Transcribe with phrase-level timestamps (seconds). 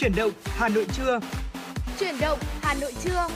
[0.00, 1.20] Chuyển động Hà Nội trưa.
[1.98, 3.26] Chuyển động Hà Nội trưa.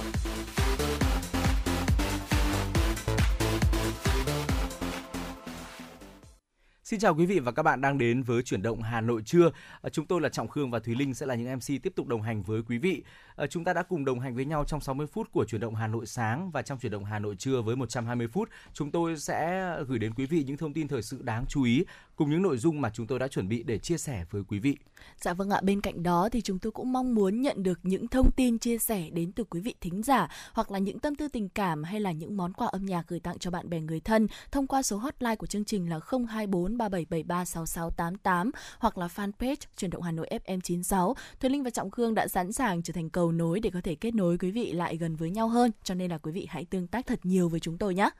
[6.84, 9.50] Xin chào quý vị và các bạn đang đến với chuyển động Hà Nội trưa.
[9.82, 12.06] À, chúng tôi là Trọng Khương và Thúy Linh sẽ là những MC tiếp tục
[12.06, 13.02] đồng hành với quý vị.
[13.36, 15.74] À, chúng ta đã cùng đồng hành với nhau trong 60 phút của chuyển động
[15.74, 19.18] Hà Nội sáng và trong chuyển động Hà Nội trưa với 120 phút, chúng tôi
[19.18, 21.84] sẽ gửi đến quý vị những thông tin thời sự đáng chú ý
[22.16, 24.58] cùng những nội dung mà chúng tôi đã chuẩn bị để chia sẻ với quý
[24.58, 24.76] vị.
[25.20, 28.08] Dạ vâng ạ, bên cạnh đó thì chúng tôi cũng mong muốn nhận được những
[28.08, 31.28] thông tin chia sẻ đến từ quý vị thính giả hoặc là những tâm tư
[31.28, 34.00] tình cảm hay là những món quà âm nhạc gửi tặng cho bạn bè người
[34.00, 39.56] thân thông qua số hotline của chương trình là 024 3773 6688 hoặc là fanpage
[39.76, 41.16] truyền động Hà Nội FM 96.
[41.40, 43.94] Thùy Linh và Trọng Khương đã sẵn sàng trở thành cầu nối để có thể
[43.94, 46.64] kết nối quý vị lại gần với nhau hơn, cho nên là quý vị hãy
[46.64, 48.10] tương tác thật nhiều với chúng tôi nhé.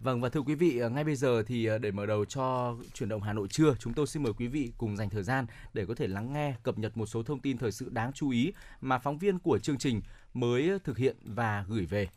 [0.00, 2.76] Vâng và thưa quý vị, ờ, ngay bây giờ thì ờ, để mở đầu cho
[2.94, 5.46] chuyển động Hà Nội trưa, chúng tôi xin mời quý vị cùng dành thời gian
[5.72, 8.30] để có thể lắng nghe cập nhật một số thông tin thời sự đáng chú
[8.30, 10.00] ý mà phóng viên của chương trình
[10.34, 12.08] mới thực hiện và gửi về.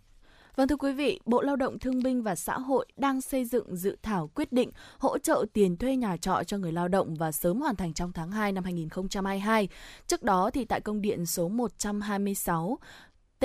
[0.60, 3.76] Vâng thưa quý vị, Bộ Lao động Thương binh và Xã hội đang xây dựng
[3.76, 7.32] dự thảo quyết định hỗ trợ tiền thuê nhà trọ cho người lao động và
[7.32, 9.68] sớm hoàn thành trong tháng 2 năm 2022.
[10.08, 12.80] Trước đó thì tại công điện số 126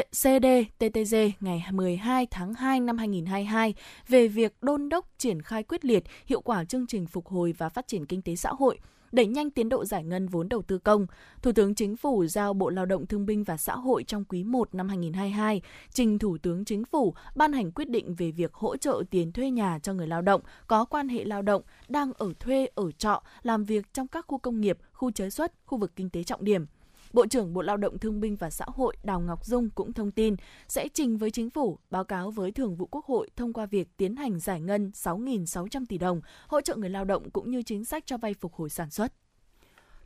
[0.03, 3.75] CDTTG ngày 12 tháng 2 năm 2022
[4.09, 7.69] về việc đôn đốc triển khai quyết liệt hiệu quả chương trình phục hồi và
[7.69, 8.79] phát triển kinh tế xã hội,
[9.13, 11.07] đẩy nhanh tiến độ giải ngân vốn đầu tư công.
[11.43, 14.45] Thủ tướng Chính phủ giao Bộ Lao động Thương binh và Xã hội trong quý
[14.45, 18.77] 1 năm 2022 trình Thủ tướng Chính phủ ban hành quyết định về việc hỗ
[18.77, 22.33] trợ tiền thuê nhà cho người lao động có quan hệ lao động đang ở
[22.41, 25.93] thuê ở trọ, làm việc trong các khu công nghiệp, khu chế xuất, khu vực
[25.97, 26.67] kinh tế trọng điểm.
[27.15, 30.11] Bộ trưởng Bộ Lao động Thương binh và Xã hội Đào Ngọc Dung cũng thông
[30.11, 30.37] tin
[30.69, 33.89] sẽ trình với chính phủ báo cáo với Thường vụ Quốc hội thông qua việc
[33.97, 37.85] tiến hành giải ngân 6.600 tỷ đồng hỗ trợ người lao động cũng như chính
[37.85, 39.13] sách cho vay phục hồi sản xuất.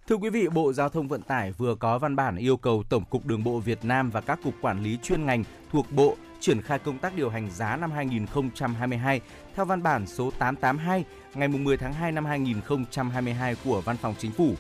[0.09, 3.05] Thưa quý vị, Bộ Giao thông Vận tải vừa có văn bản yêu cầu Tổng
[3.05, 6.63] cục Đường bộ Việt Nam và các cục quản lý chuyên ngành thuộc Bộ triển
[6.63, 9.21] khai công tác điều hành giá năm 2022
[9.55, 11.05] theo văn bản số 882
[11.35, 14.55] ngày 10 tháng 2 năm 2022 của Văn phòng Chính phủ.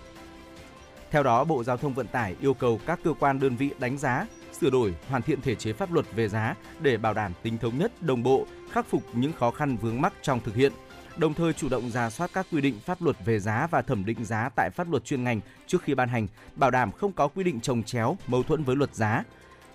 [1.10, 3.98] Theo đó, Bộ Giao thông Vận tải yêu cầu các cơ quan đơn vị đánh
[3.98, 4.26] giá,
[4.60, 7.78] sửa đổi, hoàn thiện thể chế pháp luật về giá để bảo đảm tính thống
[7.78, 10.72] nhất, đồng bộ, khắc phục những khó khăn vướng mắc trong thực hiện.
[11.16, 14.04] Đồng thời chủ động ra soát các quy định pháp luật về giá và thẩm
[14.04, 16.26] định giá tại pháp luật chuyên ngành trước khi ban hành,
[16.56, 19.24] bảo đảm không có quy định trồng chéo, mâu thuẫn với luật giá.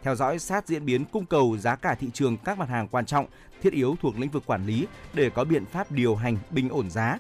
[0.03, 3.05] Theo dõi sát diễn biến cung cầu giá cả thị trường các mặt hàng quan
[3.05, 3.25] trọng,
[3.61, 6.89] thiết yếu thuộc lĩnh vực quản lý để có biện pháp điều hành bình ổn
[6.89, 7.17] giá,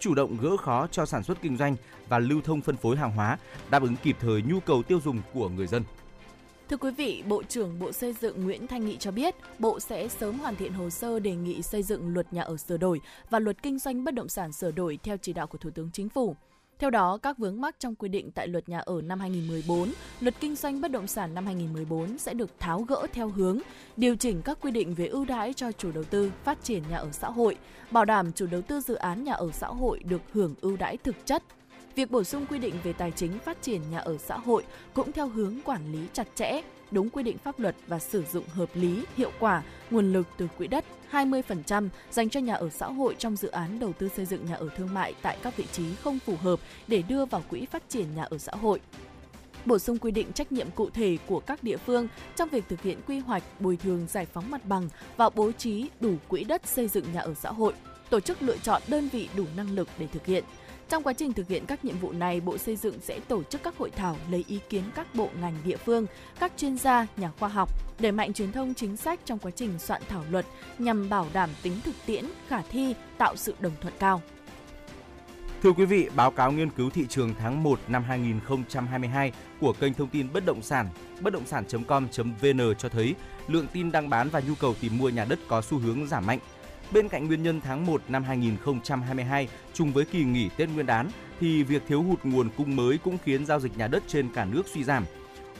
[0.00, 1.76] chủ động gỡ khó cho sản xuất kinh doanh
[2.08, 3.38] và lưu thông phân phối hàng hóa,
[3.70, 5.82] đáp ứng kịp thời nhu cầu tiêu dùng của người dân.
[6.70, 10.08] Thưa quý vị, Bộ trưởng Bộ Xây dựng Nguyễn Thanh Nghị cho biết, Bộ sẽ
[10.08, 13.38] sớm hoàn thiện hồ sơ đề nghị xây dựng luật nhà ở sửa đổi và
[13.38, 16.08] luật kinh doanh bất động sản sửa đổi theo chỉ đạo của Thủ tướng Chính
[16.08, 16.36] phủ.
[16.78, 20.34] Theo đó, các vướng mắc trong quy định tại luật nhà ở năm 2014, luật
[20.40, 23.58] kinh doanh bất động sản năm 2014 sẽ được tháo gỡ theo hướng
[23.96, 26.96] điều chỉnh các quy định về ưu đãi cho chủ đầu tư phát triển nhà
[26.96, 27.56] ở xã hội,
[27.90, 30.96] bảo đảm chủ đầu tư dự án nhà ở xã hội được hưởng ưu đãi
[30.96, 31.42] thực chất.
[31.94, 34.64] Việc bổ sung quy định về tài chính phát triển nhà ở xã hội
[34.94, 38.44] cũng theo hướng quản lý chặt chẽ, đúng quy định pháp luật và sử dụng
[38.48, 42.86] hợp lý, hiệu quả nguồn lực từ quỹ đất 20% dành cho nhà ở xã
[42.86, 45.64] hội trong dự án đầu tư xây dựng nhà ở thương mại tại các vị
[45.72, 48.80] trí không phù hợp để đưa vào quỹ phát triển nhà ở xã hội
[49.66, 52.82] bổ sung quy định trách nhiệm cụ thể của các địa phương trong việc thực
[52.82, 56.66] hiện quy hoạch, bồi thường giải phóng mặt bằng và bố trí đủ quỹ đất
[56.66, 57.72] xây dựng nhà ở xã hội,
[58.10, 60.44] tổ chức lựa chọn đơn vị đủ năng lực để thực hiện.
[60.88, 63.62] Trong quá trình thực hiện các nhiệm vụ này, Bộ Xây dựng sẽ tổ chức
[63.62, 66.06] các hội thảo lấy ý kiến các bộ ngành địa phương,
[66.40, 69.78] các chuyên gia, nhà khoa học, đẩy mạnh truyền thông chính sách trong quá trình
[69.78, 70.46] soạn thảo luật
[70.78, 74.22] nhằm bảo đảm tính thực tiễn, khả thi, tạo sự đồng thuận cao.
[75.62, 79.94] Thưa quý vị, báo cáo nghiên cứu thị trường tháng 1 năm 2022 của kênh
[79.94, 80.88] thông tin bất động sản
[81.20, 83.14] bất động sản.com.vn cho thấy
[83.48, 86.26] lượng tin đăng bán và nhu cầu tìm mua nhà đất có xu hướng giảm
[86.26, 86.38] mạnh.
[86.92, 91.08] Bên cạnh nguyên nhân tháng 1 năm 2022 chung với kỳ nghỉ Tết Nguyên đán
[91.40, 94.44] thì việc thiếu hụt nguồn cung mới cũng khiến giao dịch nhà đất trên cả
[94.44, 95.04] nước suy giảm.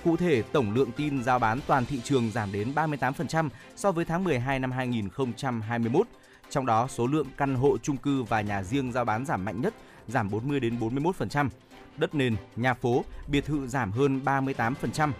[0.04, 4.04] Cụ thể, tổng lượng tin giao bán toàn thị trường giảm đến 38% so với
[4.04, 6.06] tháng 12 năm 2021.
[6.50, 9.60] Trong đó, số lượng căn hộ chung cư và nhà riêng giao bán giảm mạnh
[9.60, 9.74] nhất,
[10.08, 11.48] giảm 40 đến 41%.
[11.96, 15.12] Đất nền, nhà phố, biệt thự giảm hơn 38%.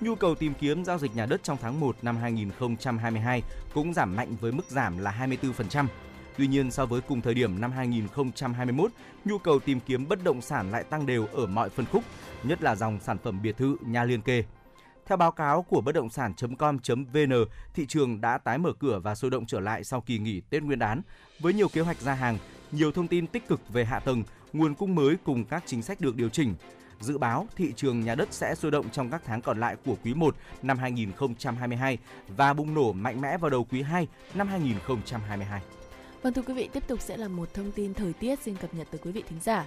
[0.00, 3.42] Nhu cầu tìm kiếm giao dịch nhà đất trong tháng 1 năm 2022
[3.74, 5.86] cũng giảm mạnh với mức giảm là 24%.
[6.38, 8.90] Tuy nhiên so với cùng thời điểm năm 2021,
[9.24, 12.04] nhu cầu tìm kiếm bất động sản lại tăng đều ở mọi phân khúc,
[12.42, 14.44] nhất là dòng sản phẩm biệt thự, nhà liên kề.
[15.06, 17.32] Theo báo cáo của bất động sản.com.vn,
[17.74, 20.62] thị trường đã tái mở cửa và sôi động trở lại sau kỳ nghỉ Tết
[20.62, 21.02] Nguyên đán
[21.40, 22.38] với nhiều kế hoạch ra hàng,
[22.72, 24.22] nhiều thông tin tích cực về hạ tầng,
[24.52, 26.54] nguồn cung mới cùng các chính sách được điều chỉnh.
[27.00, 29.96] Dự báo thị trường nhà đất sẽ sôi động trong các tháng còn lại của
[30.04, 31.98] quý 1 năm 2022
[32.28, 35.62] và bùng nổ mạnh mẽ vào đầu quý 2 năm 2022.
[36.22, 38.74] Vâng thưa quý vị, tiếp tục sẽ là một thông tin thời tiết xin cập
[38.74, 39.64] nhật tới quý vị thính giả.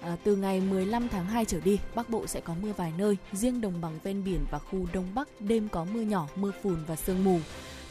[0.00, 3.16] À, từ ngày 15 tháng 2 trở đi, Bắc Bộ sẽ có mưa vài nơi,
[3.32, 6.76] riêng đồng bằng ven biển và khu Đông Bắc đêm có mưa nhỏ, mưa phùn
[6.86, 7.40] và sương mù.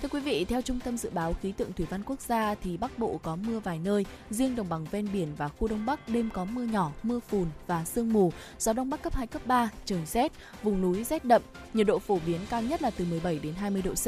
[0.02, 2.78] Thưa quý vị, theo Trung tâm Dự báo Khí tượng Thủy văn Quốc gia thì
[2.78, 6.10] Bắc Bộ có mưa vài nơi, riêng đồng bằng ven biển và khu Đông Bắc
[6.10, 9.42] đêm có mưa nhỏ, mưa phùn và sương mù, gió Đông Bắc cấp 2, cấp
[9.46, 10.32] 3, trời rét,
[10.64, 11.42] vùng núi rét đậm,
[11.74, 14.08] nhiệt độ phổ biến cao nhất là từ 17 đến 20 độ C.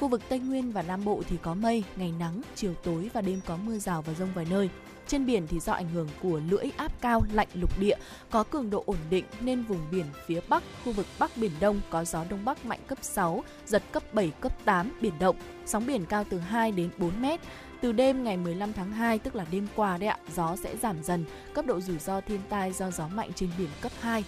[0.00, 3.20] Khu vực Tây Nguyên và Nam Bộ thì có mây, ngày nắng, chiều tối và
[3.20, 4.70] đêm có mưa rào và rông vài nơi.
[5.08, 7.96] Trên biển thì do ảnh hưởng của lưỡi áp cao lạnh lục địa
[8.30, 11.80] có cường độ ổn định nên vùng biển phía Bắc, khu vực Bắc Biển Đông
[11.90, 15.36] có gió Đông Bắc mạnh cấp 6, giật cấp 7, cấp 8, biển động.
[15.66, 17.40] Sóng biển cao từ 2 đến 4 mét.
[17.80, 21.02] Từ đêm ngày 15 tháng 2, tức là đêm qua đấy ạ, gió sẽ giảm
[21.02, 21.24] dần,
[21.54, 24.24] cấp độ rủi ro thiên tai do gió mạnh trên biển cấp 2.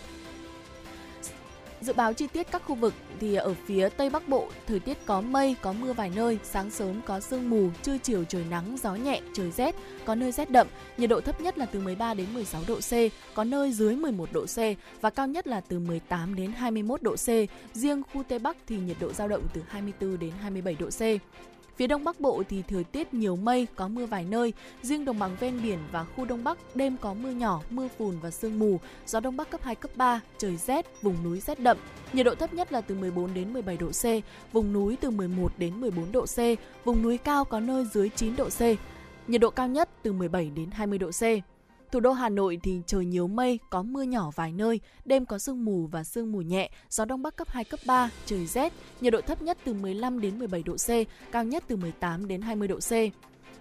[1.80, 5.06] Dự báo chi tiết các khu vực thì ở phía Tây Bắc Bộ, thời tiết
[5.06, 8.76] có mây, có mưa vài nơi, sáng sớm có sương mù, trưa chiều trời nắng,
[8.82, 9.74] gió nhẹ, trời rét,
[10.04, 10.66] có nơi rét đậm,
[10.96, 12.92] nhiệt độ thấp nhất là từ 13 đến 16 độ C,
[13.34, 14.58] có nơi dưới 11 độ C
[15.00, 17.28] và cao nhất là từ 18 đến 21 độ C.
[17.72, 21.00] Riêng khu Tây Bắc thì nhiệt độ dao động từ 24 đến 27 độ C.
[21.80, 24.52] Phía Đông Bắc Bộ thì thời tiết nhiều mây, có mưa vài nơi.
[24.82, 28.18] Riêng đồng bằng ven biển và khu Đông Bắc đêm có mưa nhỏ, mưa phùn
[28.22, 31.60] và sương mù, gió Đông Bắc cấp 2, cấp 3, trời rét, vùng núi rét
[31.60, 31.76] đậm.
[32.12, 34.04] Nhiệt độ thấp nhất là từ 14 đến 17 độ C,
[34.52, 36.38] vùng núi từ 11 đến 14 độ C,
[36.84, 38.60] vùng núi cao có nơi dưới 9 độ C.
[39.28, 41.22] Nhiệt độ cao nhất từ 17 đến 20 độ C.
[41.92, 45.38] Thủ đô Hà Nội thì trời nhiều mây, có mưa nhỏ vài nơi, đêm có
[45.38, 48.72] sương mù và sương mù nhẹ, gió đông bắc cấp 2 cấp 3, trời rét,
[49.00, 50.88] nhiệt độ thấp nhất từ 15 đến 17 độ C,
[51.32, 52.92] cao nhất từ 18 đến 20 độ C.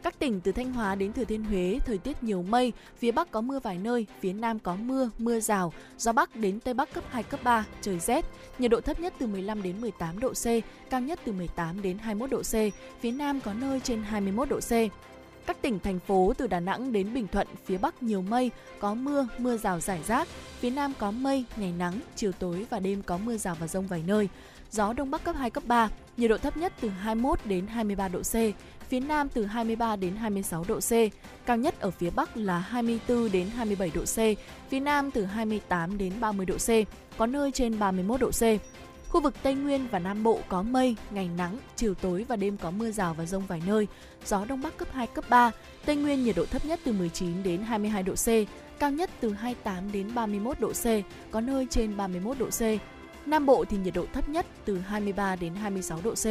[0.03, 3.31] Các tỉnh từ Thanh Hóa đến Thừa Thiên Huế, thời tiết nhiều mây, phía Bắc
[3.31, 6.93] có mưa vài nơi, phía Nam có mưa, mưa rào, gió Bắc đến Tây Bắc
[6.93, 8.25] cấp 2, cấp 3, trời rét,
[8.59, 10.45] nhiệt độ thấp nhất từ 15 đến 18 độ C,
[10.89, 14.59] cao nhất từ 18 đến 21 độ C, phía Nam có nơi trên 21 độ
[14.59, 14.71] C.
[15.49, 18.93] Các tỉnh thành phố từ Đà Nẵng đến Bình Thuận, phía Bắc nhiều mây, có
[18.93, 20.27] mưa, mưa rào rải rác.
[20.59, 23.87] Phía Nam có mây, ngày nắng, chiều tối và đêm có mưa rào và rông
[23.87, 24.29] vài nơi.
[24.71, 28.07] Gió Đông Bắc cấp 2, cấp 3, nhiệt độ thấp nhất từ 21 đến 23
[28.07, 28.33] độ C.
[28.89, 30.91] Phía Nam từ 23 đến 26 độ C.
[31.45, 34.17] Cao nhất ở phía Bắc là 24 đến 27 độ C.
[34.69, 36.69] Phía Nam từ 28 đến 30 độ C.
[37.17, 38.43] Có nơi trên 31 độ C.
[39.09, 42.57] Khu vực Tây Nguyên và Nam Bộ có mây, ngày nắng, chiều tối và đêm
[42.57, 43.87] có mưa rào và rông vài nơi.
[44.25, 45.51] Gió Đông Bắc cấp 2, cấp 3.
[45.85, 48.27] Tây Nguyên nhiệt độ thấp nhất từ 19 đến 22 độ C,
[48.79, 50.85] cao nhất từ 28 đến 31 độ C,
[51.31, 52.61] có nơi trên 31 độ C.
[53.25, 56.25] Nam Bộ thì nhiệt độ thấp nhất từ 23 đến 26 độ C,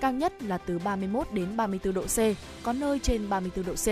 [0.00, 2.18] cao nhất là từ 31 đến 34 độ C,
[2.62, 3.88] có nơi trên 34 độ C.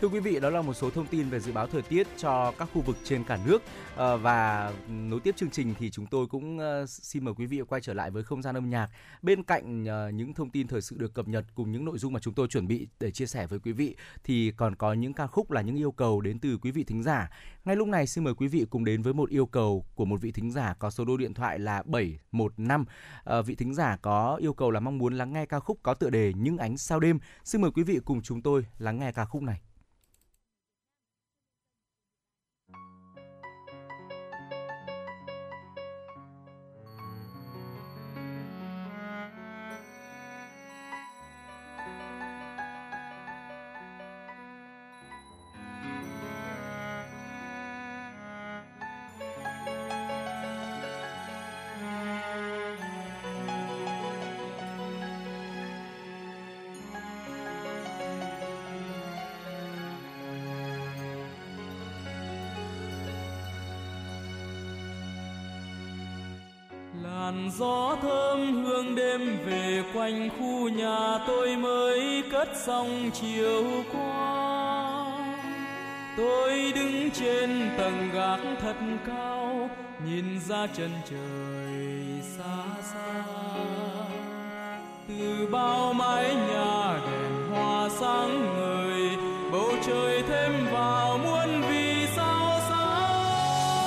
[0.00, 2.52] Thưa quý vị, đó là một số thông tin về dự báo thời tiết cho
[2.58, 3.62] các khu vực trên cả nước
[3.96, 7.60] ờ, và nối tiếp chương trình thì chúng tôi cũng ờ, xin mời quý vị
[7.68, 8.88] quay trở lại với không gian âm nhạc.
[9.22, 12.12] Bên cạnh ờ, những thông tin thời sự được cập nhật cùng những nội dung
[12.12, 15.12] mà chúng tôi chuẩn bị để chia sẻ với quý vị thì còn có những
[15.12, 17.30] ca khúc là những yêu cầu đến từ quý vị thính giả.
[17.64, 20.20] Ngay lúc này xin mời quý vị cùng đến với một yêu cầu của một
[20.20, 22.84] vị thính giả có số đô điện thoại là 715.
[23.24, 25.94] À, vị thính giả có yêu cầu là mong muốn lắng nghe ca khúc có
[25.94, 27.18] tựa đề Những ánh sao đêm.
[27.44, 29.65] Xin mời quý vị cùng chúng tôi lắng nghe ca khúc này.
[72.66, 75.06] Sông chiều qua.
[76.16, 79.70] Tôi đứng trên tầng gác thật cao
[80.06, 83.24] nhìn ra chân trời xa xa.
[85.08, 89.16] Từ bao mái nhà đèn hoa sáng ngời
[89.52, 93.78] bầu trời thêm vào muôn vì sao sáng.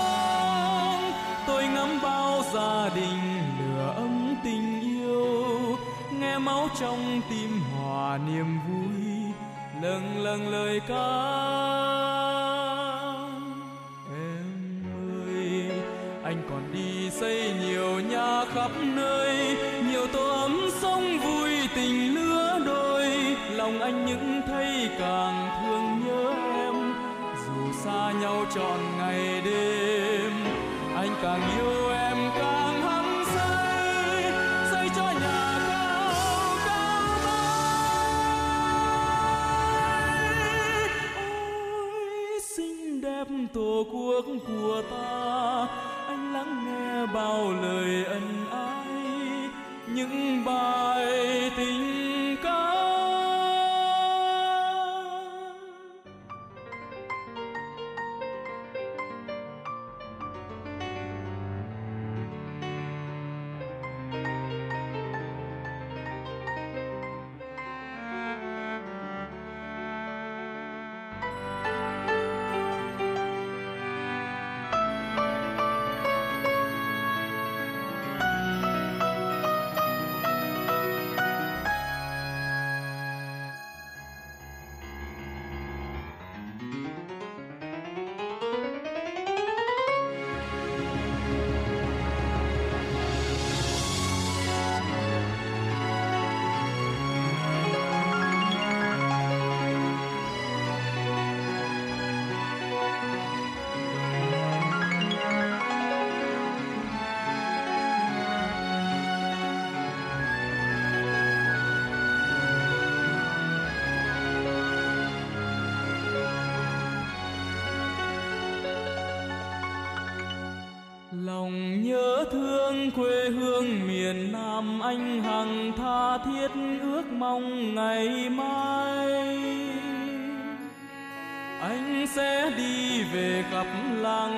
[1.48, 3.20] Tôi ngắm bao gia đình
[3.60, 5.78] lửa ấm tình yêu,
[6.20, 8.59] nghe máu trong tim hòa niềm
[9.90, 11.10] lâng lâng lời ca.
[14.12, 14.46] Em
[15.26, 15.72] ơi,
[16.24, 19.58] anh còn đi xây nhiều nhà khắp nơi,
[19.92, 23.06] nhiều tổ ấm sông vui tình lứa đôi.
[23.52, 26.34] Lòng anh những thấy càng thương nhớ
[26.66, 26.94] em,
[27.46, 30.32] dù xa nhau trọn ngày đêm,
[30.96, 31.79] anh càng yêu
[44.82, 45.09] của ta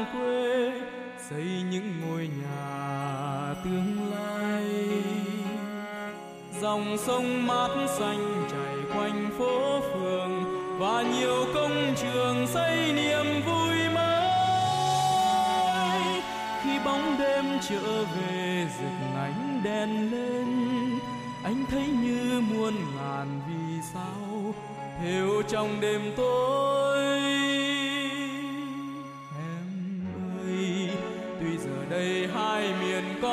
[0.02, 0.72] làng quê,
[1.30, 4.64] xây những ngôi nhà tương lai.
[6.62, 10.44] Dòng sông mát xanh chảy quanh phố phường,
[10.80, 14.32] và nhiều công trường xây niềm vui mới.
[16.64, 20.48] Khi bóng đêm trở về, rực ánh đèn lên,
[21.44, 24.54] anh thấy như muôn ngàn vì sao
[25.02, 26.81] thêu trong đêm tối.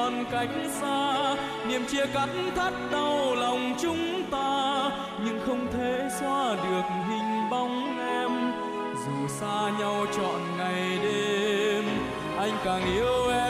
[0.09, 0.49] Còn cách
[0.81, 1.37] xa.
[1.69, 4.91] Niềm chia cắt thắt đau lòng chúng ta,
[5.25, 8.53] nhưng không thể xóa được hình bóng em.
[9.07, 11.85] Dù xa nhau trọn ngày đêm,
[12.38, 13.48] anh càng yêu em.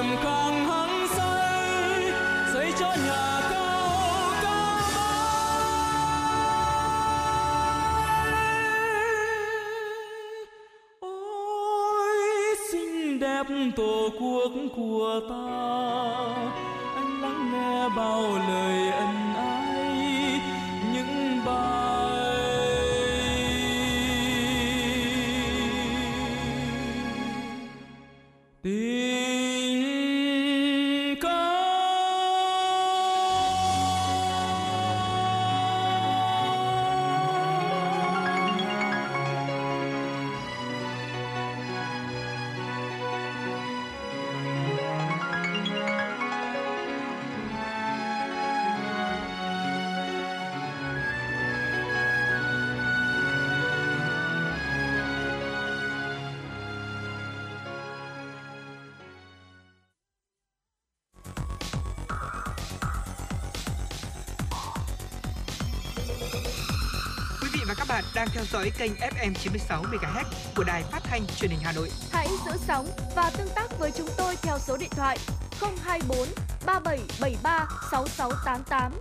[67.98, 70.24] Bạn đang theo dõi kênh FM 96 MHz
[70.56, 71.90] của đài phát thanh truyền hình Hà Nội.
[72.10, 72.86] Hãy giữ sóng
[73.16, 75.18] và tương tác với chúng tôi theo số điện thoại
[75.60, 76.18] 024
[76.66, 78.92] 3773 6688.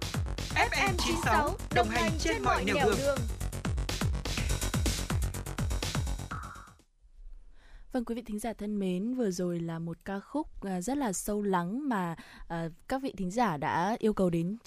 [0.55, 3.17] FM 96 đồng hành trên mọi nẻo đường.
[7.91, 10.97] Vâng quý vị thính giả thân mến, vừa rồi là một ca khúc à, rất
[10.97, 12.15] là sâu lắng mà
[12.47, 14.57] à, các vị thính giả đã yêu cầu đến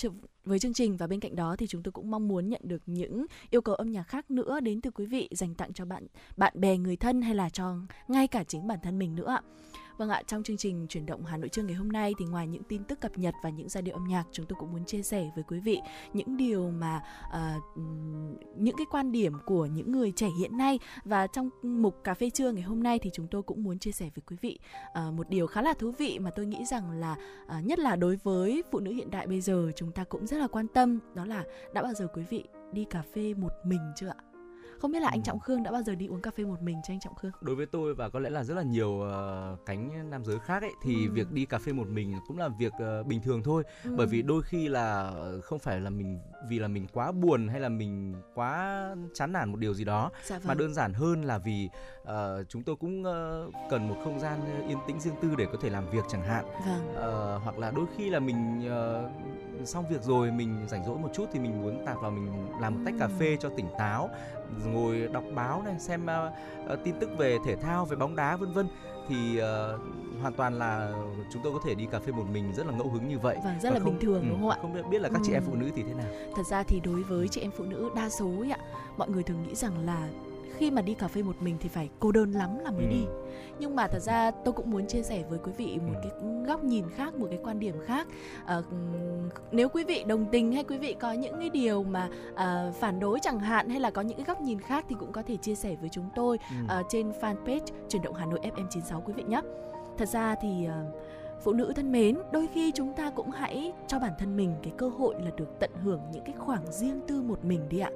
[0.51, 2.83] với chương trình và bên cạnh đó thì chúng tôi cũng mong muốn nhận được
[2.87, 6.07] những yêu cầu âm nhạc khác nữa đến từ quý vị dành tặng cho bạn
[6.37, 7.77] bạn bè, người thân hay là cho
[8.09, 9.43] ngay cả chính bản thân mình nữa ạ.
[10.01, 12.47] Vâng ạ, trong chương trình chuyển động Hà Nội trưa ngày hôm nay thì ngoài
[12.47, 14.85] những tin tức cập nhật và những giai điệu âm nhạc, chúng tôi cũng muốn
[14.85, 15.81] chia sẻ với quý vị
[16.13, 17.63] những điều mà uh,
[18.57, 22.31] những cái quan điểm của những người trẻ hiện nay và trong mục cà phê
[22.31, 24.59] trưa ngày hôm nay thì chúng tôi cũng muốn chia sẻ với quý vị
[25.09, 27.17] uh, một điều khá là thú vị mà tôi nghĩ rằng là
[27.59, 30.37] uh, nhất là đối với phụ nữ hiện đại bây giờ chúng ta cũng rất
[30.37, 33.81] là quan tâm đó là đã bao giờ quý vị đi cà phê một mình
[33.97, 34.30] chưa ạ?
[34.81, 36.81] Không biết là anh trọng khương đã bao giờ đi uống cà phê một mình
[36.87, 39.67] cho anh trọng khương đối với tôi và có lẽ là rất là nhiều uh,
[39.67, 41.13] cánh nam giới khác ấy thì ừ.
[41.13, 43.95] việc đi cà phê một mình cũng là việc uh, bình thường thôi ừ.
[43.97, 47.61] bởi vì đôi khi là không phải là mình vì là mình quá buồn hay
[47.61, 48.81] là mình quá
[49.15, 50.49] chán nản một điều gì đó dạ vâng.
[50.49, 51.69] mà đơn giản hơn là vì
[52.03, 52.09] uh,
[52.49, 55.71] chúng tôi cũng uh, cần một không gian yên tĩnh riêng tư để có thể
[55.71, 56.91] làm việc chẳng hạn vâng.
[56.93, 61.11] uh, hoặc là đôi khi là mình uh, xong việc rồi mình rảnh rỗi một
[61.15, 64.11] chút thì mình muốn tạt vào mình làm một tách cà phê cho tỉnh táo
[64.73, 68.37] ngồi đọc báo này xem uh, uh, tin tức về thể thao về bóng đá
[68.37, 68.69] vân vân.
[69.09, 69.81] Thì uh,
[70.21, 70.93] hoàn toàn là
[71.33, 73.37] chúng tôi có thể đi cà phê một mình rất là ngẫu hứng như vậy.
[73.45, 74.59] Vâng rất và là không, bình thường ừ, đúng không ạ?
[74.63, 75.25] không biết là các ừ.
[75.27, 76.07] chị em phụ nữ thì thế nào?
[76.37, 78.59] Thật ra thì đối với chị em phụ nữ đa số ấy ạ
[78.97, 80.09] mọi người thường nghĩ rằng là
[80.61, 82.91] khi mà đi cà phê một mình thì phải cô đơn lắm là mới ừ.
[82.91, 83.05] đi.
[83.59, 86.13] Nhưng mà thật ra tôi cũng muốn chia sẻ với quý vị một cái
[86.47, 88.07] góc nhìn khác một cái quan điểm khác.
[88.47, 88.61] À,
[89.53, 93.01] nếu quý vị đồng tình hay quý vị có những cái điều mà à, phản
[93.01, 95.37] đối chẳng hạn hay là có những cái góc nhìn khác thì cũng có thể
[95.37, 96.57] chia sẻ với chúng tôi ừ.
[96.69, 99.41] à, trên fanpage chuyển động Hà Nội FM 96 quý vị nhé.
[99.99, 100.85] Thật ra thì à,
[101.45, 104.73] phụ nữ thân mến đôi khi chúng ta cũng hãy cho bản thân mình cái
[104.77, 107.91] cơ hội là được tận hưởng những cái khoảng riêng tư một mình đi ạ.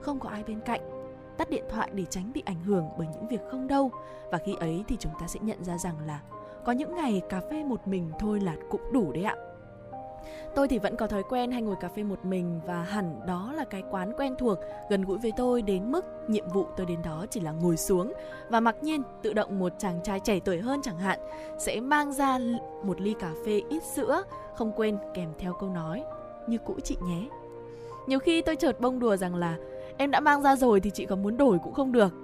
[0.00, 0.97] Không có ai bên cạnh
[1.38, 3.90] tắt điện thoại để tránh bị ảnh hưởng bởi những việc không đâu.
[4.30, 6.20] Và khi ấy thì chúng ta sẽ nhận ra rằng là
[6.64, 9.36] có những ngày cà phê một mình thôi là cũng đủ đấy ạ.
[10.54, 13.52] Tôi thì vẫn có thói quen hay ngồi cà phê một mình và hẳn đó
[13.56, 14.58] là cái quán quen thuộc,
[14.90, 18.12] gần gũi với tôi đến mức nhiệm vụ tôi đến đó chỉ là ngồi xuống.
[18.48, 21.18] Và mặc nhiên tự động một chàng trai trẻ tuổi hơn chẳng hạn
[21.58, 22.38] sẽ mang ra
[22.84, 24.22] một ly cà phê ít sữa,
[24.54, 26.04] không quên kèm theo câu nói
[26.46, 27.28] như cũ chị nhé.
[28.06, 29.56] Nhiều khi tôi chợt bông đùa rằng là
[29.98, 32.14] em đã mang ra rồi thì chị có muốn đổi cũng không được.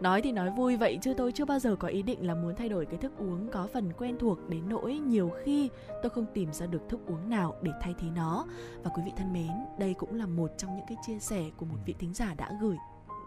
[0.00, 2.54] Nói thì nói vui vậy chứ tôi chưa bao giờ có ý định là muốn
[2.56, 5.70] thay đổi cái thức uống có phần quen thuộc đến nỗi nhiều khi
[6.02, 8.46] tôi không tìm ra được thức uống nào để thay thế nó.
[8.82, 11.66] Và quý vị thân mến đây cũng là một trong những cái chia sẻ của
[11.66, 12.76] một vị thính giả đã gửi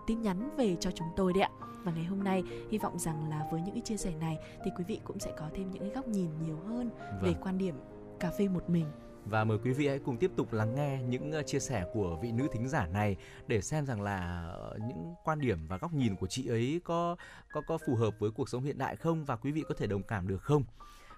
[0.08, 1.50] tin nhắn về cho chúng tôi đấy ạ.
[1.84, 4.72] Và ngày hôm nay hy vọng rằng là với những cái chia sẻ này thì
[4.78, 7.20] quý vị cũng sẽ có thêm những cái góc nhìn nhiều hơn vâng.
[7.22, 7.76] về quan điểm
[8.20, 8.86] cà phê một mình
[9.30, 12.20] và mời quý vị hãy cùng tiếp tục lắng nghe những ờ, chia sẻ của
[12.22, 13.16] vị nữ thính giả này
[13.48, 17.16] để xem rằng là ờ, những quan điểm và góc nhìn của chị ấy có
[17.52, 19.88] có có phù hợp với cuộc sống hiện đại không và quý vị có thể
[19.88, 20.64] đồng cảm được không.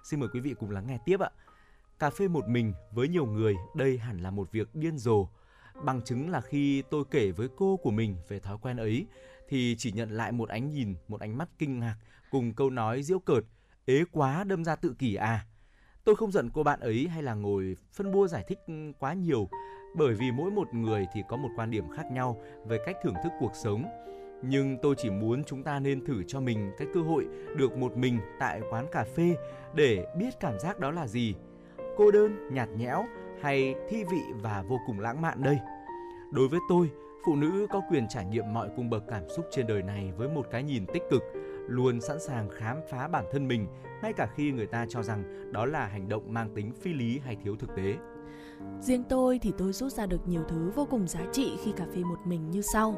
[0.04, 1.30] Xin mời quý vị cùng lắng nghe tiếp ạ.
[1.98, 5.28] Cà phê một mình với nhiều người đây hẳn là một việc điên rồ.
[5.84, 9.06] Bằng chứng là khi tôi kể với cô của mình về thói quen ấy
[9.48, 11.96] thì chỉ nhận lại một ánh nhìn, một ánh mắt kinh ngạc
[12.30, 13.44] cùng câu nói giễu cợt,
[13.84, 15.46] ế quá đâm ra tự kỷ à
[16.10, 18.58] Tôi không giận cô bạn ấy hay là ngồi phân bua giải thích
[18.98, 19.48] quá nhiều
[19.96, 23.14] bởi vì mỗi một người thì có một quan điểm khác nhau về cách thưởng
[23.24, 23.84] thức cuộc sống.
[24.42, 27.96] Nhưng tôi chỉ muốn chúng ta nên thử cho mình cái cơ hội được một
[27.96, 29.36] mình tại quán cà phê
[29.74, 31.34] để biết cảm giác đó là gì.
[31.96, 33.04] Cô đơn, nhạt nhẽo
[33.40, 35.58] hay thi vị và vô cùng lãng mạn đây.
[36.32, 36.90] Đối với tôi,
[37.26, 40.28] phụ nữ có quyền trải nghiệm mọi cung bậc cảm xúc trên đời này với
[40.28, 41.22] một cái nhìn tích cực,
[41.70, 43.66] luôn sẵn sàng khám phá bản thân mình
[44.02, 47.20] ngay cả khi người ta cho rằng đó là hành động mang tính phi lý
[47.24, 47.94] hay thiếu thực tế.
[48.80, 51.86] Riêng tôi thì tôi rút ra được nhiều thứ vô cùng giá trị khi cà
[51.94, 52.94] phê một mình như sau.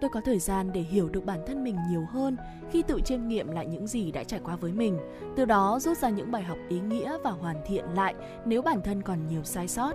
[0.00, 2.36] Tôi có thời gian để hiểu được bản thân mình nhiều hơn
[2.70, 4.98] khi tự chiêm nghiệm lại những gì đã trải qua với mình,
[5.36, 8.80] từ đó rút ra những bài học ý nghĩa và hoàn thiện lại nếu bản
[8.84, 9.92] thân còn nhiều sai sót.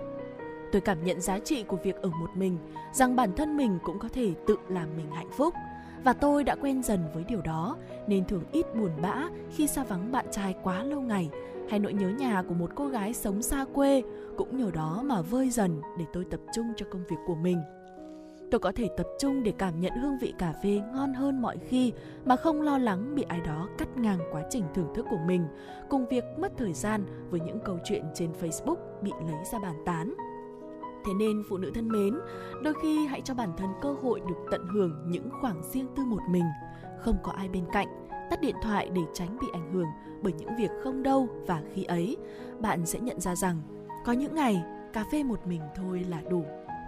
[0.72, 2.58] Tôi cảm nhận giá trị của việc ở một mình,
[2.92, 5.54] rằng bản thân mình cũng có thể tự làm mình hạnh phúc–
[6.06, 9.84] và tôi đã quen dần với điều đó nên thường ít buồn bã khi xa
[9.84, 11.30] vắng bạn trai quá lâu ngày
[11.70, 14.02] hay nỗi nhớ nhà của một cô gái sống xa quê
[14.36, 17.60] cũng nhờ đó mà vơi dần để tôi tập trung cho công việc của mình.
[18.50, 21.58] Tôi có thể tập trung để cảm nhận hương vị cà phê ngon hơn mọi
[21.68, 21.92] khi
[22.24, 25.46] mà không lo lắng bị ai đó cắt ngang quá trình thưởng thức của mình,
[25.88, 29.74] cùng việc mất thời gian với những câu chuyện trên Facebook bị lấy ra bàn
[29.86, 30.14] tán.
[31.06, 32.14] Thế nên phụ nữ thân mến,
[32.62, 36.04] đôi khi hãy cho bản thân cơ hội được tận hưởng những khoảng riêng tư
[36.04, 36.44] một mình,
[37.00, 37.86] không có ai bên cạnh,
[38.30, 39.86] tắt điện thoại để tránh bị ảnh hưởng
[40.22, 42.16] bởi những việc không đâu và khi ấy
[42.60, 43.62] bạn sẽ nhận ra rằng
[44.04, 46.44] có những ngày cà phê một mình thôi là đủ.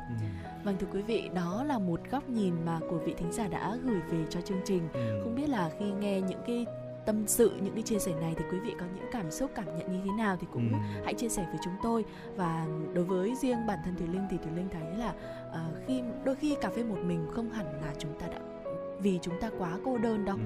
[0.09, 0.15] Ừ.
[0.65, 3.77] Vâng thưa quý vị, đó là một góc nhìn mà của vị thính giả đã
[3.85, 4.89] gửi về cho chương trình.
[4.93, 5.21] Ừ.
[5.23, 6.67] Không biết là khi nghe những cái
[7.09, 9.79] tâm sự những cái chia sẻ này thì quý vị có những cảm xúc cảm
[9.79, 10.79] nhận như thế nào thì cũng ừ.
[11.05, 12.05] hãy chia sẻ với chúng tôi
[12.37, 15.15] và đối với riêng bản thân thùy linh thì thùy linh thấy là
[15.49, 18.39] uh, khi đôi khi cà phê một mình không hẳn là chúng ta đã
[19.03, 20.37] vì chúng ta quá cô đơn đâu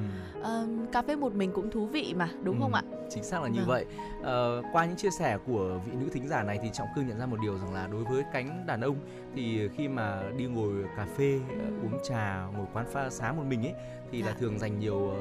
[0.42, 0.64] ừ.
[0.85, 3.42] uh, cà phê một mình cũng thú vị mà đúng ừ, không ạ chính xác
[3.42, 3.68] là như vâng.
[3.68, 3.87] vậy
[4.18, 7.18] uh, qua những chia sẻ của vị nữ thính giả này thì trọng cương nhận
[7.18, 8.96] ra một điều rằng là đối với cánh đàn ông
[9.35, 11.70] thì khi mà đi ngồi cà phê ừ.
[11.83, 13.75] uống trà ngồi quán pha sáng một mình ấy
[14.11, 14.27] thì dạ.
[14.27, 15.12] là thường dành nhiều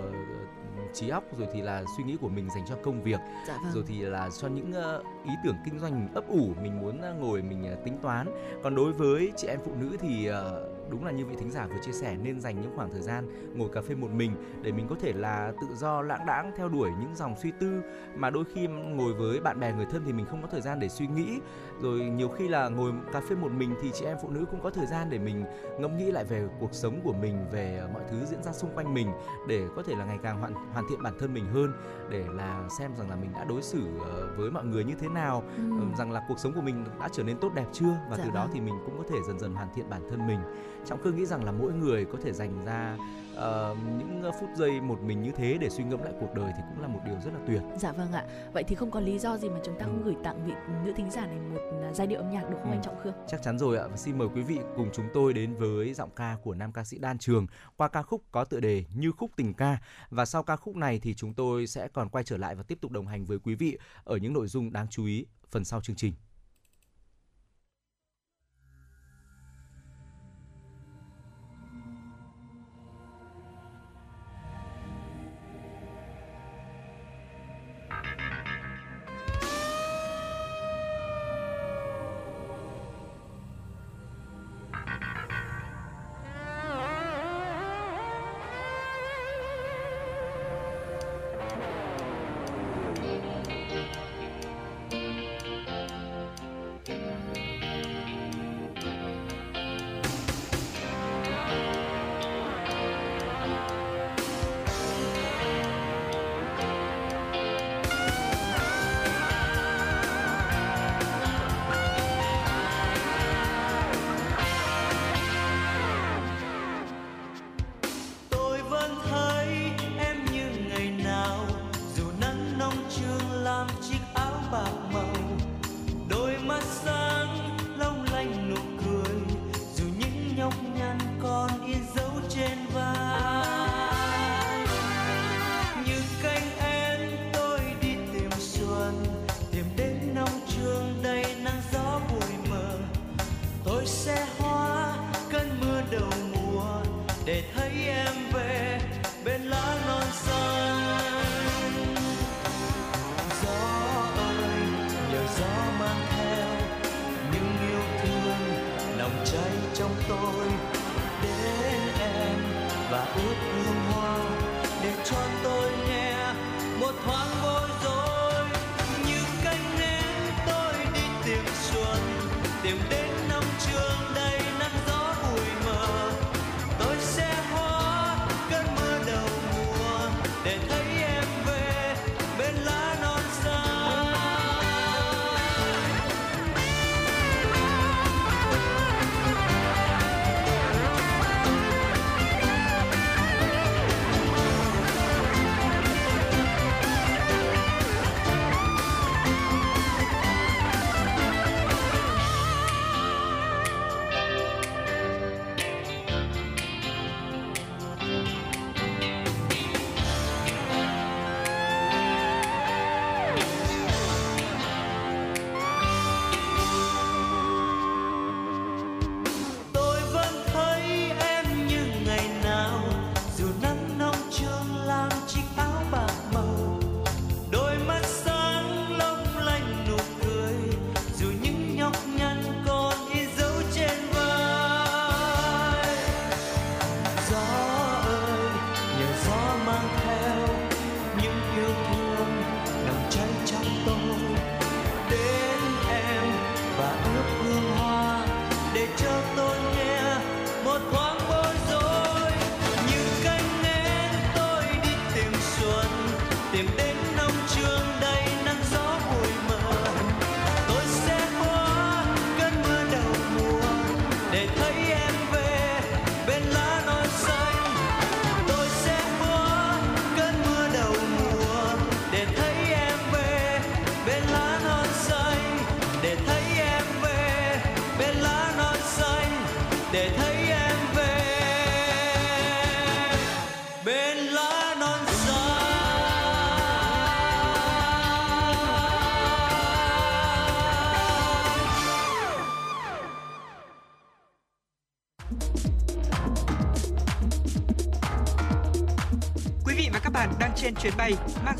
[0.93, 3.19] trí óc rồi thì là suy nghĩ của mình dành cho công việc.
[3.47, 3.73] Dạ vâng.
[3.73, 7.21] rồi thì là cho những uh, ý tưởng kinh doanh ấp ủ mình muốn uh,
[7.21, 8.27] ngồi mình uh, tính toán.
[8.63, 10.35] Còn đối với chị em phụ nữ thì uh,
[10.89, 13.27] đúng là như vị thính giả vừa chia sẻ nên dành những khoảng thời gian
[13.55, 14.31] ngồi cà phê một mình
[14.61, 17.81] để mình có thể là tự do lãng đãng theo đuổi những dòng suy tư.
[18.15, 20.79] Mà đôi khi ngồi với bạn bè người thân thì mình không có thời gian
[20.79, 21.39] để suy nghĩ
[21.81, 24.59] rồi nhiều khi là ngồi cà phê một mình thì chị em phụ nữ cũng
[24.61, 25.45] có thời gian để mình
[25.79, 28.93] ngẫm nghĩ lại về cuộc sống của mình về mọi thứ diễn ra xung quanh
[28.93, 29.11] mình
[29.47, 31.73] để có thể là ngày càng hoàn hoàn thiện bản thân mình hơn
[32.09, 35.07] để là xem rằng là mình đã đối xử ờ, với mọi người như thế
[35.07, 35.63] nào ừ.
[35.97, 38.31] rằng là cuộc sống của mình đã trở nên tốt đẹp chưa và dạ từ
[38.31, 38.51] đó vâng.
[38.53, 40.39] thì mình cũng có thể dần dần hoàn thiện bản thân mình
[40.85, 42.97] trọng cương nghĩ rằng là mỗi người có thể dành ra
[43.41, 46.63] uh, những phút giây một mình như thế để suy ngẫm lại cuộc đời thì
[46.69, 47.61] cũng là một điều rất là tuyệt.
[47.77, 48.25] Dạ vâng ạ.
[48.53, 50.05] Vậy thì không có lý do gì mà chúng ta không ừ.
[50.05, 50.53] gửi tặng vị
[50.85, 52.75] nữ thính giả này một à, giai điệu âm nhạc được không ừ.
[52.75, 53.13] anh Trọng Khương?
[53.27, 53.87] Chắc chắn rồi ạ.
[53.87, 56.83] Và xin mời quý vị cùng chúng tôi đến với giọng ca của nam ca
[56.83, 59.77] sĩ Đan Trường qua ca khúc có tựa đề Như khúc tình ca.
[60.09, 62.77] Và sau ca khúc này thì chúng tôi sẽ còn quay trở lại và tiếp
[62.81, 65.81] tục đồng hành với quý vị ở những nội dung đáng chú ý phần sau
[65.81, 66.13] chương trình.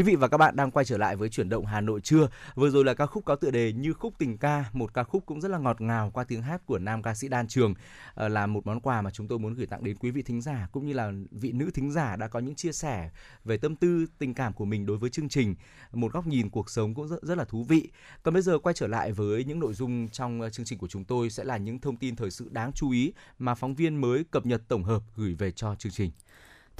[0.00, 2.28] Quý vị và các bạn đang quay trở lại với chuyển động Hà Nội trưa.
[2.54, 5.26] Vừa rồi là ca khúc có tựa đề Như khúc tình ca, một ca khúc
[5.26, 7.74] cũng rất là ngọt ngào qua tiếng hát của nam ca sĩ Đan Trường
[8.14, 10.40] ờ, là một món quà mà chúng tôi muốn gửi tặng đến quý vị thính
[10.40, 13.10] giả cũng như là vị nữ thính giả đã có những chia sẻ
[13.44, 15.54] về tâm tư tình cảm của mình đối với chương trình,
[15.92, 17.88] một góc nhìn cuộc sống cũng rất, rất là thú vị.
[18.22, 20.88] Còn bây giờ quay trở lại với những nội dung trong ờ, chương trình của
[20.88, 24.00] chúng tôi sẽ là những thông tin thời sự đáng chú ý mà phóng viên
[24.00, 26.10] mới cập nhật tổng hợp gửi về cho chương trình.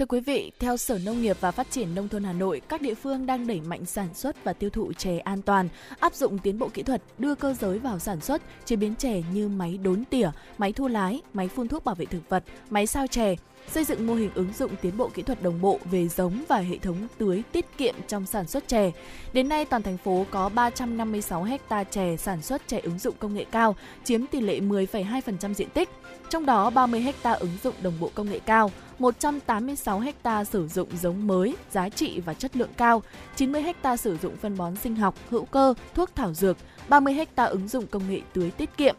[0.00, 2.82] Thưa quý vị, theo Sở Nông nghiệp và Phát triển Nông thôn Hà Nội, các
[2.82, 6.38] địa phương đang đẩy mạnh sản xuất và tiêu thụ chè an toàn, áp dụng
[6.38, 9.78] tiến bộ kỹ thuật, đưa cơ giới vào sản xuất, chế biến chè như máy
[9.82, 13.34] đốn tỉa, máy thu lái, máy phun thuốc bảo vệ thực vật, máy sao chè,
[13.68, 16.58] xây dựng mô hình ứng dụng tiến bộ kỹ thuật đồng bộ về giống và
[16.58, 18.90] hệ thống tưới tiết kiệm trong sản xuất chè.
[19.32, 23.34] Đến nay, toàn thành phố có 356 ha chè sản xuất chè ứng dụng công
[23.34, 25.88] nghệ cao, chiếm tỷ lệ 10,2% diện tích.
[26.30, 30.88] Trong đó, 30 ha ứng dụng đồng bộ công nghệ cao, 186 ha sử dụng
[31.02, 33.02] giống mới, giá trị và chất lượng cao,
[33.36, 36.56] 90 ha sử dụng phân bón sinh học, hữu cơ, thuốc thảo dược,
[36.88, 38.96] 30 ha ứng dụng công nghệ tưới tiết kiệm.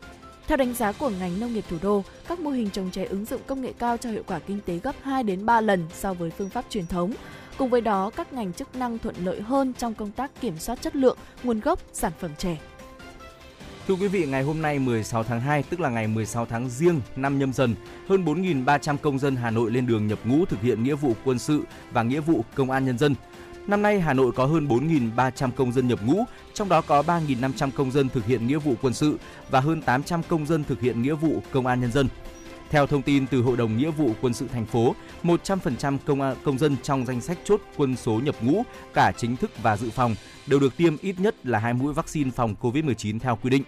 [0.47, 3.25] Theo đánh giá của ngành nông nghiệp thủ đô, các mô hình trồng chè ứng
[3.25, 6.13] dụng công nghệ cao cho hiệu quả kinh tế gấp 2 đến 3 lần so
[6.13, 7.13] với phương pháp truyền thống.
[7.57, 10.81] Cùng với đó, các ngành chức năng thuận lợi hơn trong công tác kiểm soát
[10.81, 12.57] chất lượng, nguồn gốc sản phẩm chè.
[13.87, 17.01] Thưa quý vị, ngày hôm nay 16 tháng 2, tức là ngày 16 tháng riêng
[17.15, 17.75] năm nhâm dần,
[18.07, 21.39] hơn 4.300 công dân Hà Nội lên đường nhập ngũ thực hiện nghĩa vụ quân
[21.39, 23.15] sự và nghĩa vụ công an nhân dân.
[23.67, 27.71] Năm nay, Hà Nội có hơn 4.300 công dân nhập ngũ, trong đó có 3.500
[27.71, 29.17] công dân thực hiện nghĩa vụ quân sự
[29.49, 32.07] và hơn 800 công dân thực hiện nghĩa vụ công an nhân dân.
[32.71, 36.57] Theo thông tin từ Hội đồng Nghĩa vụ Quân sự thành phố, 100% công công
[36.57, 40.15] dân trong danh sách chốt quân số nhập ngũ, cả chính thức và dự phòng,
[40.47, 43.63] đều được tiêm ít nhất là hai mũi vaccine phòng COVID-19 theo quy định.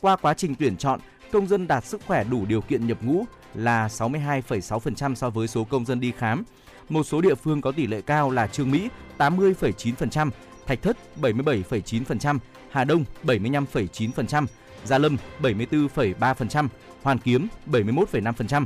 [0.00, 1.00] Qua quá trình tuyển chọn,
[1.32, 5.64] công dân đạt sức khỏe đủ điều kiện nhập ngũ là 62,6% so với số
[5.64, 6.44] công dân đi khám.
[6.88, 10.30] Một số địa phương có tỷ lệ cao là Trương Mỹ 80,9%,
[10.66, 12.38] Thạch Thất 77,9%,
[12.70, 14.46] Hà Đông 75,9%,
[14.84, 16.68] Gia Lâm 74,3%,
[17.02, 18.64] Hoàn Kiếm 71,5%.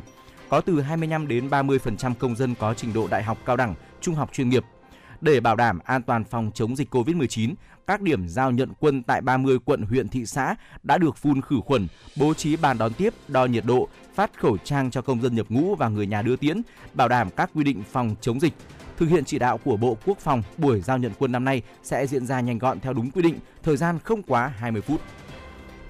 [0.48, 4.14] Có từ 25 đến 30% công dân có trình độ đại học cao đẳng, trung
[4.14, 4.64] học chuyên nghiệp.
[5.20, 7.54] Để bảo đảm an toàn phòng chống dịch COVID-19,
[7.86, 11.60] các điểm giao nhận quân tại 30 quận huyện thị xã đã được phun khử
[11.64, 15.34] khuẩn, bố trí bàn đón tiếp, đo nhiệt độ, phát khẩu trang cho công dân
[15.34, 16.62] nhập ngũ và người nhà đưa tiễn,
[16.94, 18.52] bảo đảm các quy định phòng chống dịch.
[18.96, 22.06] Thực hiện chỉ đạo của Bộ Quốc phòng, buổi giao nhận quân năm nay sẽ
[22.06, 25.00] diễn ra nhanh gọn theo đúng quy định, thời gian không quá 20 phút.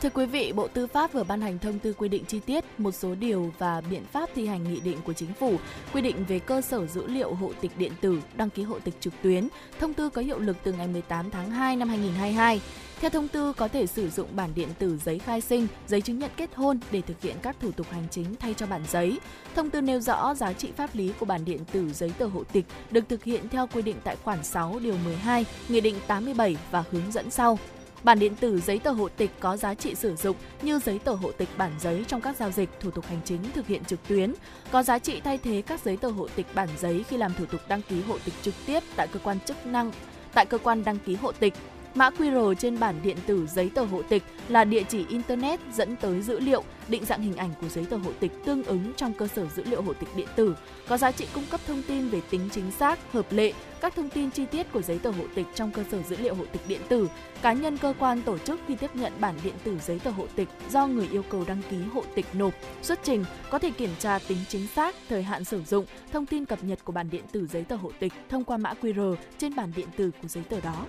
[0.02, 2.64] Thưa quý vị, Bộ Tư pháp vừa ban hành thông tư quy định chi tiết
[2.78, 5.56] một số điều và biện pháp thi hành nghị định của chính phủ
[5.92, 8.94] quy định về cơ sở dữ liệu hộ tịch điện tử, đăng ký hộ tịch
[9.00, 9.48] trực tuyến.
[9.80, 12.60] Thông tư có hiệu lực từ ngày 18 tháng 2 năm 2022.
[13.00, 16.18] Theo thông tư, có thể sử dụng bản điện tử giấy khai sinh, giấy chứng
[16.18, 19.18] nhận kết hôn để thực hiện các thủ tục hành chính thay cho bản giấy.
[19.54, 22.44] Thông tư nêu rõ giá trị pháp lý của bản điện tử giấy tờ hộ
[22.44, 26.56] tịch được thực hiện theo quy định tại khoản 6 điều 12, Nghị định 87
[26.70, 27.58] và hướng dẫn sau.
[28.04, 31.14] Bản điện tử giấy tờ hộ tịch có giá trị sử dụng như giấy tờ
[31.14, 34.08] hộ tịch bản giấy trong các giao dịch, thủ tục hành chính thực hiện trực
[34.08, 34.34] tuyến,
[34.72, 37.46] có giá trị thay thế các giấy tờ hộ tịch bản giấy khi làm thủ
[37.46, 39.92] tục đăng ký hộ tịch trực tiếp tại cơ quan chức năng,
[40.34, 41.54] tại cơ quan đăng ký hộ tịch.
[41.94, 45.96] Mã QR trên bản điện tử giấy tờ hộ tịch là địa chỉ internet dẫn
[45.96, 49.12] tới dữ liệu, định dạng hình ảnh của giấy tờ hộ tịch tương ứng trong
[49.12, 50.56] cơ sở dữ liệu hộ tịch điện tử,
[50.88, 54.08] có giá trị cung cấp thông tin về tính chính xác, hợp lệ, các thông
[54.08, 56.62] tin chi tiết của giấy tờ hộ tịch trong cơ sở dữ liệu hộ tịch
[56.68, 57.08] điện tử.
[57.42, 60.26] Cá nhân cơ quan tổ chức khi tiếp nhận bản điện tử giấy tờ hộ
[60.36, 63.90] tịch do người yêu cầu đăng ký hộ tịch nộp, xuất trình có thể kiểm
[63.98, 67.24] tra tính chính xác, thời hạn sử dụng, thông tin cập nhật của bản điện
[67.32, 70.44] tử giấy tờ hộ tịch thông qua mã QR trên bản điện tử của giấy
[70.48, 70.86] tờ đó.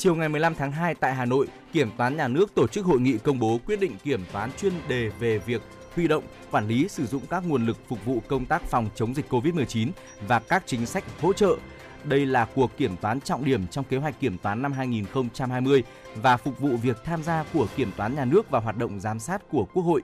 [0.00, 3.00] Chiều ngày 15 tháng 2 tại Hà Nội, Kiểm toán Nhà nước tổ chức hội
[3.00, 5.62] nghị công bố quyết định kiểm toán chuyên đề về việc
[5.94, 9.14] huy động, quản lý sử dụng các nguồn lực phục vụ công tác phòng chống
[9.14, 9.88] dịch COVID-19
[10.28, 11.56] và các chính sách hỗ trợ.
[12.04, 15.82] Đây là cuộc kiểm toán trọng điểm trong kế hoạch kiểm toán năm 2020
[16.14, 19.18] và phục vụ việc tham gia của Kiểm toán Nhà nước và hoạt động giám
[19.18, 20.02] sát của Quốc hội.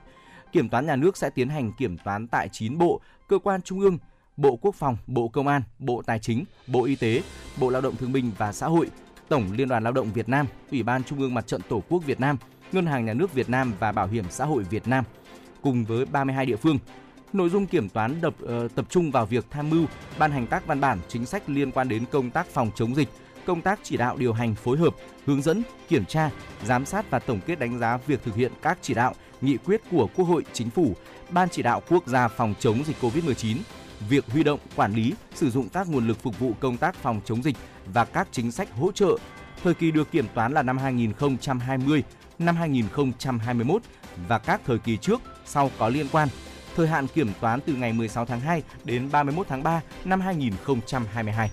[0.52, 3.80] Kiểm toán Nhà nước sẽ tiến hành kiểm toán tại 9 bộ, cơ quan trung
[3.80, 3.98] ương,
[4.36, 7.22] Bộ Quốc phòng, Bộ Công an, Bộ Tài chính, Bộ Y tế,
[7.60, 8.90] Bộ Lao động Thương binh và Xã hội,
[9.28, 12.04] Tổng Liên đoàn Lao động Việt Nam, Ủy ban Trung ương Mặt trận Tổ quốc
[12.06, 12.36] Việt Nam,
[12.72, 15.04] Ngân hàng Nhà nước Việt Nam và Bảo hiểm xã hội Việt Nam
[15.62, 16.78] cùng với 32 địa phương.
[17.32, 19.86] Nội dung kiểm toán đập, uh, tập trung vào việc tham mưu,
[20.18, 23.08] ban hành các văn bản chính sách liên quan đến công tác phòng chống dịch,
[23.46, 24.94] công tác chỉ đạo điều hành phối hợp,
[25.26, 26.30] hướng dẫn, kiểm tra,
[26.64, 29.80] giám sát và tổng kết đánh giá việc thực hiện các chỉ đạo, nghị quyết
[29.90, 30.94] của Quốc hội, Chính phủ,
[31.30, 33.56] Ban chỉ đạo quốc gia phòng chống dịch COVID-19,
[34.08, 37.20] việc huy động, quản lý, sử dụng các nguồn lực phục vụ công tác phòng
[37.24, 37.56] chống dịch
[37.94, 39.16] và các chính sách hỗ trợ
[39.62, 42.02] Thời kỳ được kiểm toán là năm 2020,
[42.38, 43.82] năm 2021
[44.28, 46.28] và các thời kỳ trước sau có liên quan.
[46.76, 51.50] Thời hạn kiểm toán từ ngày 16 tháng 2 đến 31 tháng 3 năm 2022.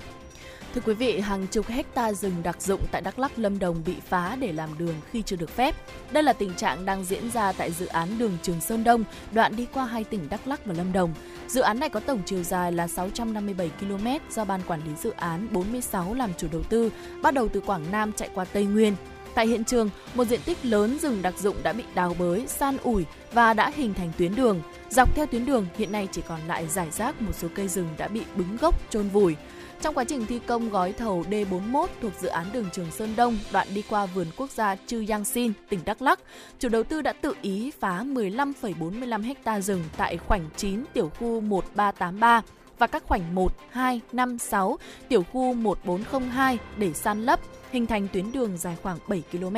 [0.74, 3.96] Thưa quý vị, hàng chục hecta rừng đặc dụng tại Đắk Lắk, Lâm Đồng bị
[4.10, 5.76] phá để làm đường khi chưa được phép.
[6.12, 9.56] Đây là tình trạng đang diễn ra tại dự án đường Trường Sơn Đông, đoạn
[9.56, 11.14] đi qua hai tỉnh Đắk Lắk và Lâm Đồng.
[11.48, 15.12] Dự án này có tổng chiều dài là 657 km do Ban Quản lý Dự
[15.18, 18.96] án 46 làm chủ đầu tư, bắt đầu từ Quảng Nam chạy qua Tây Nguyên.
[19.36, 22.78] Tại hiện trường, một diện tích lớn rừng đặc dụng đã bị đào bới, san
[22.78, 24.62] ủi và đã hình thành tuyến đường.
[24.90, 27.88] Dọc theo tuyến đường, hiện nay chỉ còn lại giải rác một số cây rừng
[27.98, 29.36] đã bị bứng gốc, trôn vùi.
[29.84, 33.38] Trong quá trình thi công gói thầu D41 thuộc dự án đường Trường Sơn Đông,
[33.52, 36.20] đoạn đi qua vườn quốc gia Chư Giang Sin, tỉnh Đắk Lắk,
[36.60, 41.42] chủ đầu tư đã tự ý phá 15,45 ha rừng tại khoảnh 9 tiểu khu
[41.42, 42.42] 1383
[42.80, 44.78] và các khoảnh 1, 2, 5, 6,
[45.10, 47.40] tiểu khu 1402 để san lấp,
[47.72, 49.56] hình thành tuyến đường dài khoảng 7 km.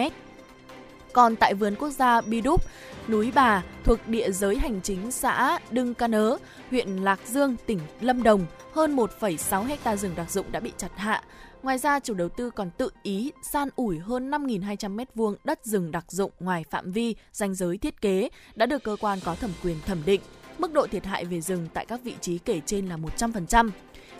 [1.16, 2.62] Còn tại vườn quốc gia Bi Đúc,
[3.08, 6.38] núi Bà thuộc địa giới hành chính xã Đưng Ca Nớ,
[6.70, 10.92] huyện Lạc Dương, tỉnh Lâm Đồng, hơn 1,6 hecta rừng đặc dụng đã bị chặt
[10.96, 11.24] hạ.
[11.64, 15.92] Ngoài ra, chủ đầu tư còn tự ý san ủi hơn 5.200 m2 đất rừng
[15.92, 19.52] đặc dụng ngoài phạm vi, danh giới thiết kế đã được cơ quan có thẩm
[19.64, 20.22] quyền thẩm định.
[20.58, 23.70] Mức độ thiệt hại về rừng tại các vị trí kể trên là 100%.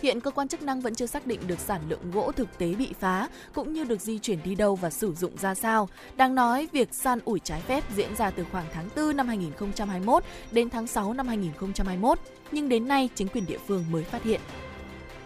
[0.02, 2.74] Hiện cơ quan chức năng vẫn chưa xác định được sản lượng gỗ thực tế
[2.74, 5.88] bị phá cũng như được di chuyển đi đâu và sử dụng ra sao.
[6.16, 10.24] Đang nói việc san ủi trái phép diễn ra từ khoảng tháng 4 năm 2021
[10.50, 12.18] đến tháng 6 năm 2021,
[12.52, 14.40] nhưng đến nay chính quyền địa phương mới phát hiện.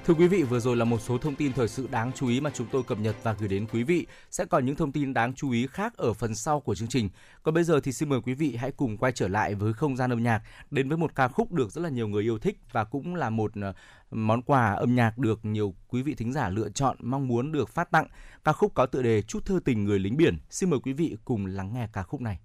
[0.07, 2.41] Thưa quý vị, vừa rồi là một số thông tin thời sự đáng chú ý
[2.41, 4.07] mà chúng tôi cập nhật và gửi đến quý vị.
[4.31, 7.09] Sẽ còn những thông tin đáng chú ý khác ở phần sau của chương trình.
[7.43, 9.97] Còn bây giờ thì xin mời quý vị hãy cùng quay trở lại với không
[9.97, 12.57] gian âm nhạc, đến với một ca khúc được rất là nhiều người yêu thích
[12.73, 13.73] và cũng là một ờ,
[14.11, 17.69] món quà âm nhạc được nhiều quý vị thính giả lựa chọn, mong muốn được
[17.69, 18.07] phát tặng.
[18.45, 20.39] Ca khúc có tựa đề Chút thơ tình người lính biển.
[20.51, 22.39] Xin mời quý vị cùng lắng nghe ca khúc này.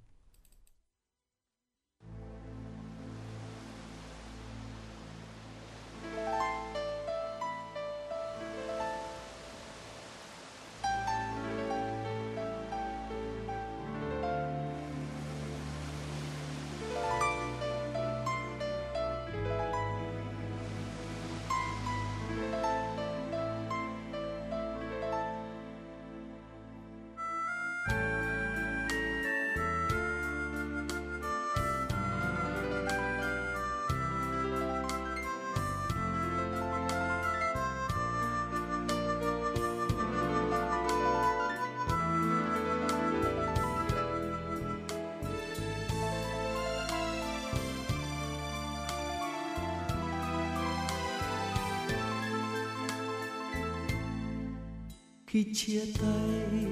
[55.56, 56.65] Chia tay,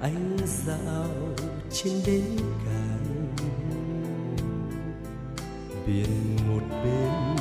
[0.00, 1.34] anh dạo
[1.72, 2.24] trên bến
[2.64, 3.34] cạn.
[5.86, 7.36] Biển một bên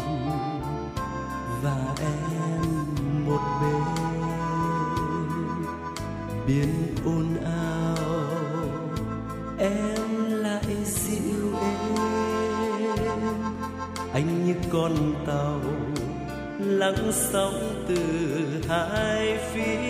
[1.64, 2.62] và em
[3.26, 3.82] một bên.
[6.48, 8.28] Biển ồn ào,
[9.60, 11.96] em lại dịu êm.
[14.14, 15.62] Anh như con tàu
[16.60, 17.98] lắng sóng từ
[18.70, 19.87] hai phía.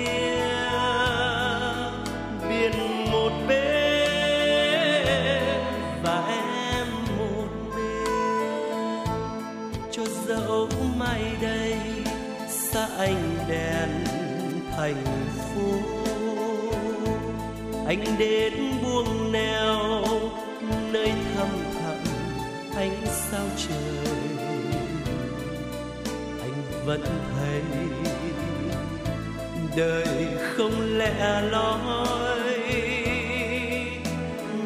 [31.51, 32.59] Loi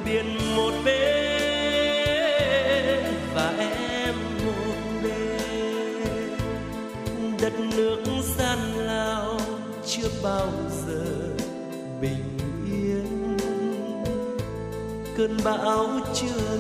[0.05, 3.03] biển một bên
[3.35, 6.29] và em một bên.
[7.41, 8.03] Đất nước
[8.37, 9.39] gian lao
[9.85, 10.47] chưa bao
[10.87, 11.05] giờ
[12.01, 13.37] bình yên.
[15.17, 16.50] Cơn bão chưa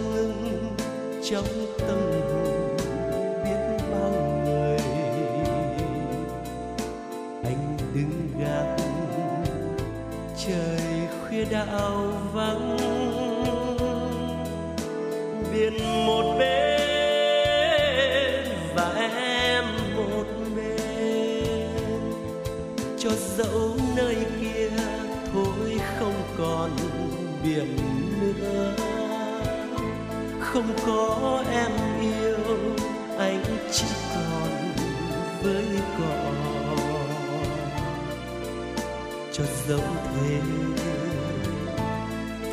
[39.71, 39.79] dẫu
[40.15, 40.41] thế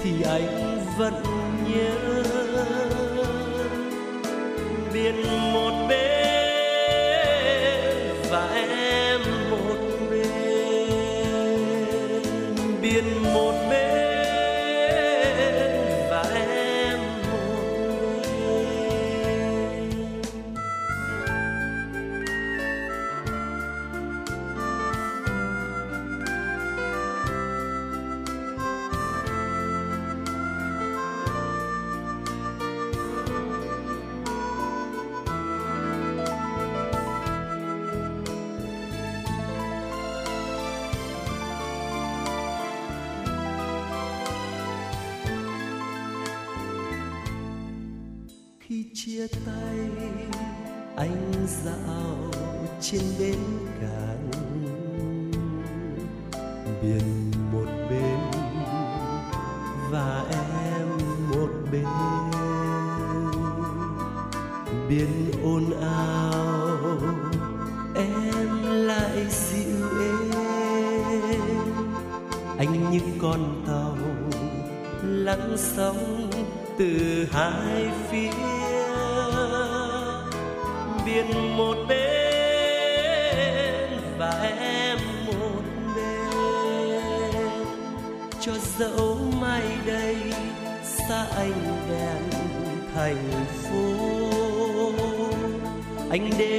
[0.03, 1.23] thì anh vẫn
[1.69, 2.28] nhớ
[93.09, 94.93] thành phố
[96.11, 96.58] anh đến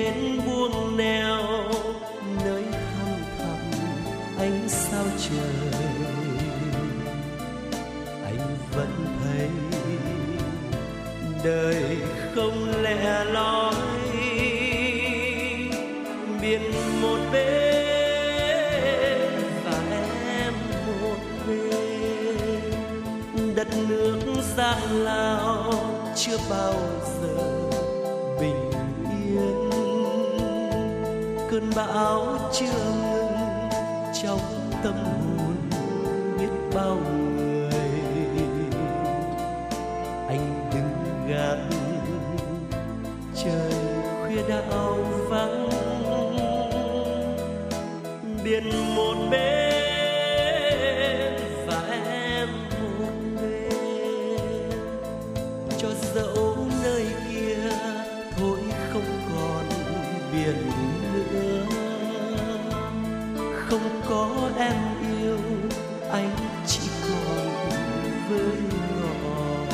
[68.30, 68.58] với
[69.02, 69.68] ngọn.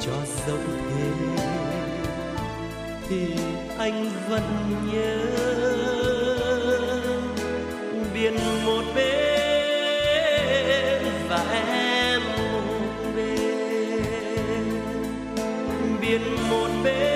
[0.00, 0.12] Cho
[0.46, 0.58] dẫu
[0.90, 1.10] thế,
[3.08, 3.26] thì
[3.78, 4.42] anh vẫn
[4.92, 5.16] nhớ.
[8.14, 8.36] Biển
[8.66, 11.44] một bên và
[11.78, 12.22] em
[12.52, 12.62] một
[13.16, 14.64] bên
[16.00, 17.15] biển một bên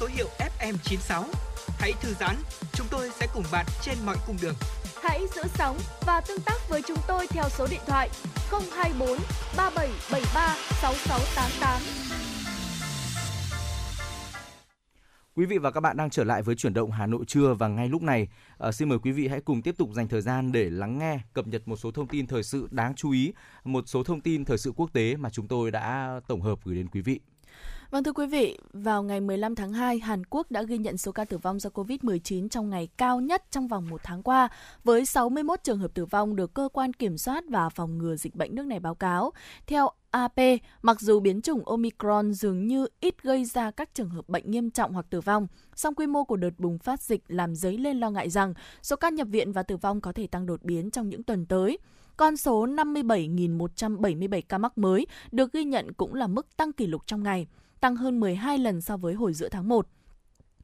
[0.00, 1.24] số hiệu FM96.
[1.78, 2.36] Hãy thư giãn,
[2.72, 4.54] chúng tôi sẽ cùng bạn trên mọi cung đường.
[5.02, 8.10] Hãy giữ sóng và tương tác với chúng tôi theo số điện thoại
[8.50, 9.08] 024
[9.56, 11.80] 3773 6688.
[15.34, 17.68] Quý vị và các bạn đang trở lại với chuyển động Hà Nội trưa và
[17.68, 18.28] ngay lúc này,
[18.68, 21.18] uh, xin mời quý vị hãy cùng tiếp tục dành thời gian để lắng nghe,
[21.32, 23.32] cập nhật một số thông tin thời sự đáng chú ý,
[23.64, 26.76] một số thông tin thời sự quốc tế mà chúng tôi đã tổng hợp gửi
[26.76, 27.20] đến quý vị.
[27.90, 31.12] Vâng thưa quý vị, vào ngày 15 tháng 2, Hàn Quốc đã ghi nhận số
[31.12, 34.48] ca tử vong do COVID-19 trong ngày cao nhất trong vòng một tháng qua,
[34.84, 38.34] với 61 trường hợp tử vong được cơ quan kiểm soát và phòng ngừa dịch
[38.34, 39.32] bệnh nước này báo cáo.
[39.66, 40.36] Theo AP,
[40.82, 44.70] mặc dù biến chủng Omicron dường như ít gây ra các trường hợp bệnh nghiêm
[44.70, 48.00] trọng hoặc tử vong, song quy mô của đợt bùng phát dịch làm dấy lên
[48.00, 50.90] lo ngại rằng số ca nhập viện và tử vong có thể tăng đột biến
[50.90, 51.78] trong những tuần tới.
[52.16, 57.02] Con số 57.177 ca mắc mới được ghi nhận cũng là mức tăng kỷ lục
[57.06, 57.46] trong ngày,
[57.86, 59.86] tăng hơn 12 lần so với hồi giữa tháng 1.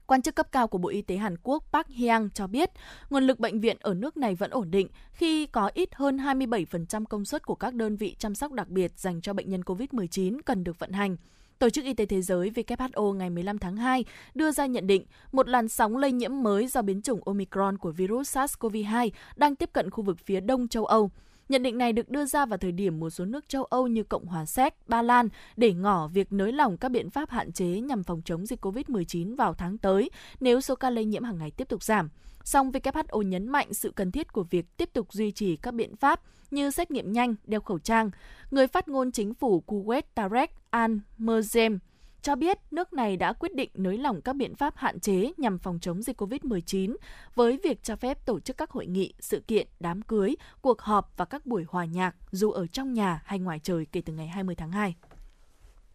[0.07, 2.71] Quan chức cấp cao của Bộ Y tế Hàn Quốc Park Hyang cho biết,
[3.11, 7.05] nguồn lực bệnh viện ở nước này vẫn ổn định khi có ít hơn 27%
[7.05, 10.39] công suất của các đơn vị chăm sóc đặc biệt dành cho bệnh nhân COVID-19
[10.45, 11.17] cần được vận hành.
[11.59, 14.05] Tổ chức Y tế Thế giới WHO ngày 15 tháng 2
[14.35, 17.91] đưa ra nhận định một làn sóng lây nhiễm mới do biến chủng Omicron của
[17.91, 21.11] virus SARS-CoV-2 đang tiếp cận khu vực phía đông châu Âu.
[21.49, 24.03] Nhận định này được đưa ra vào thời điểm một số nước châu Âu như
[24.03, 27.67] Cộng hòa Séc, Ba Lan để ngỏ việc nới lỏng các biện pháp hạn chế
[27.67, 31.51] nhằm phòng chống dịch COVID-19 vào tháng tới nếu số ca lây nhiễm hàng ngày
[31.51, 32.09] tiếp tục giảm.
[32.45, 35.97] Song WHO nhấn mạnh sự cần thiết của việc tiếp tục duy trì các biện
[35.97, 36.21] pháp
[36.51, 38.11] như xét nghiệm nhanh, đeo khẩu trang.
[38.51, 41.79] Người phát ngôn chính phủ Kuwait Tarek Al-Merzem
[42.23, 45.59] cho biết nước này đã quyết định nới lỏng các biện pháp hạn chế nhằm
[45.59, 46.97] phòng chống dịch COVID-19
[47.35, 51.13] với việc cho phép tổ chức các hội nghị, sự kiện, đám cưới, cuộc họp
[51.17, 54.29] và các buổi hòa nhạc dù ở trong nhà hay ngoài trời kể từ ngày
[54.29, 54.95] 20 tháng 2.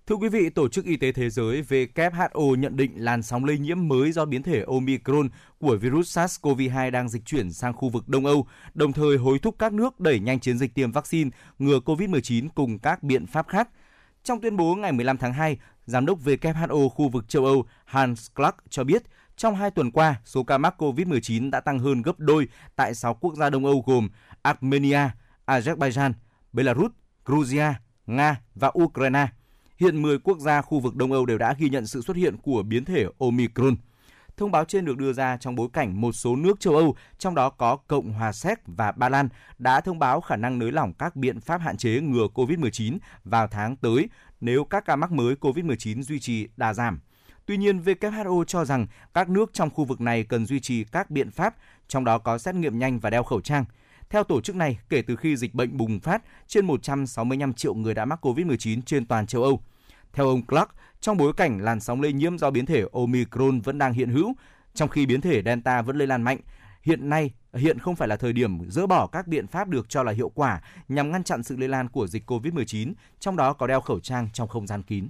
[0.07, 3.57] Thưa quý vị, Tổ chức Y tế Thế giới WHO nhận định làn sóng lây
[3.57, 8.09] nhiễm mới do biến thể Omicron của virus SARS-CoV-2 đang dịch chuyển sang khu vực
[8.09, 11.79] Đông Âu, đồng thời hối thúc các nước đẩy nhanh chiến dịch tiêm vaccine ngừa
[11.85, 13.69] COVID-19 cùng các biện pháp khác.
[14.27, 18.27] Trong tuyên bố ngày 15 tháng 2, Giám đốc WHO khu vực châu Âu Hans
[18.35, 19.03] Clark cho biết,
[19.37, 23.13] trong hai tuần qua, số ca mắc COVID-19 đã tăng hơn gấp đôi tại 6
[23.13, 24.09] quốc gia Đông Âu gồm
[24.41, 25.09] Armenia,
[25.45, 26.13] Azerbaijan,
[26.53, 26.91] Belarus,
[27.27, 29.27] Georgia, Nga và Ukraine.
[29.77, 32.37] Hiện 10 quốc gia khu vực Đông Âu đều đã ghi nhận sự xuất hiện
[32.37, 33.75] của biến thể Omicron.
[34.37, 37.35] Thông báo trên được đưa ra trong bối cảnh một số nước châu Âu, trong
[37.35, 39.29] đó có Cộng hòa Séc và Ba Lan,
[39.59, 43.47] đã thông báo khả năng nới lỏng các biện pháp hạn chế ngừa COVID-19 vào
[43.47, 44.09] tháng tới
[44.41, 46.99] nếu các ca mắc mới COVID-19 duy trì đà giảm.
[47.45, 51.09] Tuy nhiên, WHO cho rằng các nước trong khu vực này cần duy trì các
[51.09, 51.55] biện pháp,
[51.87, 53.65] trong đó có xét nghiệm nhanh và đeo khẩu trang.
[54.09, 57.93] Theo tổ chức này, kể từ khi dịch bệnh bùng phát, trên 165 triệu người
[57.93, 59.61] đã mắc COVID-19 trên toàn châu Âu.
[60.13, 60.69] Theo ông Clark,
[61.01, 64.33] trong bối cảnh làn sóng lây nhiễm do biến thể Omicron vẫn đang hiện hữu,
[64.73, 66.39] trong khi biến thể Delta vẫn lây lan mạnh,
[66.83, 70.03] hiện nay hiện không phải là thời điểm dỡ bỏ các biện pháp được cho
[70.03, 73.67] là hiệu quả nhằm ngăn chặn sự lây lan của dịch COVID-19, trong đó có
[73.67, 75.07] đeo khẩu trang trong không gian kín.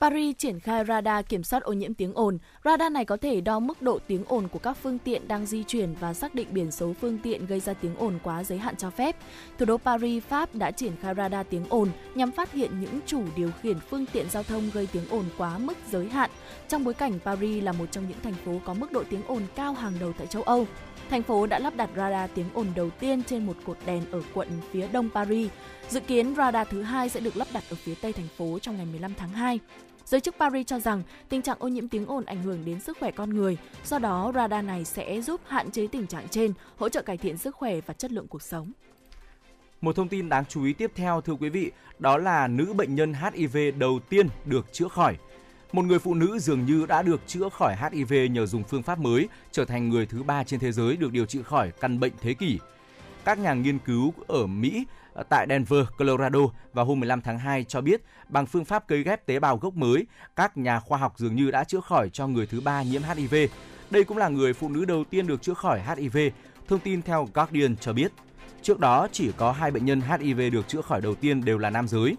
[0.00, 2.38] Paris triển khai radar kiểm soát ô nhiễm tiếng ồn.
[2.64, 5.64] Radar này có thể đo mức độ tiếng ồn của các phương tiện đang di
[5.64, 8.76] chuyển và xác định biển số phương tiện gây ra tiếng ồn quá giới hạn
[8.76, 9.16] cho phép.
[9.58, 13.22] Thủ đô Paris, Pháp đã triển khai radar tiếng ồn nhằm phát hiện những chủ
[13.36, 16.30] điều khiển phương tiện giao thông gây tiếng ồn quá mức giới hạn.
[16.68, 19.42] Trong bối cảnh Paris là một trong những thành phố có mức độ tiếng ồn
[19.54, 20.66] cao hàng đầu tại châu Âu.
[21.10, 24.22] Thành phố đã lắp đặt radar tiếng ồn đầu tiên trên một cột đèn ở
[24.34, 25.50] quận phía đông Paris.
[25.88, 28.76] Dự kiến radar thứ hai sẽ được lắp đặt ở phía tây thành phố trong
[28.76, 29.58] ngày 15 tháng 2.
[30.10, 32.96] Giới chức Paris cho rằng tình trạng ô nhiễm tiếng ồn ảnh hưởng đến sức
[33.00, 36.88] khỏe con người, do đó radar này sẽ giúp hạn chế tình trạng trên, hỗ
[36.88, 38.72] trợ cải thiện sức khỏe và chất lượng cuộc sống.
[39.80, 42.94] Một thông tin đáng chú ý tiếp theo thưa quý vị, đó là nữ bệnh
[42.94, 45.16] nhân HIV đầu tiên được chữa khỏi.
[45.72, 48.98] Một người phụ nữ dường như đã được chữa khỏi HIV nhờ dùng phương pháp
[48.98, 52.12] mới, trở thành người thứ ba trên thế giới được điều trị khỏi căn bệnh
[52.20, 52.58] thế kỷ.
[53.24, 54.84] Các nhà nghiên cứu ở Mỹ
[55.28, 56.40] tại Denver, Colorado
[56.72, 59.76] vào hôm 15 tháng 2 cho biết bằng phương pháp cấy ghép tế bào gốc
[59.76, 60.06] mới,
[60.36, 63.34] các nhà khoa học dường như đã chữa khỏi cho người thứ ba nhiễm HIV.
[63.90, 66.18] Đây cũng là người phụ nữ đầu tiên được chữa khỏi HIV,
[66.68, 68.12] thông tin theo Guardian cho biết.
[68.62, 71.70] Trước đó, chỉ có hai bệnh nhân HIV được chữa khỏi đầu tiên đều là
[71.70, 72.16] nam giới.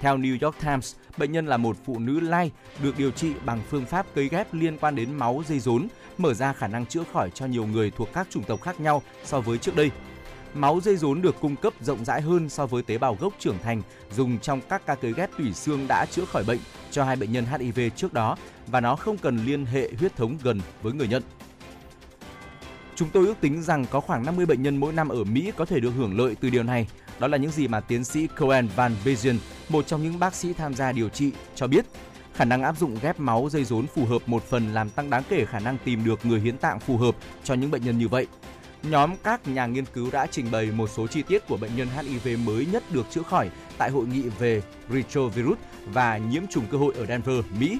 [0.00, 2.50] Theo New York Times, bệnh nhân là một phụ nữ lai
[2.82, 6.34] được điều trị bằng phương pháp cấy ghép liên quan đến máu dây rốn, mở
[6.34, 9.40] ra khả năng chữa khỏi cho nhiều người thuộc các chủng tộc khác nhau so
[9.40, 9.90] với trước đây.
[10.54, 13.58] Máu dây rốn được cung cấp rộng rãi hơn so với tế bào gốc trưởng
[13.62, 16.58] thành dùng trong các ca cấy ghép tủy xương đã chữa khỏi bệnh
[16.90, 18.36] cho hai bệnh nhân HIV trước đó
[18.66, 21.22] và nó không cần liên hệ huyết thống gần với người nhận.
[22.94, 25.64] Chúng tôi ước tính rằng có khoảng 50 bệnh nhân mỗi năm ở Mỹ có
[25.64, 26.88] thể được hưởng lợi từ điều này.
[27.18, 29.36] Đó là những gì mà tiến sĩ Cohen Van Vision,
[29.68, 31.84] một trong những bác sĩ tham gia điều trị, cho biết.
[32.34, 35.22] Khả năng áp dụng ghép máu dây rốn phù hợp một phần làm tăng đáng
[35.28, 38.08] kể khả năng tìm được người hiến tạng phù hợp cho những bệnh nhân như
[38.08, 38.26] vậy.
[38.82, 41.88] Nhóm các nhà nghiên cứu đã trình bày một số chi tiết của bệnh nhân
[41.88, 46.78] HIV mới nhất được chữa khỏi tại hội nghị về retrovirus và nhiễm trùng cơ
[46.78, 47.78] hội ở Denver, Mỹ.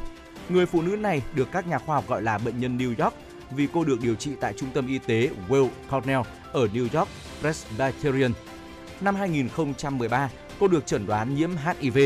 [0.48, 3.14] Người phụ nữ này được các nhà khoa học gọi là bệnh nhân New York
[3.50, 6.22] vì cô được điều trị tại trung tâm y tế Weill Cornell
[6.52, 7.08] ở New York
[7.40, 8.32] Presbyterian.
[9.00, 10.30] Năm 2013,
[10.60, 11.98] cô được chẩn đoán nhiễm HIV.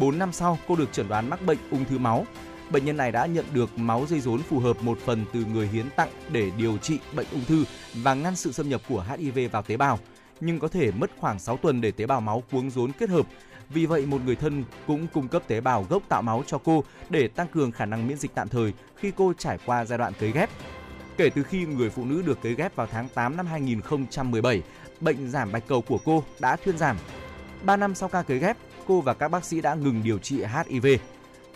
[0.00, 2.26] 4 năm sau, cô được chẩn đoán mắc bệnh ung thư máu.
[2.70, 5.68] Bệnh nhân này đã nhận được máu dây rốn phù hợp một phần từ người
[5.68, 7.64] hiến tặng để điều trị bệnh ung thư
[7.94, 9.98] và ngăn sự xâm nhập của HIV vào tế bào,
[10.40, 13.26] nhưng có thể mất khoảng 6 tuần để tế bào máu cuống rốn kết hợp.
[13.70, 16.84] Vì vậy, một người thân cũng cung cấp tế bào gốc tạo máu cho cô
[17.10, 20.12] để tăng cường khả năng miễn dịch tạm thời khi cô trải qua giai đoạn
[20.20, 20.50] cấy ghép.
[21.16, 24.62] Kể từ khi người phụ nữ được cấy ghép vào tháng 8 năm 2017,
[25.00, 26.96] bệnh giảm bạch cầu của cô đã thuyên giảm.
[27.62, 28.56] 3 năm sau ca cấy ghép,
[28.86, 30.86] cô và các bác sĩ đã ngừng điều trị HIV.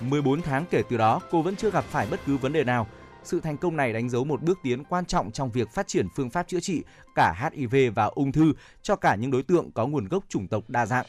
[0.01, 2.87] 14 tháng kể từ đó, cô vẫn chưa gặp phải bất cứ vấn đề nào.
[3.25, 6.07] Sự thành công này đánh dấu một bước tiến quan trọng trong việc phát triển
[6.17, 6.83] phương pháp chữa trị
[7.15, 10.65] cả HIV và ung thư cho cả những đối tượng có nguồn gốc chủng tộc
[10.69, 11.07] đa dạng.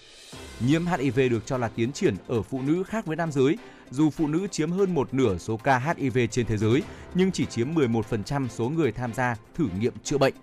[0.59, 3.57] Nhiễm HIV được cho là tiến triển ở phụ nữ khác với nam giới,
[3.91, 7.45] dù phụ nữ chiếm hơn một nửa số ca HIV trên thế giới, nhưng chỉ
[7.45, 10.34] chiếm 11% số người tham gia thử nghiệm chữa bệnh.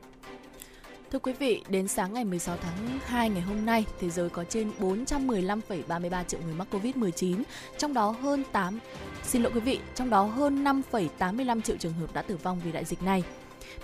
[1.13, 4.45] Thưa quý vị, đến sáng ngày 16 tháng 2 ngày hôm nay, thế giới có
[4.45, 7.43] trên 415,33 triệu người mắc Covid-19,
[7.79, 8.79] trong đó hơn 8
[9.25, 12.73] Xin lỗi quý vị, trong đó hơn 5,85 triệu trường hợp đã tử vong vì
[12.73, 13.23] đại dịch này.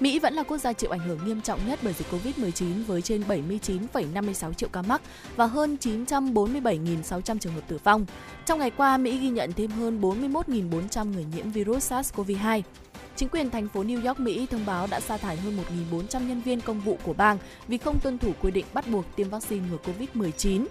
[0.01, 3.03] Mỹ vẫn là quốc gia chịu ảnh hưởng nghiêm trọng nhất bởi dịch Covid-19 với
[3.03, 5.03] trên 79,56 triệu ca mắc
[5.37, 8.07] và hơn 947.600 trường hợp tử vong.
[8.47, 12.63] Trong ngày qua, Mỹ ghi nhận thêm hơn 41.400 người nhiễm virus SARS-CoV-2.
[13.17, 15.59] Chính quyền thành phố New York, Mỹ thông báo đã sa thải hơn
[15.91, 17.39] 1.400 nhân viên công vụ của bang
[17.69, 20.67] vì không tuân thủ quy định bắt buộc tiêm vaccine ngừa COVID-19.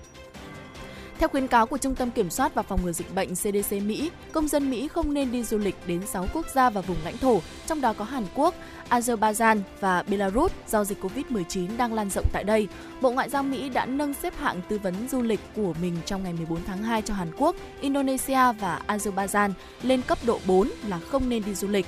[1.19, 4.11] Theo khuyến cáo của Trung tâm Kiểm soát và Phòng ngừa Dịch bệnh CDC Mỹ,
[4.31, 7.17] công dân Mỹ không nên đi du lịch đến 6 quốc gia và vùng lãnh
[7.17, 8.55] thổ, trong đó có Hàn Quốc,
[8.89, 12.67] Azerbaijan và Belarus do dịch COVID-19 đang lan rộng tại đây.
[13.01, 16.23] Bộ Ngoại giao Mỹ đã nâng xếp hạng tư vấn du lịch của mình trong
[16.23, 20.99] ngày 14 tháng 2 cho Hàn Quốc, Indonesia và Azerbaijan lên cấp độ 4 là
[20.99, 21.85] không nên đi du lịch.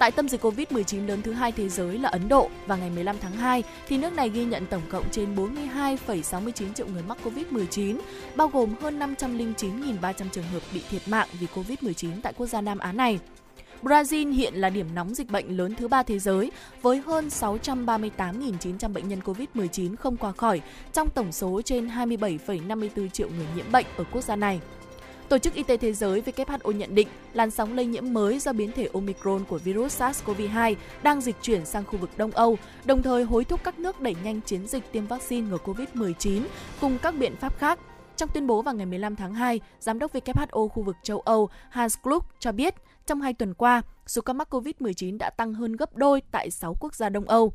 [0.00, 3.16] Tại tâm dịch Covid-19 lớn thứ hai thế giới là Ấn Độ và ngày 15
[3.20, 7.96] tháng 2 thì nước này ghi nhận tổng cộng trên 42,69 triệu người mắc Covid-19,
[8.36, 12.78] bao gồm hơn 509.300 trường hợp bị thiệt mạng vì Covid-19 tại quốc gia Nam
[12.78, 13.18] Á này.
[13.82, 18.92] Brazil hiện là điểm nóng dịch bệnh lớn thứ ba thế giới với hơn 638.900
[18.92, 20.60] bệnh nhân COVID-19 không qua khỏi
[20.92, 24.60] trong tổng số trên 27,54 triệu người nhiễm bệnh ở quốc gia này.
[25.30, 28.52] Tổ chức Y tế Thế giới WHO nhận định làn sóng lây nhiễm mới do
[28.52, 33.02] biến thể Omicron của virus SARS-CoV-2 đang dịch chuyển sang khu vực Đông Âu, đồng
[33.02, 36.42] thời hối thúc các nước đẩy nhanh chiến dịch tiêm vaccine ngừa COVID-19
[36.80, 37.78] cùng các biện pháp khác.
[38.16, 41.48] Trong tuyên bố vào ngày 15 tháng 2, Giám đốc WHO khu vực châu Âu
[41.70, 42.74] Hans Kluck cho biết
[43.06, 46.76] trong hai tuần qua, số ca mắc COVID-19 đã tăng hơn gấp đôi tại 6
[46.80, 47.52] quốc gia Đông Âu.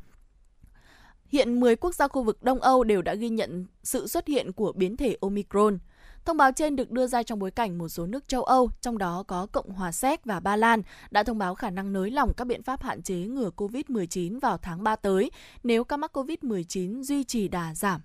[1.26, 4.52] Hiện 10 quốc gia khu vực Đông Âu đều đã ghi nhận sự xuất hiện
[4.52, 5.78] của biến thể Omicron.
[6.26, 8.98] Thông báo trên được đưa ra trong bối cảnh một số nước châu Âu, trong
[8.98, 12.32] đó có Cộng hòa Séc và Ba Lan, đã thông báo khả năng nới lỏng
[12.36, 15.30] các biện pháp hạn chế ngừa COVID-19 vào tháng 3 tới
[15.62, 18.00] nếu ca mắc COVID-19 duy trì đà giảm.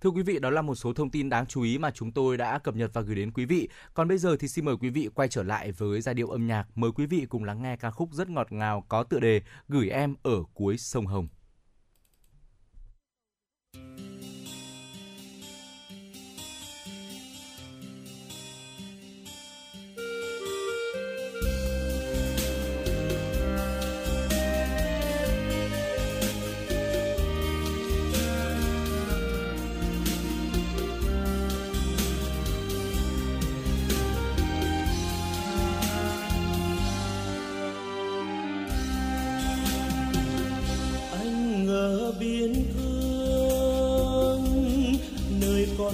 [0.00, 2.36] Thưa quý vị, đó là một số thông tin đáng chú ý mà chúng tôi
[2.36, 3.68] đã cập nhật và gửi đến quý vị.
[3.94, 6.46] Còn bây giờ thì xin mời quý vị quay trở lại với giai điệu âm
[6.46, 6.64] nhạc.
[6.74, 9.88] Mời quý vị cùng lắng nghe ca khúc rất ngọt ngào có tựa đề Gửi
[9.90, 11.28] em ở cuối sông Hồng.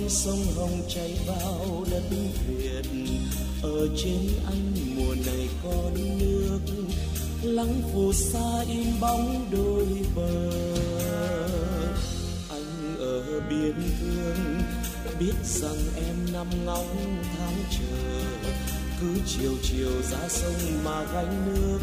[0.08, 2.02] Sông hồng chảy vào đất
[2.48, 2.90] việt.
[3.62, 6.60] Ở trên anh mùa này con nước,
[7.42, 9.86] lắng phù sa in bóng đôi
[10.16, 10.50] bờ.
[12.50, 14.62] Anh ở biên cương,
[15.20, 21.78] biết rằng em nằm ngóng tháng chờ cứ chiều chiều ra sông mà gánh nước.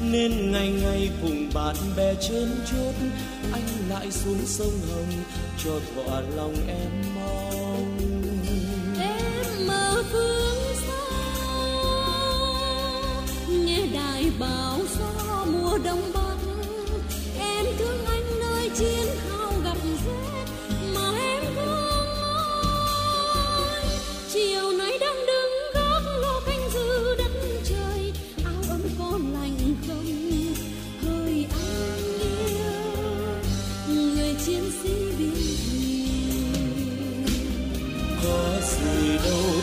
[0.00, 2.94] Nên ngày ngày cùng bạn bè trên chốt,
[3.52, 5.12] anh lại xuống sông hồng
[5.64, 7.98] cho thỏa lòng em mong.
[9.00, 11.06] Em mơ phương xa,
[13.48, 16.36] nghe đài báo gió mùa đông bắc
[17.40, 19.37] em thương anh nơi chiến hào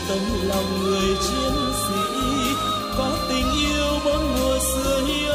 [0.08, 1.54] tấm lòng người chiến
[1.88, 2.00] sĩ
[2.98, 5.25] có tình yêu bốn mùa xưa hiếm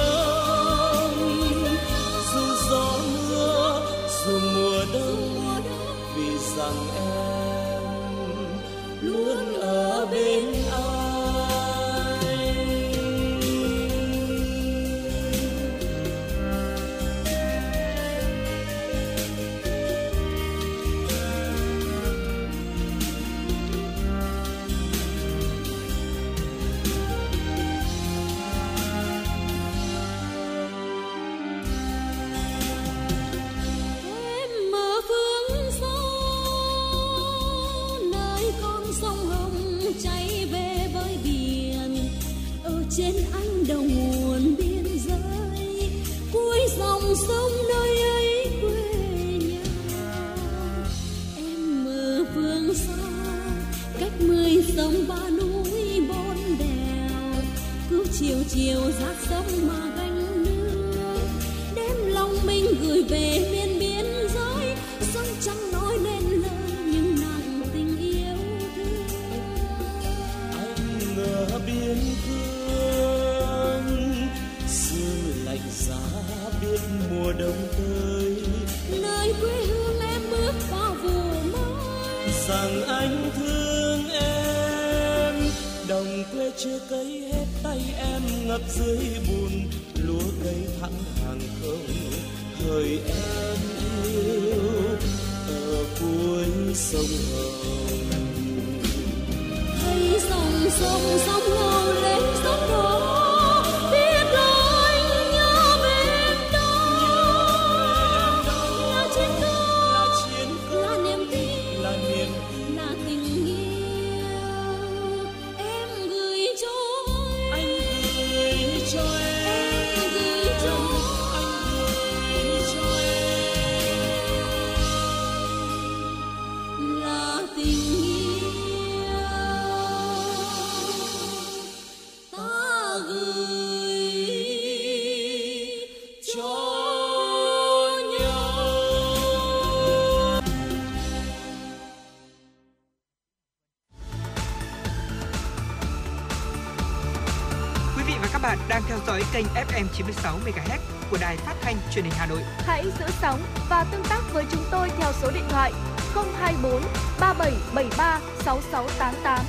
[149.22, 150.80] dõi kênh FM 96 MHz
[151.12, 152.42] của đài phát thanh truyền hình Hà Nội.
[152.58, 155.72] Hãy giữ sóng và tương tác với chúng tôi theo số điện thoại
[156.16, 156.82] 024
[157.20, 159.40] 3773 6688.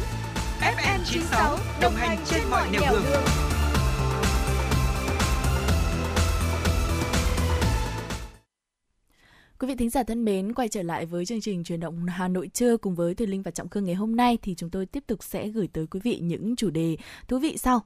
[0.61, 3.03] FM 96 đồng hành trên mọi nẻo đường.
[9.59, 12.29] Quý vị thính giả thân mến, quay trở lại với chương trình truyền động Hà
[12.29, 14.87] Nội trưa cùng với Thùy Linh và Trọng Khương ngày hôm nay thì chúng tôi
[14.87, 16.97] tiếp tục sẽ gửi tới quý vị những chủ đề
[17.29, 17.83] thú vị sau.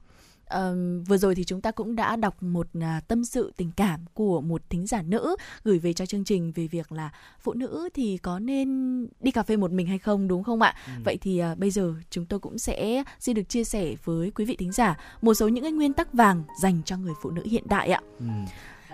[1.07, 4.41] Vừa rồi thì chúng ta cũng đã đọc một à, tâm sự tình cảm của
[4.41, 8.17] một thính giả nữ gửi về cho chương trình về việc là phụ nữ thì
[8.17, 8.67] có nên
[9.19, 10.75] đi cà phê một mình hay không đúng không ạ?
[11.05, 14.45] Vậy thì à, bây giờ chúng tôi cũng sẽ xin được chia sẻ với quý
[14.45, 17.43] vị thính giả một số những cái nguyên tắc vàng dành cho người phụ nữ
[17.45, 18.01] hiện đại ạ.
[18.19, 18.25] Ừ.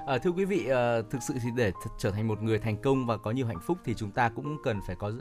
[0.07, 2.77] À, thưa quý vị, à, thực sự thì để th- trở thành một người thành
[2.77, 5.11] công và có nhiều hạnh phúc thì chúng ta cũng cần phải có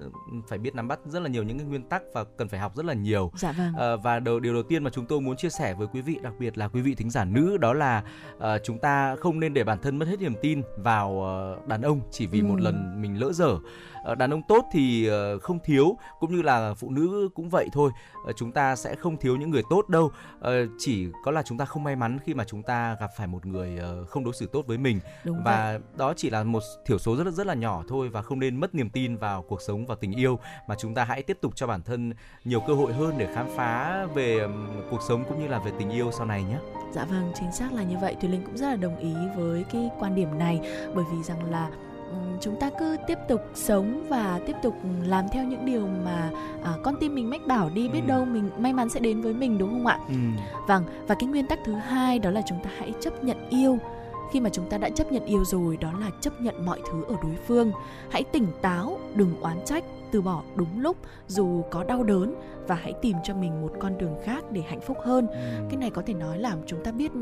[0.49, 2.77] phải biết nắm bắt rất là nhiều những cái nguyên tắc và cần phải học
[2.77, 3.31] rất là nhiều.
[3.37, 3.73] Dạ vâng.
[3.79, 6.19] À, và đầu, điều đầu tiên mà chúng tôi muốn chia sẻ với quý vị,
[6.23, 8.03] đặc biệt là quý vị thính giả nữ, đó là
[8.41, 11.83] à, chúng ta không nên để bản thân mất hết niềm tin vào ờ, đàn
[11.83, 12.65] ông chỉ vì một Ừ.
[12.65, 13.57] lần mình lỡ dở.
[14.05, 17.69] Ờ, đàn ông tốt thì ờ, không thiếu, cũng như là phụ nữ cũng vậy
[17.73, 17.91] thôi.
[18.27, 20.11] Ờ, chúng ta sẽ không thiếu những người tốt đâu.
[20.79, 23.47] Chỉ có là chúng ta không may mắn khi mà chúng ta gặp phải một
[23.47, 23.79] người
[24.09, 25.43] không đối xử tốt với mình Đúng vậy.
[25.45, 28.57] và đó chỉ là một thiểu số rất rất là nhỏ thôi và không nên
[28.61, 30.39] mất niềm tin vào cuộc sống và tình yêu
[30.69, 32.13] mà chúng ta hãy tiếp tục cho bản thân
[32.45, 34.49] nhiều cơ hội hơn để khám phá về
[34.91, 36.59] cuộc sống cũng như là về tình yêu sau này nhé.
[36.93, 38.17] Dạ vâng, chính xác là như vậy.
[38.21, 40.61] Thùy Linh cũng rất là đồng ý với cái quan điểm này
[40.95, 41.71] bởi vì rằng là
[42.41, 46.31] chúng ta cứ tiếp tục sống và tiếp tục làm theo những điều mà
[46.65, 48.09] à, con tim mình mách bảo đi biết Ừ.
[48.09, 49.99] đâu mình may mắn sẽ đến với mình đúng không ạ?
[50.69, 53.79] Vâng, và cái nguyên tắc thứ hai đó là chúng ta hãy chấp nhận yêu.
[54.33, 57.05] Khi mà chúng ta đã chấp nhận yêu rồi đó là chấp nhận mọi thứ
[57.09, 57.73] ở đối phương.
[58.11, 60.97] Hãy tỉnh táo, đừng oán trách, từ bỏ đúng lúc
[61.29, 62.35] dù có đau đớn
[62.69, 65.27] và hãy tìm cho mình một con đường khác để hạnh phúc hơn
[65.71, 67.13] cái này có thể nói là chúng ta biết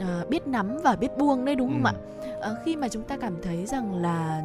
[0.00, 1.88] à, biết nắm và biết buông đấy đúng không Ừ.
[1.88, 1.94] ạ
[2.40, 4.42] Ờ, khi mà chúng ta cảm thấy rằng là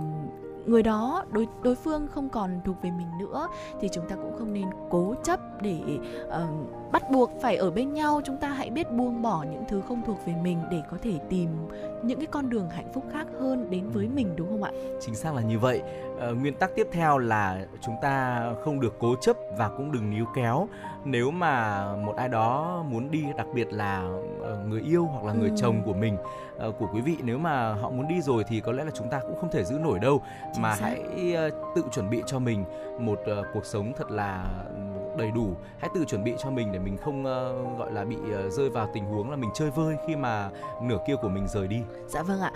[0.66, 3.48] người đó đối đối phương không còn thuộc về mình nữa
[3.82, 5.82] thì chúng ta cũng không nên cố chấp để
[6.30, 6.48] ờ,
[6.92, 10.02] bắt buộc phải ở bên nhau chúng ta hãy biết buông bỏ những thứ không
[10.06, 11.50] thuộc về mình để có thể tìm
[12.04, 15.16] những cái con đường hạnh phúc khác hơn đến với mình đúng không ạ Chính
[15.16, 15.82] xác là như vậy.
[16.20, 20.10] Ờ, nguyên tắc tiếp theo là chúng ta không được cố chấp và cũng đừng
[20.10, 20.68] níu kéo.
[21.06, 24.10] Nếu mà một ai đó muốn đi, đặc biệt là
[24.42, 25.56] ờ, người yêu hoặc là người Ừ.
[25.58, 26.18] chồng của mình,
[26.62, 29.10] ờ, của quý vị, nếu mà họ muốn đi rồi thì có lẽ là chúng
[29.10, 30.22] ta cũng không thể giữ nổi đâu.
[30.54, 30.86] Chính mà xác.
[30.86, 32.66] hãy ờ, tự chuẩn bị cho mình
[33.00, 34.46] một ờ, cuộc sống thật là
[35.18, 35.54] đầy đủ.
[35.80, 37.24] Hãy tự chuẩn bị cho mình để mình không
[37.78, 38.16] gọi là bị
[38.52, 40.50] rơi vào tình huống là mình chơi vơi khi mà
[40.82, 41.82] nửa kia của mình rời đi.
[42.08, 42.52] Dạ vâng ạ.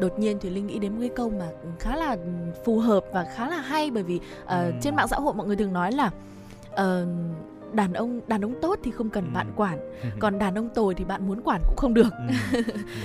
[0.00, 1.48] Đột nhiên Thùy Linh nghĩ đến một cái câu mà
[1.78, 2.16] khá là
[2.64, 4.72] phù hợp và khá là hay bởi vì Ừ.
[4.82, 6.10] trên mạng xã hội mọi người thường nói là
[7.74, 9.30] đàn ông đàn ông tốt thì không cần Ừ.
[9.34, 9.78] bạn quản,
[10.18, 12.08] còn đàn ông tồi thì bạn muốn quản cũng không được.
[12.52, 12.60] Ừ.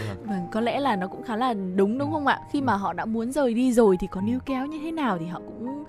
[0.08, 0.18] Vâng.
[0.26, 2.40] Vâng, có lẽ là nó cũng khá là đúng đúng không ạ?
[2.52, 5.18] Khi mà họ đã muốn rời đi rồi thì có níu kéo như thế nào
[5.18, 5.84] thì họ cũng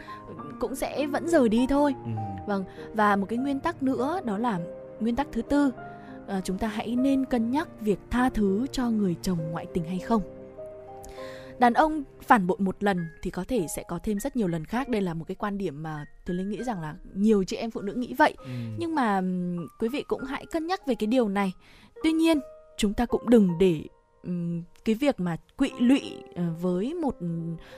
[0.60, 1.94] cũng sẽ vẫn rời đi thôi.
[2.04, 2.10] Ừ.
[2.46, 2.64] Vâng,
[2.94, 4.58] và một cái nguyên tắc nữa đó là
[5.00, 5.70] nguyên tắc thứ tư,
[6.26, 9.84] ờ, chúng ta hãy nên cân nhắc việc tha thứ cho người chồng ngoại tình
[9.84, 10.22] hay không.
[11.60, 14.64] Đàn ông phản bội một lần thì có thể sẽ có thêm rất nhiều lần
[14.64, 14.88] khác.
[14.88, 17.70] Đây là một cái quan điểm mà Thùy Linh nghĩ rằng là nhiều chị em
[17.70, 18.34] phụ nữ nghĩ vậy.
[18.38, 18.46] Ừ.
[18.78, 19.20] Nhưng mà
[19.78, 21.52] quý vị cũng hãy cân nhắc về cái điều này.
[22.02, 22.40] Tuy nhiên,
[22.76, 23.82] chúng ta cũng đừng để
[24.22, 26.02] ừm, cái việc mà quỵ lụy
[26.34, 27.16] ờ, với một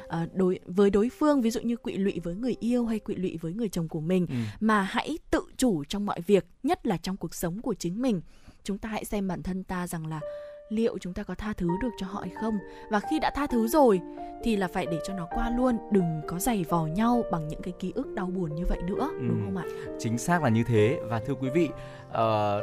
[0.08, 3.14] ờ, đối với đối phương ví dụ như quỵ lụy với người yêu hay quỵ
[3.14, 4.34] lụy với người chồng của mình Ừ.
[4.60, 8.20] mà hãy tự chủ trong mọi việc, nhất là trong cuộc sống của chính mình.
[8.64, 10.20] Chúng ta hãy xem bản thân ta rằng là
[10.68, 12.58] liệu chúng ta có tha thứ được cho họ hay không?
[12.90, 14.00] Và khi đã tha thứ rồi
[14.44, 17.62] thì là phải để cho nó qua luôn đừng có giày vò nhau bằng những
[17.62, 19.26] cái ký ức đau buồn như vậy nữa ừ.
[19.28, 19.64] đúng không ạ?
[19.98, 20.98] chính xác là như thế.
[21.08, 21.68] Và thưa quý vị
[22.08, 22.14] uh,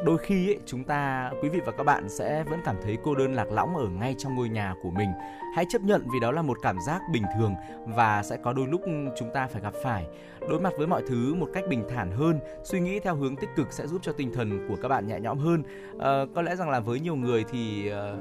[0.05, 3.15] đôi khi ấy, chúng ta quý vị và các bạn sẽ vẫn cảm thấy cô
[3.15, 5.09] đơn lạc lõng ở ngay trong ngôi nhà của mình
[5.55, 8.67] hãy chấp nhận vì đó là một cảm giác bình thường và sẽ có đôi
[8.67, 8.81] lúc
[9.17, 10.07] chúng ta phải gặp phải.
[10.49, 13.49] Đối mặt với mọi thứ một cách bình thản hơn suy nghĩ theo hướng tích
[13.55, 15.63] cực sẽ giúp cho tinh thần của các bạn nhẹ nhõm hơn.
[15.95, 18.19] Uh, có lẽ rằng là với nhiều người thì uh,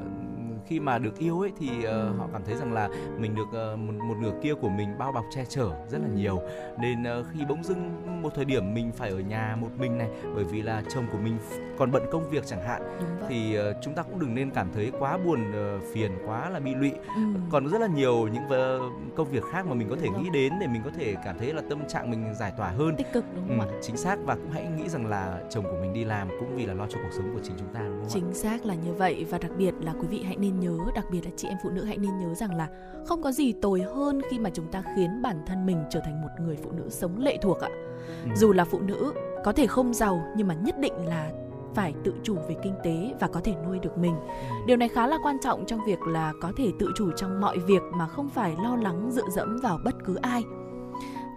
[0.67, 3.79] khi mà được yêu ấy thì uh, họ cảm thấy rằng là mình được uh,
[3.79, 6.43] một, một nửa kia của mình bao bọc che chở rất là nhiều.
[6.79, 7.91] Nên uh, khi bỗng dưng
[8.23, 11.19] một thời điểm mình phải ở nhà một mình này bởi vì là chồng của
[11.19, 11.39] mình
[11.79, 12.83] còn bận công việc chẳng hạn
[13.29, 16.61] thì uh, chúng ta cũng đừng nên cảm thấy quá buồn uh, phiền quá là
[16.61, 16.93] bị lụy.
[17.17, 17.23] Ừ.
[17.51, 20.53] còn rất là nhiều những uh, công việc khác mà mình có thể nghĩ đến
[20.61, 22.97] để mình có thể cảm thấy là tâm trạng mình giải tỏa hơn.
[22.97, 23.79] Tích cực đúng không ừ, ạ?
[23.83, 24.17] chính xác.
[24.25, 26.87] Và cũng hãy nghĩ rằng là chồng của mình đi làm cũng vì là lo
[26.87, 28.35] cho cuộc sống của chính chúng ta đúng không chính ạ?
[28.35, 29.27] xác là như vậy.
[29.31, 31.71] Và đặc biệt là quý vị hãy nên nhớ đặc biệt là chị em phụ
[31.71, 32.69] nữ hãy nên nhớ rằng là
[33.07, 36.23] không có gì tồi hơn khi mà chúng ta khiến bản thân mình trở thành
[36.23, 37.69] một người phụ nữ sống lệ thuộc ạ.
[38.25, 38.31] Ừ.
[38.37, 39.13] dù là phụ nữ
[39.45, 41.33] có thể không giàu nhưng mà nhất định là
[41.75, 44.15] phải tự chủ về kinh tế và có thể nuôi được mình.
[44.17, 44.55] Ừ.
[44.67, 47.59] Điều này khá là quan trọng trong việc là có thể tự chủ trong mọi
[47.59, 50.43] việc mà không phải lo lắng dựa dẫm vào bất cứ ai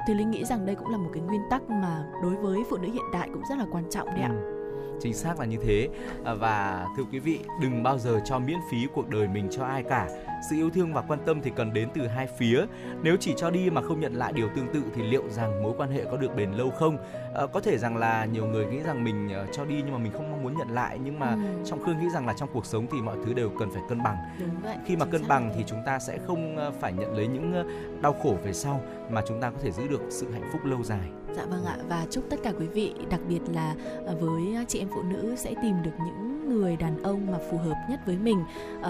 [0.07, 2.77] thì linh nghĩ rằng đây cũng là một cái nguyên tắc mà đối với phụ
[2.77, 4.57] nữ hiện đại cũng rất là quan trọng đấy ạ ừ
[4.99, 5.89] chính xác là như thế
[6.25, 9.65] à, và thưa quý vị đừng bao giờ cho miễn phí cuộc đời mình cho
[9.65, 10.07] ai cả
[10.49, 12.65] sự yêu thương và quan tâm thì cần đến từ hai phía.
[13.01, 15.73] Nếu chỉ cho đi mà không nhận lại điều tương tự thì liệu rằng mối
[15.77, 16.97] quan hệ có được bền lâu không?
[17.35, 19.97] À, có thể rằng là nhiều người nghĩ rằng mình uh, cho đi nhưng mà
[19.97, 20.99] mình không mong muốn nhận lại.
[21.03, 21.39] Nhưng mà ừ.
[21.65, 24.03] trong khương nghĩ rằng là trong cuộc sống thì mọi thứ đều cần phải cân
[24.03, 24.17] bằng.
[24.63, 27.53] Vậy, khi mà cân bằng thì chúng ta sẽ không phải nhận lấy những
[28.01, 30.83] đau khổ về sau mà chúng ta có thể giữ được sự hạnh phúc lâu
[30.83, 31.09] dài.
[31.35, 31.77] Dạ vâng ạ.
[31.89, 33.75] Và chúc tất cả quý vị đặc biệt là
[34.19, 37.75] với chị em phụ nữ sẽ tìm được những người đàn ông mà phù hợp
[37.89, 38.43] nhất với mình.
[38.79, 38.85] Uh,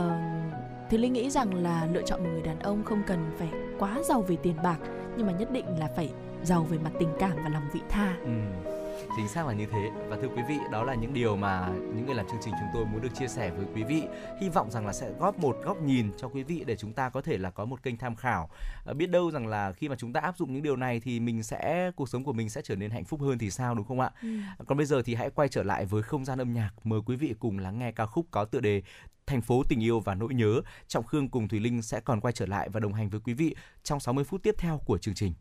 [0.90, 4.00] thì Linh nghĩ rằng là lựa chọn một người đàn ông không cần phải quá
[4.04, 4.78] giàu về tiền bạc,
[5.18, 6.10] nhưng mà nhất định là phải
[6.44, 8.18] giàu về mặt tình cảm và lòng vị tha.
[8.26, 8.67] Ừ
[9.18, 9.92] chính xác là như thế.
[10.10, 12.70] Và thưa quý vị đó là những điều mà những người làm chương trình chúng
[12.74, 14.04] tôi muốn được chia sẻ với quý vị.
[14.42, 17.10] Hy vọng rằng là sẽ góp một góc nhìn cho quý vị để chúng ta
[17.10, 18.50] có thể là có một kênh tham khảo.
[18.86, 21.20] À, biết đâu rằng là khi mà chúng ta áp dụng những điều này thì
[21.20, 23.86] mình sẽ cuộc sống của mình sẽ trở nên hạnh phúc hơn thì sao đúng
[23.86, 24.12] không ạ?
[24.22, 24.28] Ừ.
[24.68, 26.72] còn bây giờ thì hãy quay trở lại với không gian âm nhạc.
[26.84, 28.82] Mời quý vị cùng lắng nghe ca khúc có tựa đề
[29.26, 30.62] thành phố tình yêu và nỗi nhớ.
[30.88, 33.34] Trọng khương cùng thùy linh sẽ còn quay trở lại và đồng hành với quý
[33.34, 35.34] vị trong 60 phút tiếp theo của chương trình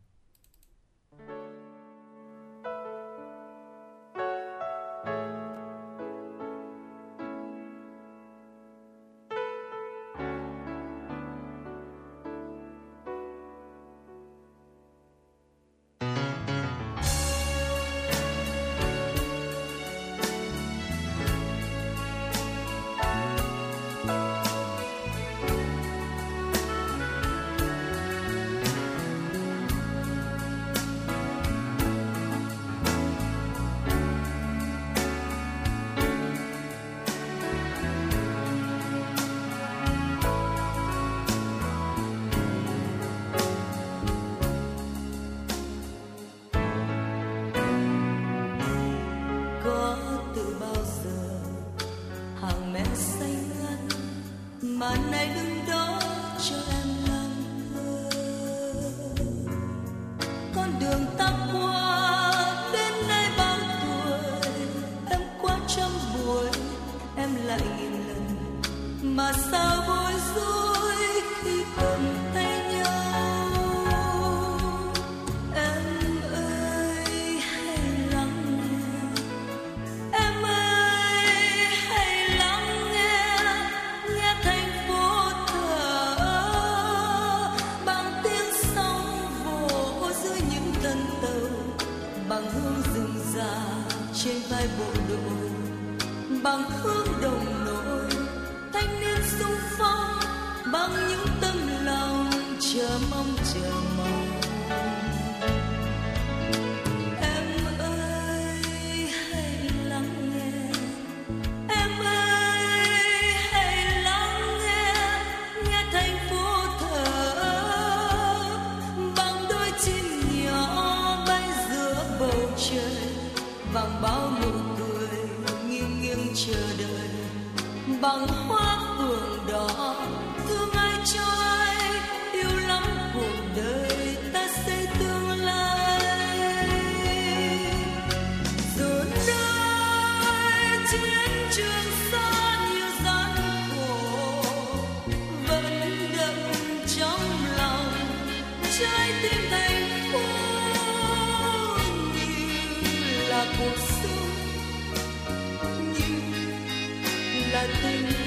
[157.73, 158.26] là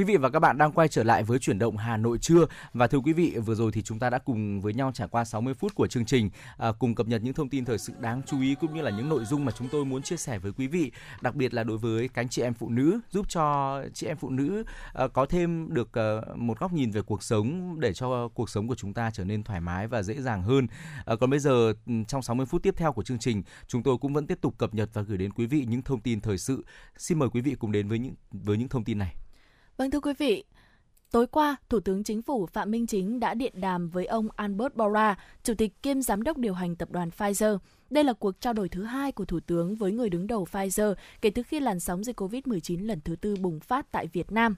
[0.00, 2.46] Quý vị và các bạn đang quay trở lại với chuyển động Hà Nội trưa
[2.72, 5.24] và thưa quý vị vừa rồi thì chúng ta đã cùng với nhau trải qua
[5.24, 8.22] 60 phút của chương trình à, cùng cập nhật những thông tin thời sự đáng
[8.26, 10.52] chú ý cũng như là những nội dung mà chúng tôi muốn chia sẻ với
[10.52, 14.06] quý vị đặc biệt là đối với cánh chị em phụ nữ giúp cho chị
[14.06, 17.92] em phụ nữ à, có thêm được à, một góc nhìn về cuộc sống để
[17.92, 20.66] cho cuộc sống của chúng ta trở nên thoải mái và dễ dàng hơn.
[21.06, 23.98] À, còn bây giờ ừ, trong 60 phút tiếp theo của chương trình chúng tôi
[23.98, 26.38] cũng vẫn tiếp tục cập nhật và gửi đến quý vị những thông tin thời
[26.38, 26.64] sự.
[26.96, 29.14] Xin mời quý vị cùng đến với những với những thông tin này.
[29.80, 30.44] Vâng thưa quý vị,
[31.10, 34.74] Tối qua, Thủ tướng Chính phủ Phạm Minh Chính đã điện đàm với ông Albert
[34.74, 37.58] bora Chủ tịch kiêm Giám đốc điều hành tập đoàn Pfizer.
[37.90, 40.94] Đây là cuộc trao đổi thứ hai của Thủ tướng với người đứng đầu Pfizer
[41.20, 44.56] kể từ khi làn sóng dịch COVID-19 lần thứ tư bùng phát tại Việt Nam.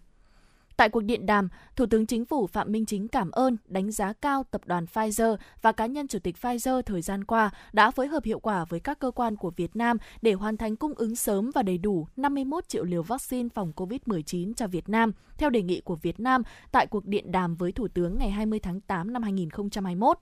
[0.83, 4.12] Tại cuộc điện đàm, Thủ tướng Chính phủ Phạm Minh Chính cảm ơn, đánh giá
[4.12, 8.07] cao tập đoàn Pfizer và cá nhân Chủ tịch Pfizer thời gian qua đã phối
[8.07, 11.16] hợp hiệu quả với các cơ quan của Việt Nam để hoàn thành cung ứng
[11.16, 15.62] sớm và đầy đủ 51 triệu liều vaccine phòng COVID-19 cho Việt Nam, theo đề
[15.62, 19.12] nghị của Việt Nam tại cuộc điện đàm với Thủ tướng ngày 20 tháng 8
[19.12, 20.18] năm 2021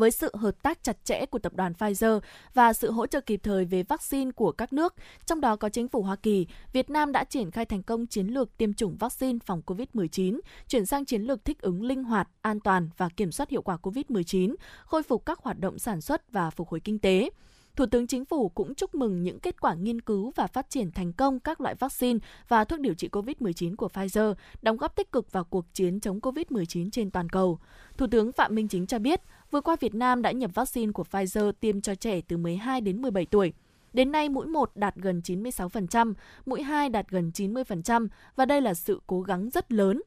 [0.00, 2.20] với sự hợp tác chặt chẽ của tập đoàn Pfizer
[2.54, 4.94] và sự hỗ trợ kịp thời về vaccine của các nước,
[5.26, 8.26] trong đó có chính phủ Hoa Kỳ, Việt Nam đã triển khai thành công chiến
[8.26, 12.60] lược tiêm chủng vaccine phòng COVID-19, chuyển sang chiến lược thích ứng linh hoạt, an
[12.60, 16.50] toàn và kiểm soát hiệu quả COVID-19, khôi phục các hoạt động sản xuất và
[16.50, 17.30] phục hồi kinh tế.
[17.76, 20.90] Thủ tướng Chính phủ cũng chúc mừng những kết quả nghiên cứu và phát triển
[20.90, 22.18] thành công các loại vaccine
[22.48, 26.20] và thuốc điều trị COVID-19 của Pfizer, đóng góp tích cực vào cuộc chiến chống
[26.20, 27.58] COVID-19 trên toàn cầu.
[27.96, 31.04] Thủ tướng Phạm Minh Chính cho biết, vừa qua Việt Nam đã nhập vaccine của
[31.10, 33.52] Pfizer tiêm cho trẻ từ 12 đến 17 tuổi.
[33.92, 36.14] Đến nay, mũi 1 đạt gần 96%,
[36.46, 40.02] mũi 2 đạt gần 90% và đây là sự cố gắng rất lớn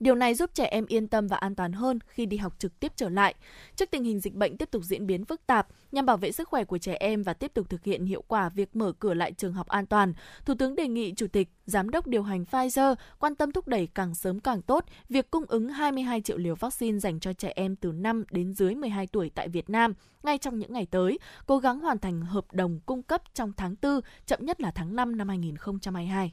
[0.00, 2.80] Điều này giúp trẻ em yên tâm và an toàn hơn khi đi học trực
[2.80, 3.34] tiếp trở lại.
[3.76, 6.48] Trước tình hình dịch bệnh tiếp tục diễn biến phức tạp, nhằm bảo vệ sức
[6.48, 9.32] khỏe của trẻ em và tiếp tục thực hiện hiệu quả việc mở cửa lại
[9.32, 10.12] trường học an toàn,
[10.44, 13.88] Thủ tướng đề nghị Chủ tịch, Giám đốc điều hành Pfizer quan tâm thúc đẩy
[13.94, 17.76] càng sớm càng tốt việc cung ứng 22 triệu liều vaccine dành cho trẻ em
[17.76, 21.58] từ 5 đến dưới 12 tuổi tại Việt Nam ngay trong những ngày tới, cố
[21.58, 25.16] gắng hoàn thành hợp đồng cung cấp trong tháng 4, chậm nhất là tháng 5
[25.16, 26.32] năm 2022.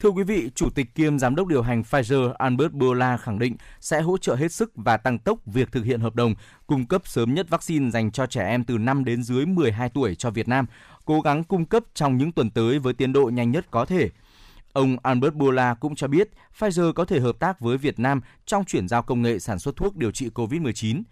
[0.00, 3.56] Thưa quý vị, Chủ tịch kiêm Giám đốc điều hành Pfizer Albert Bourla khẳng định
[3.80, 6.34] sẽ hỗ trợ hết sức và tăng tốc việc thực hiện hợp đồng
[6.66, 10.14] cung cấp sớm nhất vaccine dành cho trẻ em từ 5 đến dưới 12 tuổi
[10.14, 10.66] cho Việt Nam,
[11.04, 14.10] cố gắng cung cấp trong những tuần tới với tiến độ nhanh nhất có thể.
[14.72, 16.28] Ông Albert Bourla cũng cho biết
[16.58, 19.76] Pfizer có thể hợp tác với Việt Nam trong chuyển giao công nghệ sản xuất
[19.76, 21.02] thuốc điều trị COVID-19.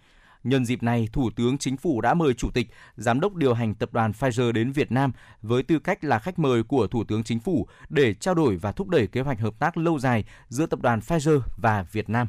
[0.45, 3.75] Nhân dịp này, Thủ tướng Chính phủ đã mời Chủ tịch, Giám đốc điều hành
[3.75, 7.23] tập đoàn Pfizer đến Việt Nam với tư cách là khách mời của Thủ tướng
[7.23, 10.65] Chính phủ để trao đổi và thúc đẩy kế hoạch hợp tác lâu dài giữa
[10.65, 12.27] tập đoàn Pfizer và Việt Nam.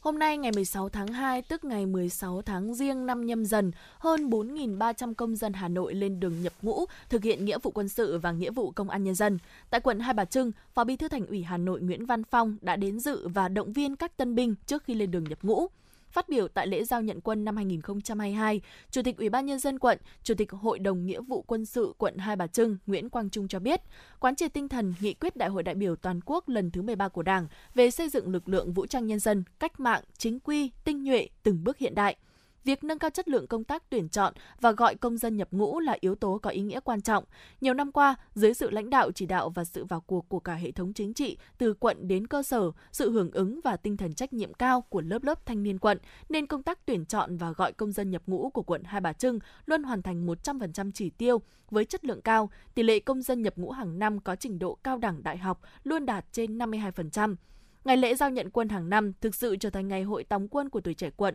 [0.00, 4.30] Hôm nay ngày 16 tháng 2, tức ngày 16 tháng riêng năm nhâm dần, hơn
[4.30, 8.18] 4.300 công dân Hà Nội lên đường nhập ngũ thực hiện nghĩa vụ quân sự
[8.18, 9.38] và nghĩa vụ công an nhân dân.
[9.70, 12.56] Tại quận Hai Bà Trưng, Phó Bí thư Thành ủy Hà Nội Nguyễn Văn Phong
[12.60, 15.68] đã đến dự và động viên các tân binh trước khi lên đường nhập ngũ.
[16.10, 19.78] Phát biểu tại lễ giao nhận quân năm 2022, Chủ tịch Ủy ban nhân dân
[19.78, 23.30] quận, Chủ tịch Hội đồng Nghĩa vụ quân sự quận Hai Bà Trưng Nguyễn Quang
[23.30, 23.80] Trung cho biết,
[24.20, 27.08] quán triệt tinh thần nghị quyết Đại hội đại biểu toàn quốc lần thứ 13
[27.08, 30.70] của Đảng về xây dựng lực lượng vũ trang nhân dân cách mạng, chính quy,
[30.84, 32.16] tinh nhuệ, từng bước hiện đại–
[32.64, 35.80] việc nâng cao chất lượng công tác tuyển chọn và gọi công dân nhập ngũ
[35.80, 37.24] là yếu tố có ý nghĩa quan trọng.
[37.60, 40.54] Nhiều năm qua, dưới sự lãnh đạo chỉ đạo và sự vào cuộc của cả
[40.54, 44.14] hệ thống chính trị từ quận đến cơ sở, sự hưởng ứng và tinh thần
[44.14, 45.98] trách nhiệm cao của lớp lớp thanh niên quận
[46.28, 49.12] nên công tác tuyển chọn và gọi công dân nhập ngũ của quận Hai Bà
[49.12, 52.50] Trưng luôn hoàn thành 100% chỉ tiêu với chất lượng cao.
[52.74, 55.60] Tỷ lệ công dân nhập ngũ hàng năm có trình độ cao đẳng đại học
[55.84, 57.36] luôn đạt trên 52%.
[57.84, 60.70] Ngày lễ giao nhận quân hàng năm thực sự trở thành ngày hội tòng quân
[60.70, 61.34] của tuổi trẻ quận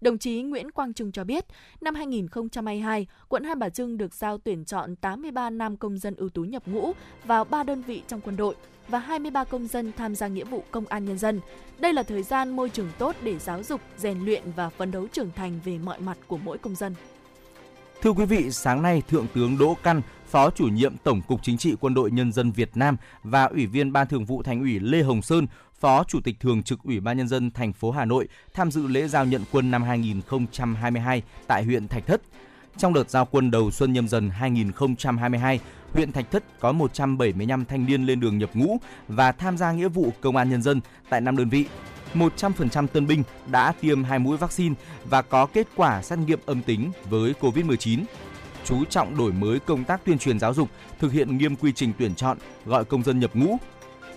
[0.00, 1.44] Đồng chí Nguyễn Quang Trung cho biết,
[1.80, 6.28] năm 2022, quận Hai Bà Trưng được giao tuyển chọn 83 nam công dân ưu
[6.28, 6.92] tú nhập ngũ
[7.24, 8.54] vào 3 đơn vị trong quân đội
[8.88, 11.40] và 23 công dân tham gia nghĩa vụ công an nhân dân.
[11.78, 15.06] Đây là thời gian môi trường tốt để giáo dục, rèn luyện và phấn đấu
[15.12, 16.94] trưởng thành về mọi mặt của mỗi công dân.
[18.02, 21.58] Thưa quý vị, sáng nay Thượng tướng Đỗ Căn, Phó chủ nhiệm Tổng cục Chính
[21.58, 24.80] trị Quân đội Nhân dân Việt Nam và Ủy viên Ban Thường vụ Thành ủy
[24.80, 25.46] Lê Hồng Sơn,
[25.80, 28.86] Phó Chủ tịch Thường trực Ủy ban Nhân dân thành phố Hà Nội tham dự
[28.86, 32.22] lễ giao nhận quân năm 2022 tại huyện Thạch Thất.
[32.76, 35.60] Trong đợt giao quân đầu xuân nhâm dần 2022,
[35.92, 38.76] huyện Thạch Thất có 175 thanh niên lên đường nhập ngũ
[39.08, 41.66] và tham gia nghĩa vụ công an nhân dân tại năm đơn vị.
[42.14, 44.74] 100% tân binh đã tiêm hai mũi vaccine
[45.04, 48.04] và có kết quả xét nghiệm âm tính với COVID-19.
[48.64, 50.68] Chú trọng đổi mới công tác tuyên truyền giáo dục,
[50.98, 53.56] thực hiện nghiêm quy trình tuyển chọn, gọi công dân nhập ngũ.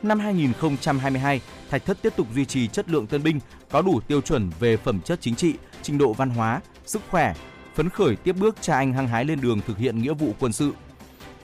[0.04, 3.40] Năm 2022, Thạch Thất tiếp tục duy trì chất lượng tân binh
[3.72, 7.34] có đủ tiêu chuẩn về phẩm chất chính trị, trình độ văn hóa, sức khỏe,
[7.76, 10.54] phấn khởi tiếp bước cha anh hăng hái lên đường thực hiện nghĩa vụ quân
[10.54, 10.72] sự.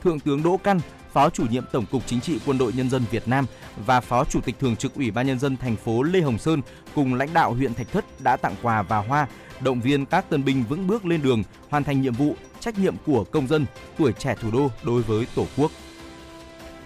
[0.02, 0.80] Thượng tướng Đỗ Căn,
[1.12, 3.46] Phó chủ nhiệm Tổng cục Chính trị Quân đội Nhân dân Việt Nam
[3.86, 6.62] và Phó Chủ tịch Thường trực Ủy ban Nhân dân thành phố Lê Hồng Sơn
[6.94, 9.26] cùng lãnh đạo huyện Thạch Thất đã tặng quà và hoa,
[9.60, 12.94] động viên các tân binh vững bước lên đường, hoàn thành nhiệm vụ, trách nhiệm
[13.06, 13.66] của công dân,
[13.98, 15.70] tuổi trẻ thủ đô đối với Tổ quốc.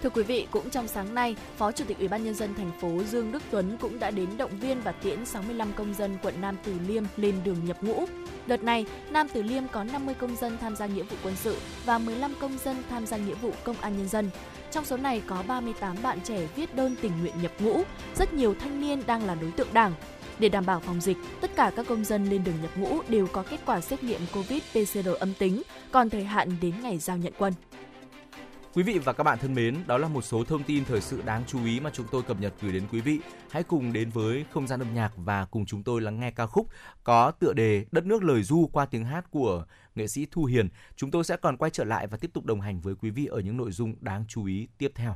[0.03, 2.71] Thưa quý vị, cũng trong sáng nay, Phó Chủ tịch Ủy ban nhân dân thành
[2.81, 6.33] phố Dương Đức Tuấn cũng đã đến động viên và tiễn 65 công dân quận
[6.41, 8.05] Nam Từ Liêm lên đường nhập ngũ.
[8.47, 11.57] Đợt này, Nam Từ Liêm có 50 công dân tham gia nghĩa vụ quân sự
[11.85, 14.29] và 15 công dân tham gia nghĩa vụ công an nhân dân.
[14.71, 17.83] Trong số này có 38 bạn trẻ viết đơn tình nguyện nhập ngũ,
[18.15, 19.93] rất nhiều thanh niên đang là đối tượng đảng.
[20.39, 23.27] Để đảm bảo phòng dịch, tất cả các công dân lên đường nhập ngũ đều
[23.27, 27.33] có kết quả xét nghiệm COVID-PCR âm tính, còn thời hạn đến ngày giao nhận
[27.37, 27.53] quân.
[28.73, 31.21] Quý vị và các bạn thân mến, đó là một số thông tin thời sự
[31.25, 33.19] đáng chú ý mà chúng tôi cập nhật gửi đến quý vị.
[33.49, 36.45] Hãy cùng đến với không gian âm nhạc và cùng chúng tôi lắng nghe ca
[36.45, 36.67] khúc
[37.03, 39.65] có tựa đề Đất nước lời du qua tiếng hát của
[39.95, 40.69] nghệ sĩ Thu Hiền.
[40.95, 43.25] Chúng tôi sẽ còn quay trở lại và tiếp tục đồng hành với quý vị
[43.25, 45.15] ở những nội dung đáng chú ý tiếp theo.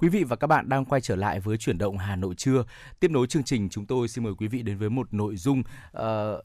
[0.00, 2.64] Quý vị và các bạn đang quay trở lại với chuyển động Hà Nội trưa.
[3.00, 5.60] Tiếp nối chương trình chúng tôi xin mời quý vị đến với một nội dung
[5.60, 6.02] uh,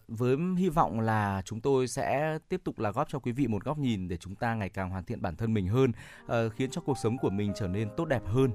[0.08, 3.64] với hy vọng là chúng tôi sẽ tiếp tục là góp cho quý vị một
[3.64, 5.92] góc nhìn để chúng ta ngày càng hoàn thiện bản thân mình hơn,
[6.26, 8.52] uh, khiến cho cuộc sống của mình trở nên tốt đẹp hơn.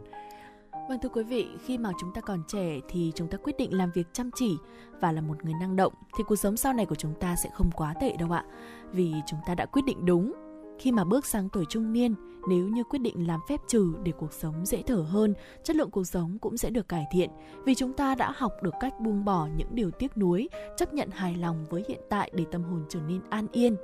[0.89, 3.74] Vâng thưa quý vị, khi mà chúng ta còn trẻ thì chúng ta quyết định
[3.74, 4.56] làm việc chăm chỉ
[5.01, 7.51] và là một người năng động thì cuộc sống sau này của chúng ta sẽ
[7.55, 8.44] không quá tệ đâu ạ.
[8.93, 10.49] Vì chúng ta đã quyết định đúng.
[10.81, 12.15] Khi mà bước sang tuổi trung niên,
[12.48, 15.35] nếu như quyết định làm phép trừ để cuộc sống dễ thở hơn,
[15.65, 17.31] chất lượng cuộc sống cũng sẽ được cải thiện
[17.65, 21.11] vì chúng ta đã học được cách buông bỏ những điều tiếc nuối, chấp nhận
[21.11, 23.77] hài lòng với hiện tại để tâm hồn trở nên an yên.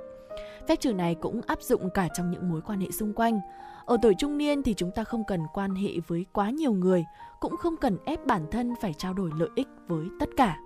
[0.67, 3.39] Phép trừ này cũng áp dụng cả trong những mối quan hệ xung quanh.
[3.85, 7.05] Ở tuổi trung niên thì chúng ta không cần quan hệ với quá nhiều người,
[7.39, 10.57] cũng không cần ép bản thân phải trao đổi lợi ích với tất cả.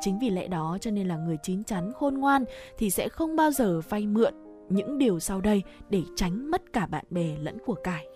[0.00, 2.44] Chính vì lẽ đó cho nên là người chín chắn khôn ngoan
[2.78, 4.41] thì sẽ không bao giờ vay mượn
[4.74, 8.06] những điều sau đây để tránh mất cả bạn bè lẫn của cải.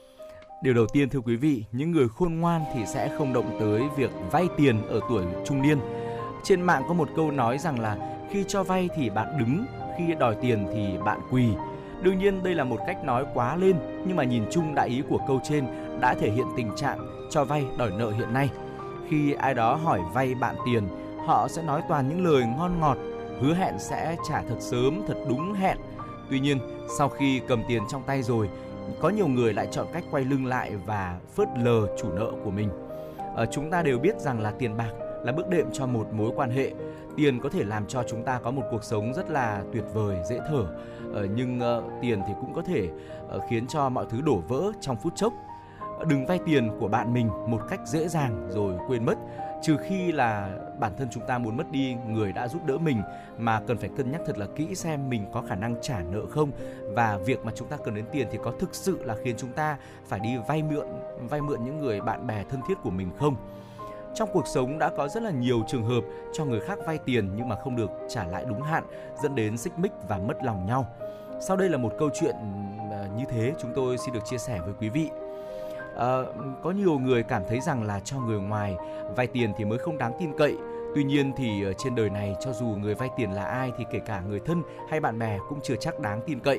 [0.63, 3.83] Điều đầu tiên thưa quý vị, những người khôn ngoan thì sẽ không động tới
[3.97, 5.79] việc vay tiền ở tuổi trung niên.
[6.45, 7.97] Trên mạng có một câu nói rằng là
[8.31, 9.65] khi cho vay thì bạn đứng,
[9.99, 11.49] khi đòi tiền thì bạn quỳ.
[12.03, 13.77] Đương nhiên đây là một cách nói quá lên,
[14.07, 15.67] nhưng mà nhìn chung đại ý của câu trên
[16.01, 18.49] đã thể hiện tình trạng cho vay đòi nợ hiện nay.
[19.09, 20.83] Khi ai đó hỏi vay bạn tiền,
[21.27, 22.99] họ sẽ nói toàn những lời ngon ngọt,
[23.41, 25.79] hứa hẹn sẽ trả thật sớm, thật đúng hẹn.
[26.31, 26.59] Tuy nhiên,
[26.99, 28.49] sau khi cầm tiền trong tay rồi,
[29.01, 32.51] có nhiều người lại chọn cách quay lưng lại và phớt lờ chủ nợ của
[32.51, 32.71] mình.
[33.37, 34.91] À, chúng ta đều biết rằng là tiền bạc
[35.25, 36.73] là bước đệm cho một mối quan hệ.
[37.17, 40.17] Tiền có thể làm cho chúng ta có một cuộc sống rất là tuyệt vời,
[40.29, 40.67] dễ thở
[41.15, 42.89] à, nhưng à, tiền thì cũng có thể
[43.31, 45.33] à, khiến cho mọi thứ đổ vỡ trong phút chốc
[46.09, 49.15] đừng vay tiền của bạn mình một cách dễ dàng rồi quên mất
[49.67, 53.03] trừ khi là bản thân chúng ta muốn mất đi người đã giúp đỡ mình,
[53.39, 56.27] mà cần phải cân nhắc thật là kỹ xem mình có khả năng trả nợ
[56.27, 56.51] không.
[56.83, 59.53] Và việc mà chúng ta cần đến tiền thì có thực sự là khiến chúng
[59.53, 59.77] ta
[60.09, 60.87] phải đi vay mượn
[61.21, 63.37] vay mượn những người bạn bè thân thiết của mình không?
[64.15, 66.01] Trong cuộc sống đã có rất là nhiều trường hợp
[66.33, 68.85] cho người khác vay tiền nhưng mà không được trả lại đúng hạn,
[69.23, 70.87] dẫn đến xích mích và mất lòng nhau.
[71.41, 72.35] Sau đây là một câu chuyện
[72.91, 75.11] ờ, như thế chúng tôi xin được chia sẻ với quý vị
[75.97, 78.77] uh, có nhiều người cảm thấy rằng là cho người ngoài
[79.17, 80.57] vay tiền thì mới không đáng tin cậy.
[80.95, 83.99] Tuy nhiên thì trên đời này cho dù người vay tiền là ai thì kể
[83.99, 86.59] cả người thân hay bạn bè cũng chưa chắc đáng tin cậy.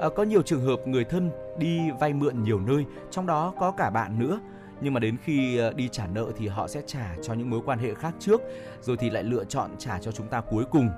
[0.00, 3.70] À, có nhiều trường hợp người thân đi vay mượn nhiều nơi trong đó có
[3.70, 4.40] cả bạn nữa.
[4.80, 7.60] Nhưng mà đến khi ờ, đi trả nợ thì họ sẽ trả cho những mối
[7.66, 8.40] quan hệ khác trước
[8.80, 10.88] rồi thì lại lựa chọn trả cho chúng ta cuối cùng.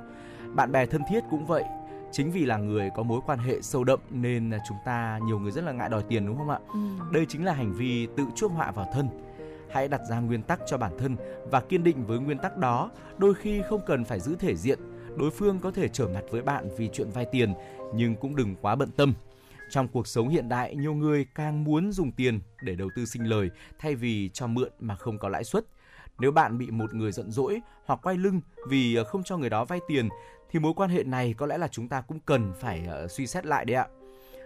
[0.55, 1.65] Bạn bè thân thiết cũng vậy
[2.13, 5.53] chính vì là người có mối quan hệ sâu đậm nên chúng ta nhiều người
[5.53, 6.59] rất là ngại đòi tiền đúng không ạ?
[6.73, 6.79] Ừ.
[7.13, 9.09] Đây chính là hành vi tự chuốc họa vào thân.
[9.71, 11.17] Hãy đặt ra nguyên tắc cho bản thân
[11.51, 14.79] và kiên định với nguyên tắc đó, đôi khi không cần phải giữ thể diện,
[15.17, 17.55] đối phương có thể trở mặt với bạn vì chuyện vay tiền
[17.95, 19.15] nhưng cũng đừng quá bận tâm.
[19.71, 23.25] Trong cuộc sống hiện đại, nhiều người càng muốn dùng tiền để đầu tư sinh
[23.25, 25.65] lời thay vì cho mượn mà không có lãi suất.
[26.19, 29.65] Nếu bạn bị một người giận dỗi hoặc quay lưng vì không cho người đó
[29.65, 30.09] vay tiền
[30.57, 33.27] thì mối quan hệ này có lẽ là chúng ta cũng cần phải uh, suy
[33.27, 33.87] xét lại đấy ạ.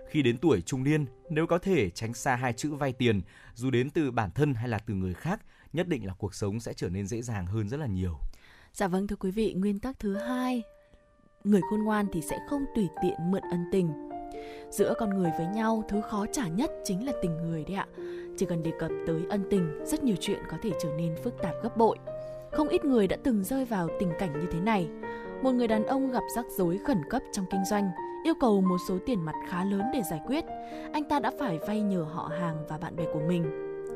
[0.09, 3.23] Khi đến tuổi trung niên, nếu có thể tránh xa hai chữ vay tiền,
[3.55, 5.41] dù đến từ bản thân hay là từ người khác,
[5.73, 8.15] nhất định là cuộc sống sẽ trở nên dễ dàng hơn rất là nhiều.
[8.73, 10.62] Dạ vâng thưa quý vị, nguyên tắc thứ hai,
[11.45, 13.93] người khôn ngoan thì sẽ không tùy tiện mượn ân tình.
[14.70, 17.87] Giữa con người với nhau, thứ khó trả nhất chính là tình người đấy ạ.
[18.39, 21.35] Chỉ cần đề cập tới ân tình, rất nhiều chuyện có thể trở nên phức
[21.43, 21.99] tạp gấp bội.
[22.53, 24.89] Không ít người đã từng rơi vào tình cảnh như thế này
[25.43, 27.91] một người đàn ông gặp rắc rối khẩn cấp trong kinh doanh,
[28.25, 30.45] yêu cầu một số tiền mặt khá lớn để giải quyết.
[30.93, 33.45] Anh ta đã phải vay nhờ họ hàng và bạn bè của mình.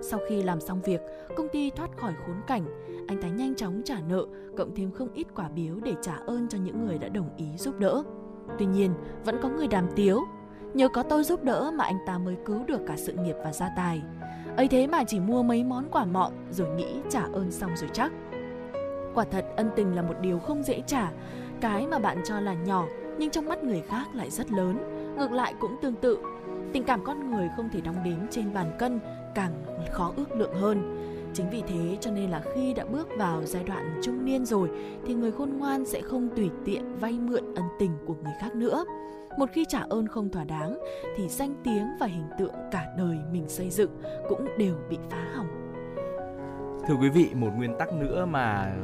[0.02, 1.00] Sau khi làm xong việc,
[1.36, 2.64] công ty thoát khỏi khốn cảnh,
[3.08, 4.26] anh ta nhanh chóng trả nợ,
[4.56, 7.46] cộng thêm không ít quả biếu để trả ơn cho những người đã đồng ý
[7.56, 8.02] giúp đỡ.
[8.58, 8.94] Tuy nhiên,
[9.24, 10.20] vẫn có người đàm tiếu.
[10.74, 13.52] Nhờ có tôi giúp đỡ mà anh ta mới cứu được cả sự nghiệp và
[13.52, 14.02] gia tài.
[14.56, 17.90] ấy thế mà chỉ mua mấy món quà mọn rồi nghĩ trả ơn xong rồi
[17.92, 18.12] chắc.
[19.14, 21.10] Quả thật ân tình là một điều không dễ trả,
[21.60, 22.86] cái mà bạn cho là nhỏ
[23.18, 24.78] nhưng trong mắt người khác lại rất lớn,
[25.16, 26.18] ngược lại cũng tương tự.
[26.72, 29.00] Tình cảm con người không thể đong đếm trên bàn cân,
[29.34, 29.52] càng
[29.92, 31.00] khó ước lượng hơn.
[31.34, 34.70] Chính vì thế cho nên là khi đã bước vào giai đoạn trung niên rồi
[35.06, 38.54] thì người khôn ngoan sẽ không tùy tiện vay mượn ân tình của người khác
[38.54, 38.84] nữa.
[39.38, 40.78] Một khi trả ơn không thỏa đáng
[41.16, 43.90] thì danh tiếng và hình tượng cả đời mình xây dựng
[44.28, 45.46] cũng đều bị phá hỏng.
[46.88, 48.76] Thưa quý vị, một nguyên tắc nữa mà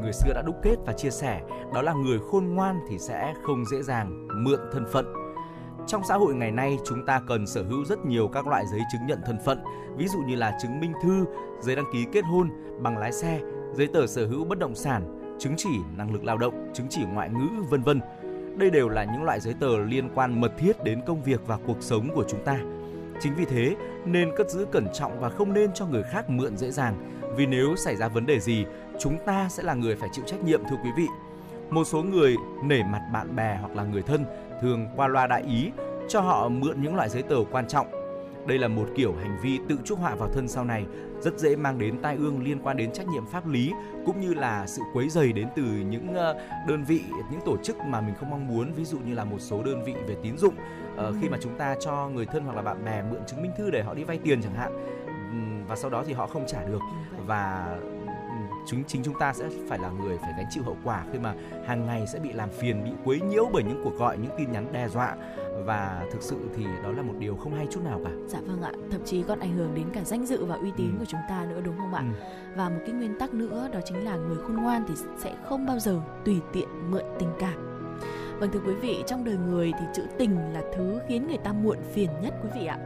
[0.00, 1.40] người xưa đã đúc kết và chia sẻ
[1.74, 5.26] đó là người khôn ngoan thì sẽ không dễ dàng mượn thân phận
[5.86, 8.80] Trong xã hội ngày nay, chúng ta cần sở hữu rất nhiều các loại giấy
[8.92, 9.60] chứng nhận thân phận,
[9.96, 11.24] ví dụ như là chứng minh thư,
[11.60, 12.50] giấy đăng ký kết hôn,
[12.82, 13.40] bằng lái xe,
[13.72, 17.04] giấy tờ sở hữu bất động sản, chứng chỉ năng lực lao động, chứng chỉ
[17.04, 18.00] ngoại ngữ, vân vân.
[18.56, 21.58] Đây đều là những loại giấy tờ liên quan mật thiết đến công việc và
[21.66, 22.58] cuộc sống của chúng ta.
[23.20, 26.56] Chính vì thế nên cất giữ cẩn trọng và không nên cho người khác mượn
[26.56, 28.64] dễ dàng, vì nếu xảy ra vấn đề gì,
[28.98, 31.06] chúng ta sẽ là người phải chịu trách nhiệm thưa quý vị.
[31.70, 34.24] Một số người nể mặt bạn bè hoặc là người thân
[34.62, 35.70] thường qua loa đại ý
[36.08, 37.86] cho họ mượn những loại giấy tờ quan trọng.
[38.46, 40.86] Đây là một kiểu hành vi tự chuốc họa vào thân sau này,
[41.20, 43.72] rất dễ mang đến tai ương liên quan đến trách nhiệm pháp lý
[44.06, 47.00] cũng như là sự quấy dày đến từ những ờ, đơn vị,
[47.30, 49.84] những tổ chức mà mình không mong muốn, ví dụ như là một số đơn
[49.84, 50.54] vị về tín dụng
[50.94, 53.52] uh, khi mà chúng ta cho người thân hoặc là bạn bè mượn chứng minh
[53.58, 54.72] thư để họ đi vay tiền chẳng hạn
[55.68, 56.80] và sau đó thì họ không trả được
[57.26, 57.76] và
[58.66, 61.34] chúng chính chúng ta sẽ phải là người phải gánh chịu hậu quả khi mà
[61.66, 64.52] hàng ngày sẽ bị làm phiền bị quấy nhiễu bởi những cuộc gọi những tin
[64.52, 65.16] nhắn đe dọa
[65.64, 68.10] và thực sự thì đó là một điều không hay chút nào cả.
[68.26, 70.90] Dạ vâng ạ, thậm chí còn ảnh hưởng đến cả danh dự và uy tín
[70.90, 70.98] ừ.
[70.98, 72.02] của chúng ta nữa đúng không ạ?
[72.02, 72.24] Ừ.
[72.56, 75.66] Và một cái nguyên tắc nữa đó chính là người khôn ngoan thì sẽ không
[75.66, 77.88] bao giờ tùy tiện mượn tình cảm.
[78.40, 81.52] Vâng thưa quý vị, trong đời người thì chữ tình là thứ khiến người ta
[81.52, 82.78] muộn phiền nhất quý vị ạ.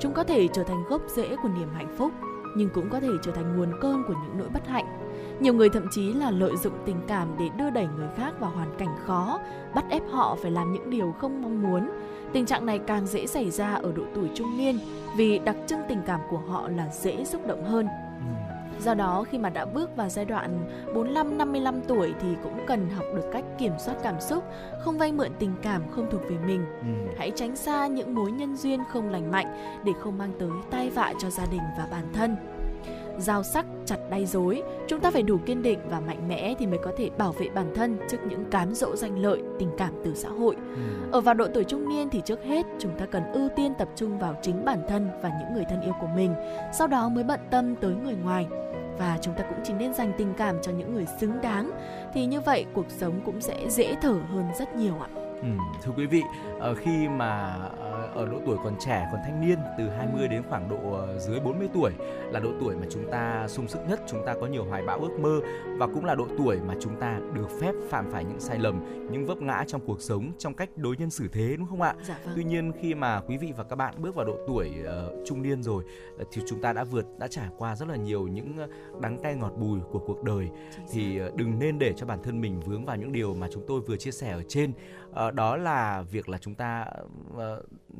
[0.00, 2.12] Chúng có thể trở thành gốc rễ của niềm hạnh phúc,
[2.56, 5.05] nhưng cũng có thể trở thành nguồn cơn của những nỗi bất hạnh
[5.40, 8.50] nhiều người thậm chí là lợi dụng tình cảm để đưa đẩy người khác vào
[8.50, 9.40] hoàn cảnh khó,
[9.74, 11.90] bắt ép họ phải làm những điều không mong muốn.
[12.32, 14.78] Tình trạng này càng dễ xảy ra ở độ tuổi trung niên
[15.16, 17.86] vì đặc trưng tình cảm của họ là dễ xúc động hơn.
[18.80, 22.90] Do đó khi mà đã bước vào giai đoạn 45 55 tuổi thì cũng cần
[22.90, 24.44] học được cách kiểm soát cảm xúc,
[24.84, 26.64] không vay mượn tình cảm không thuộc về mình.
[26.80, 27.12] Ừ.
[27.18, 30.90] Hãy tránh xa những mối nhân duyên không lành mạnh để không mang tới tai
[30.90, 32.55] vạ cho gia đình và bản thân
[33.18, 36.66] dao sắc chặt đay dối chúng ta phải đủ kiên định và mạnh mẽ thì
[36.66, 39.92] mới có thể bảo vệ bản thân trước những cám dỗ danh lợi tình cảm
[40.04, 40.56] từ xã hội.
[40.56, 41.10] Ừ.
[41.12, 43.88] ở vào độ tuổi trung niên thì trước hết chúng ta cần ưu tiên tập
[43.96, 46.34] trung vào chính bản thân và những người thân yêu của mình
[46.72, 48.46] sau đó mới bận tâm tới người ngoài.
[48.98, 51.70] Và chúng ta cũng chỉ nên dành tình cảm cho những người xứng đáng
[52.14, 55.08] thì như vậy cuộc sống cũng sẽ dễ thở hơn rất nhiều ạ.
[55.42, 55.48] Ừ,
[55.82, 56.22] thưa quý vị,
[56.60, 57.85] ờ, khi mà ờ,
[58.16, 61.40] ở độ tuổi còn trẻ, còn thanh niên từ 20 đến khoảng độ ờ, dưới
[61.40, 61.92] 40 tuổi
[62.32, 64.98] là độ tuổi mà chúng ta sung sức nhất, chúng ta có nhiều hoài bão
[64.98, 65.40] ước mơ
[65.78, 69.08] và cũng là độ tuổi mà chúng ta được phép phạm phải những sai lầm,
[69.10, 71.94] những vấp ngã trong cuộc sống, trong cách đối nhân xử thế đúng không ạ?
[72.08, 72.32] Dạ vâng.
[72.36, 75.42] Tuy nhiên khi mà quý vị và các bạn bước vào độ tuổi uh, trung
[75.42, 75.84] niên rồi
[76.32, 78.56] thì chúng ta đã vượt, đã trải qua rất là nhiều những
[79.00, 80.48] đắng cay ngọt bùi của cuộc đời
[80.92, 83.80] thì đừng nên để cho bản thân mình vướng vào những điều mà chúng tôi
[83.80, 84.72] vừa chia sẻ ở trên
[85.26, 86.86] uh, đó là việc là chúng ta
[87.32, 87.40] uh,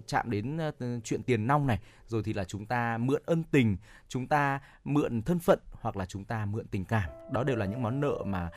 [0.06, 3.76] chạm đến uh, chuyện tiền nong này rồi thì là chúng ta mượn ân tình
[4.08, 7.10] chúng ta mượn thân phận hoặc là chúng ta mượn tình cảm.
[7.32, 8.50] Đó đều là những món nợ mà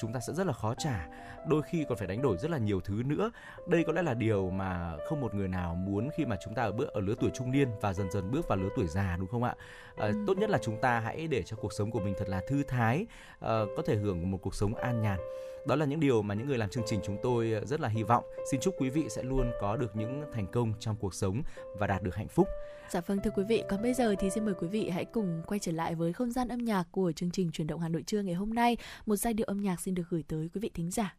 [0.00, 1.06] chúng ta sẽ rất là khó trả.
[1.46, 3.30] Đôi khi còn phải đánh đổi rất là nhiều thứ nữa.
[3.68, 6.62] Đây có lẽ là điều mà không một người nào muốn khi mà chúng ta
[6.62, 9.16] ở bước ở lứa tuổi trung niên và dần dần bước vào lứa tuổi già
[9.16, 9.54] đúng không ạ?
[9.96, 10.24] À, ừ.
[10.26, 12.62] tốt nhất là chúng ta hãy để cho cuộc sống của mình thật là thư
[12.62, 13.06] thái
[13.40, 15.18] à, có thể hưởng một cuộc sống an nhàn
[15.68, 17.88] đó là những điều mà những người làm chương trình chúng tôi ờ, rất là
[17.88, 18.24] hy vọng.
[18.50, 21.42] Xin chúc quý vị sẽ luôn có được những thành công trong cuộc sống
[21.78, 22.48] và đạt được hạnh phúc.
[22.90, 25.42] Dạ vâng thưa quý vị, còn bây giờ thì xin mời quý vị hãy cùng
[25.46, 28.02] quay trở lại với không gian âm nhạc của chương trình truyền động Hà Nội
[28.02, 28.76] trưa ngày hôm nay.
[29.06, 31.17] Một giai điệu âm nhạc xin được gửi tới quý vị thính giả.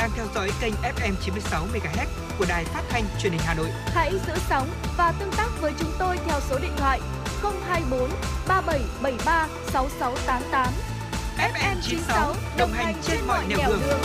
[0.00, 2.06] Đang theo dõi kênh FM 96 MHz
[2.38, 3.66] của đài phát thanh truyền hình Hà Nội.
[3.86, 7.00] Hãy giữ sóng và tương tác với chúng tôi theo số điện thoại
[7.42, 8.10] 024
[8.48, 10.72] 3773 6688.
[11.36, 13.80] FM 96 đồng hành trên mọi nẻo đường.
[13.80, 14.00] đường.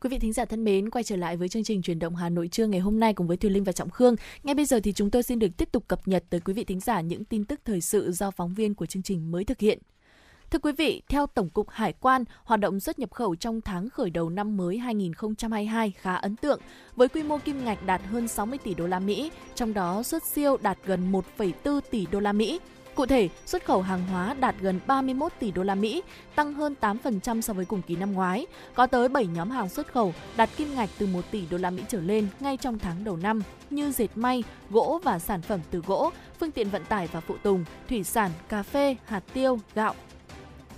[0.00, 2.28] Quý vị thính giả thân mến, quay trở lại với chương trình truyền động Hà
[2.28, 4.16] Nội trưa ngày hôm nay cùng với Thùy Linh và Trọng Khương.
[4.42, 6.64] Ngay bây giờ thì chúng tôi xin được tiếp tục cập nhật tới quý vị
[6.64, 9.60] thính giả những tin tức thời sự do phóng viên của chương trình mới thực
[9.60, 9.78] hiện.
[10.50, 13.90] Thưa quý vị, theo Tổng cục Hải quan, hoạt động xuất nhập khẩu trong tháng
[13.90, 16.60] khởi đầu năm mới 2022 khá ấn tượng,
[16.96, 20.22] với quy mô kim ngạch đạt hơn 60 tỷ đô la Mỹ, trong đó xuất
[20.22, 22.60] siêu đạt gần 1,4 tỷ đô la Mỹ.
[22.94, 26.02] Cụ thể, xuất khẩu hàng hóa đạt gần 31 tỷ đô la Mỹ,
[26.34, 28.46] tăng hơn 8% so với cùng kỳ năm ngoái.
[28.74, 31.70] Có tới 7 nhóm hàng xuất khẩu đạt kim ngạch từ 1 tỷ đô la
[31.70, 35.60] Mỹ trở lên ngay trong tháng đầu năm như dệt may, gỗ và sản phẩm
[35.70, 36.10] từ gỗ,
[36.40, 39.94] phương tiện vận tải và phụ tùng, thủy sản, cà phê, hạt tiêu, gạo,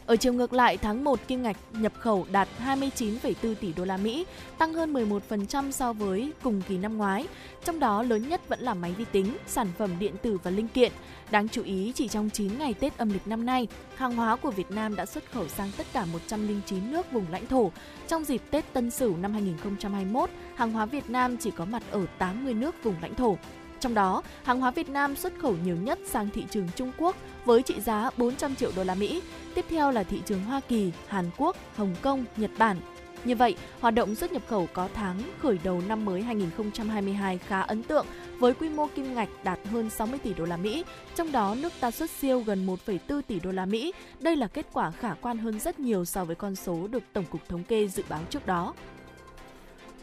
[0.07, 3.97] ở chiều ngược lại, tháng 1 kim ngạch nhập khẩu đạt 29,4 tỷ đô la
[3.97, 4.27] Mỹ,
[4.59, 7.27] tăng hơn 11% so với cùng kỳ năm ngoái.
[7.65, 10.69] Trong đó lớn nhất vẫn là máy vi tính, sản phẩm điện tử và linh
[10.69, 10.93] kiện.
[11.31, 14.51] Đáng chú ý, chỉ trong 9 ngày Tết âm lịch năm nay, hàng hóa của
[14.51, 17.71] Việt Nam đã xuất khẩu sang tất cả 109 nước vùng lãnh thổ.
[18.09, 22.07] Trong dịp Tết Tân Sửu năm 2021, hàng hóa Việt Nam chỉ có mặt ở
[22.19, 23.39] 80 nước vùng lãnh thổ.
[23.87, 27.17] Trong đó, hàng hóa Việt Nam xuất khẩu nhiều nhất sang thị trường Trung Quốc
[27.45, 29.23] với trị giá 400 triệu đô la Mỹ.
[29.55, 32.77] Tiếp theo là thị trường Hoa Kỳ, Hàn Quốc, Hồng Kông, Nhật Bản.
[33.25, 37.61] Như vậy, hoạt động xuất nhập khẩu có tháng khởi đầu năm mới 2022 khá
[37.61, 38.07] ấn tượng
[38.39, 40.85] với quy mô kim ngạch đạt hơn 60 tỷ đô la Mỹ,
[41.15, 43.93] trong đó nước ta xuất siêu gần 1,4 tỷ đô la Mỹ.
[44.21, 47.25] Đây là kết quả khả quan hơn rất nhiều so với con số được Tổng
[47.25, 48.75] cục Thống kê dự báo trước đó.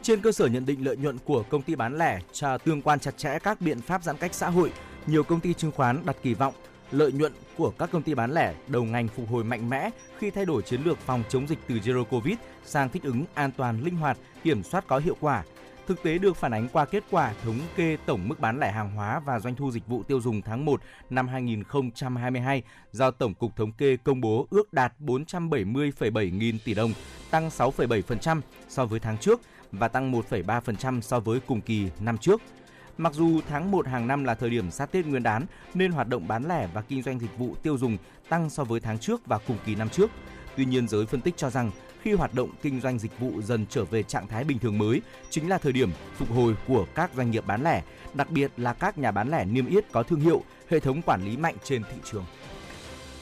[0.04, 3.00] Trên cơ sở nhận định lợi nhuận của công ty bán lẻ trà tương quan
[3.00, 4.72] chặt chẽ các biện pháp giãn cách xã hội,
[5.08, 6.54] nhiều công ty chứng khoán đặt kỳ vọng
[6.92, 10.32] lợi nhuận của các công ty bán lẻ đầu ngành phục hồi mạnh mẽ khi
[10.32, 12.36] thay đổi chiến lược phòng chống dịch từ Zero Covid
[12.66, 15.44] sang thích ứng an toàn, linh hoạt, kiểm soát có hiệu quả.
[15.88, 18.96] Thực tế được phản ánh qua kết quả thống kê tổng mức bán lẻ hàng
[18.96, 23.56] hóa và doanh thu dịch vụ tiêu dùng tháng 1 năm 2022 do Tổng cục
[23.56, 26.94] Thống kê công bố ước đạt 470,7 nghìn tỷ đồng,
[27.32, 29.42] tăng 6,7% so với tháng trước
[29.74, 32.42] và tăng 1,3% so với cùng kỳ năm trước.
[32.98, 36.08] Mặc dù tháng 1 hàng năm là thời điểm sát Tết Nguyên đán nên hoạt
[36.08, 37.98] động bán lẻ và kinh doanh dịch vụ tiêu dùng
[38.30, 40.10] tăng so với tháng trước và cùng kỳ năm trước.
[40.56, 41.72] Tuy nhiên, giới phân tích cho rằng
[42.02, 45.02] khi hoạt động kinh doanh dịch vụ dần trở về trạng thái bình thường mới
[45.30, 47.84] chính là thời điểm phục hồi của các doanh nghiệp bán lẻ,
[48.14, 51.26] đặc biệt là các nhà bán lẻ niêm yết có thương hiệu, hệ thống quản
[51.26, 52.26] lý mạnh trên thị trường.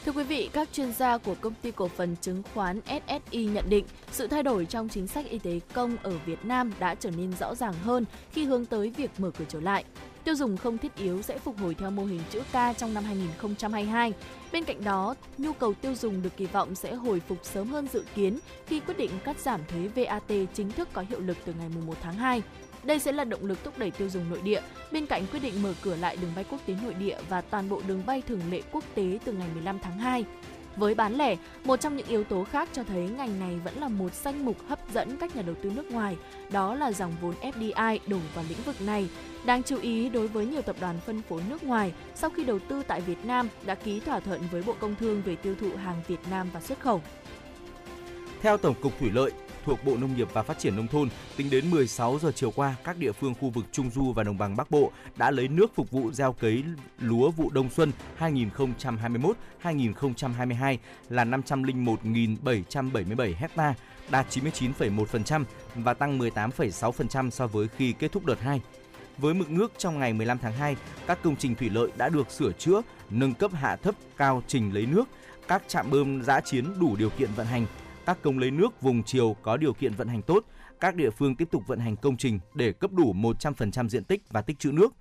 [0.06, 3.66] Thưa quý vị, các chuyên gia của công ty cổ phần chứng khoán SSI nhận
[3.70, 7.12] định sự thay đổi trong chính sách y tế công ở Việt Nam đã trở
[7.12, 9.84] nên rõ ràng hơn khi hướng tới việc mở cửa trở lại.
[10.24, 13.04] Tiêu dùng không thiết yếu sẽ phục hồi theo mô hình chữ K trong năm
[13.04, 14.14] 2022.
[14.52, 17.88] Bên cạnh đó, nhu cầu tiêu dùng được kỳ vọng sẽ hồi phục sớm hơn
[17.94, 21.54] dự kiến khi quyết định cắt giảm thuế VAT chính thức có hiệu lực từ
[21.60, 22.42] ngày 1 tháng 2.
[22.84, 25.64] Đây sẽ là động lực thúc đẩy tiêu dùng nội địa, bên cạnh quyết định
[25.64, 28.42] mở cửa lại đường bay quốc tế nội địa và toàn bộ đường bay thường
[28.52, 30.26] lệ quốc tế từ ngày 15 tháng 2.
[30.76, 33.88] Với bán lẻ, một trong những yếu tố khác cho thấy ngành này vẫn là
[33.88, 36.18] một danh mục hấp dẫn các nhà đầu tư nước ngoài,
[36.52, 39.10] đó là dòng vốn FDI đổ vào lĩnh vực này.
[39.46, 42.60] Đáng chú ý đối với nhiều tập đoàn phân phối nước ngoài, sau khi đầu
[42.60, 45.70] tư tại Việt Nam đã ký thỏa thuận với Bộ Công Thương về tiêu thụ
[45.76, 47.02] hàng Việt Nam và xuất khẩu.
[48.42, 49.32] Theo Tổng cục Thủy lợi,
[49.66, 52.76] thuộc Bộ Nông nghiệp và Phát triển Nông thôn, tính đến 16 giờ chiều qua,
[52.84, 55.76] các địa phương khu vực Trung Du và Đồng bằng Bắc Bộ đã lấy nước
[55.76, 56.64] phục vụ gieo cấy
[57.00, 60.78] lúa vụ đông xuân 2021-2022
[61.10, 63.74] là 501.777 ha,
[64.10, 65.44] đạt 99,1%
[65.76, 68.62] và tăng 18,6% so với khi kết thúc đợt 2.
[69.18, 70.76] Với mực nước trong ngày 15 tháng 2,
[71.08, 74.74] các công trình thủy lợi đã được sửa chữa, nâng cấp hạ thấp cao trình
[74.74, 75.04] lấy nước,
[75.48, 77.66] các trạm bơm giã chiến đủ điều kiện vận hành,
[78.06, 80.46] các công lấy nước vùng chiều có điều kiện vận hành tốt,
[80.80, 84.22] các địa phương tiếp tục vận hành công trình để cấp đủ 100% diện tích
[84.30, 84.94] và tích trữ nước.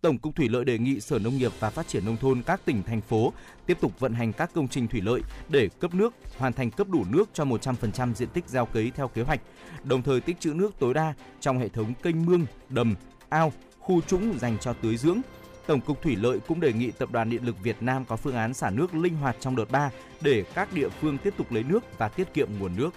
[0.00, 2.60] Tổng cục Thủy lợi đề nghị Sở Nông nghiệp và Phát triển nông thôn các
[2.64, 3.32] tỉnh thành phố
[3.66, 6.88] tiếp tục vận hành các công trình thủy lợi để cấp nước, hoàn thành cấp
[6.88, 9.40] đủ nước cho 100% diện tích gieo cấy theo kế hoạch,
[9.84, 12.94] đồng thời tích trữ nước tối đa trong hệ thống kênh mương, đầm,
[13.28, 15.20] ao, khu trũng dành cho tưới dưỡng,
[15.70, 18.34] Tổng cục Thủy lợi cũng đề nghị Tập đoàn Điện lực Việt Nam có phương
[18.34, 19.90] án xả nước linh hoạt trong đợt 3
[20.20, 22.90] để các địa phương tiếp tục lấy nước và tiết kiệm nguồn nước.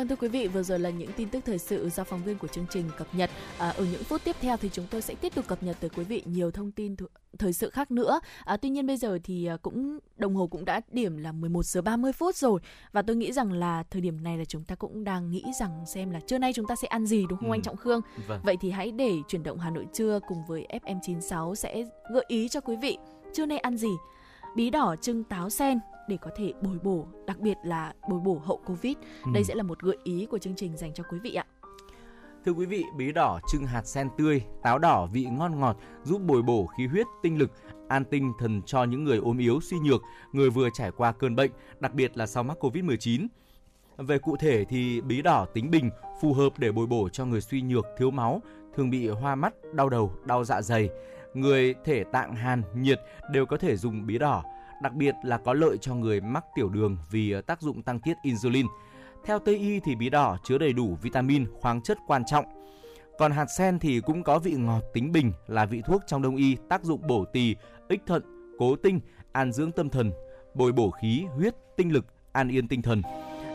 [0.00, 2.38] Vâng thưa quý vị, vừa rồi là những tin tức thời sự do phóng viên
[2.38, 3.30] của chương trình cập nhật.
[3.58, 5.90] À, ở những phút tiếp theo thì chúng tôi sẽ tiếp tục cập nhật tới
[5.90, 7.06] quý vị nhiều thông tin th-
[7.38, 8.20] thời sự khác nữa.
[8.44, 11.66] À, tuy nhiên bây giờ thì à, cũng đồng hồ cũng đã điểm là 11
[11.66, 12.60] giờ 30 phút rồi
[12.92, 15.84] và tôi nghĩ rằng là thời điểm này là chúng ta cũng đang nghĩ rằng
[15.86, 17.54] xem là trưa nay chúng ta sẽ ăn gì đúng không ừ.
[17.54, 18.00] anh Trọng Khương?
[18.26, 18.40] Vâng.
[18.44, 22.48] Vậy thì hãy để chuyển động Hà Nội trưa cùng với FM96 sẽ gợi ý
[22.48, 22.98] cho quý vị
[23.34, 23.90] trưa nay ăn gì.
[24.56, 25.78] Bí đỏ trưng táo sen
[26.08, 28.96] để có thể bồi bổ, đặc biệt là bồi bổ hậu Covid.
[29.24, 29.30] Ừ.
[29.34, 31.46] Đây sẽ là một gợi ý của chương trình dành cho quý vị ạ.
[32.44, 36.22] Thưa quý vị, bí đỏ trưng hạt sen tươi, táo đỏ vị ngon ngọt giúp
[36.22, 37.50] bồi bổ khí huyết, tinh lực,
[37.88, 40.02] an tinh thần cho những người ốm yếu, suy nhược,
[40.32, 41.50] người vừa trải qua cơn bệnh,
[41.80, 43.26] đặc biệt là sau mắc Covid-19.
[43.96, 45.90] Về cụ thể thì bí đỏ tính bình
[46.20, 48.42] phù hợp để bồi bổ cho người suy nhược, thiếu máu,
[48.76, 50.88] thường bị hoa mắt, đau đầu, đau dạ dày.
[51.34, 53.00] Người thể tạng hàn, nhiệt
[53.32, 54.44] đều có thể dùng bí đỏ
[54.80, 58.00] đặc biệt là có lợi cho người mắc tiểu đường vì ờ, tác dụng tăng
[58.00, 58.66] tiết insulin.
[59.24, 62.44] Theo Tây y thì bí đỏ chứa đầy đủ vitamin, khoáng chất quan trọng.
[63.18, 66.36] Còn hạt sen thì cũng có vị ngọt tính bình là vị thuốc trong đông
[66.36, 67.56] y tác dụng bổ tỳ,
[67.88, 68.22] ích thận,
[68.58, 69.00] cố tinh,
[69.32, 70.12] an dưỡng tâm thần,
[70.54, 73.02] bồi bổ khí, huyết, tinh lực, an yên tinh thần.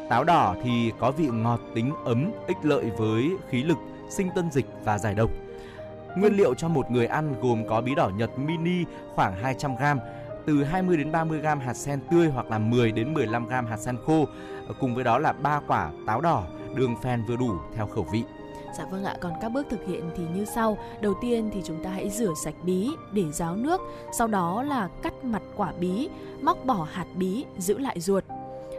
[0.09, 3.77] Táo đỏ thì có vị ngọt tính ấm, ích lợi với khí lực,
[4.09, 5.44] sinh tân dịch và giải độc.
[6.15, 8.85] Nguyên liệu cho một người ăn gồm có bí đỏ Nhật mini
[9.15, 9.83] khoảng 200 g,
[10.45, 13.77] từ 20 đến 30 gram hạt sen tươi hoặc là 10 đến 15 gram hạt
[13.77, 14.25] sen khô.
[14.79, 16.43] Cùng với đó là 3 quả táo đỏ,
[16.75, 18.23] đường phèn vừa đủ theo khẩu vị.
[18.77, 20.77] Dạ vâng ạ, còn các bước thực hiện thì như sau.
[21.01, 23.81] Đầu tiên thì chúng ta hãy rửa sạch bí để ráo nước,
[24.17, 26.09] sau đó là cắt mặt quả bí,
[26.41, 28.23] móc bỏ hạt bí, giữ lại ruột.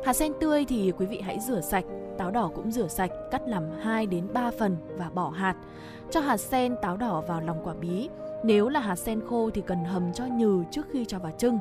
[0.04, 1.84] Hạt sen tươi thì quý vị hãy rửa sạch,
[2.18, 5.54] táo đỏ cũng rửa sạch, cắt làm 2 đến 3 phần và bỏ hạt.
[6.10, 8.08] Cho hạt sen, táo đỏ vào lòng quả bí.
[8.44, 11.58] Nếu là hạt sen khô thì cần hầm cho nhừ trước khi cho vào trưng.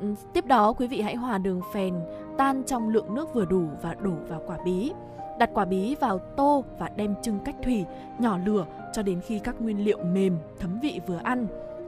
[0.00, 1.94] Ừ, tiếp đó quý vị hãy hòa đường phèn
[2.38, 4.92] tan trong lượng nước vừa đủ và đổ vào quả bí.
[5.38, 7.84] Đặt quả bí vào tô và đem trưng cách thủy,
[8.18, 11.46] nhỏ lửa cho đến khi các nguyên liệu mềm, thấm vị vừa ăn.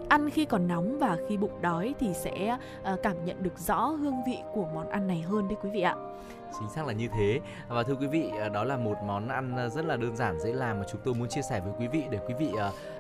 [0.09, 3.86] Ăn khi còn nóng và khi bụng đói thì sẽ ờ, cảm nhận được rõ
[3.86, 5.97] hương vị của món ăn này hơn đấy quý vị ạ
[6.61, 7.41] chính xác là như thế.
[7.69, 10.41] Và thưa quý vị ờ, đó là một món ăn ờ, rất là đơn giản
[10.41, 12.51] dễ làm mà chúng tôi muốn chia sẻ với quý vị để quý vị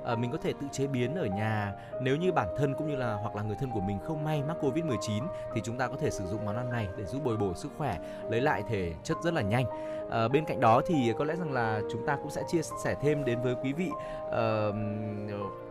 [0.04, 1.72] ờ, mình có thể tự chế biến ở nhà.
[2.02, 4.42] Nếu như bản thân cũng như là hoặc là người thân của mình không may
[4.42, 7.24] mắc covid 19 thì chúng ta có thể sử dụng món ăn này để giúp
[7.24, 7.98] bồi bổ sức khỏe
[8.30, 9.64] lấy lại thể chất rất là nhanh.
[10.10, 12.96] À, bên cạnh đó thì có lẽ rằng là chúng ta cũng sẽ chia sẻ
[13.02, 13.90] thêm đến với quý vị
[14.26, 14.74] uh,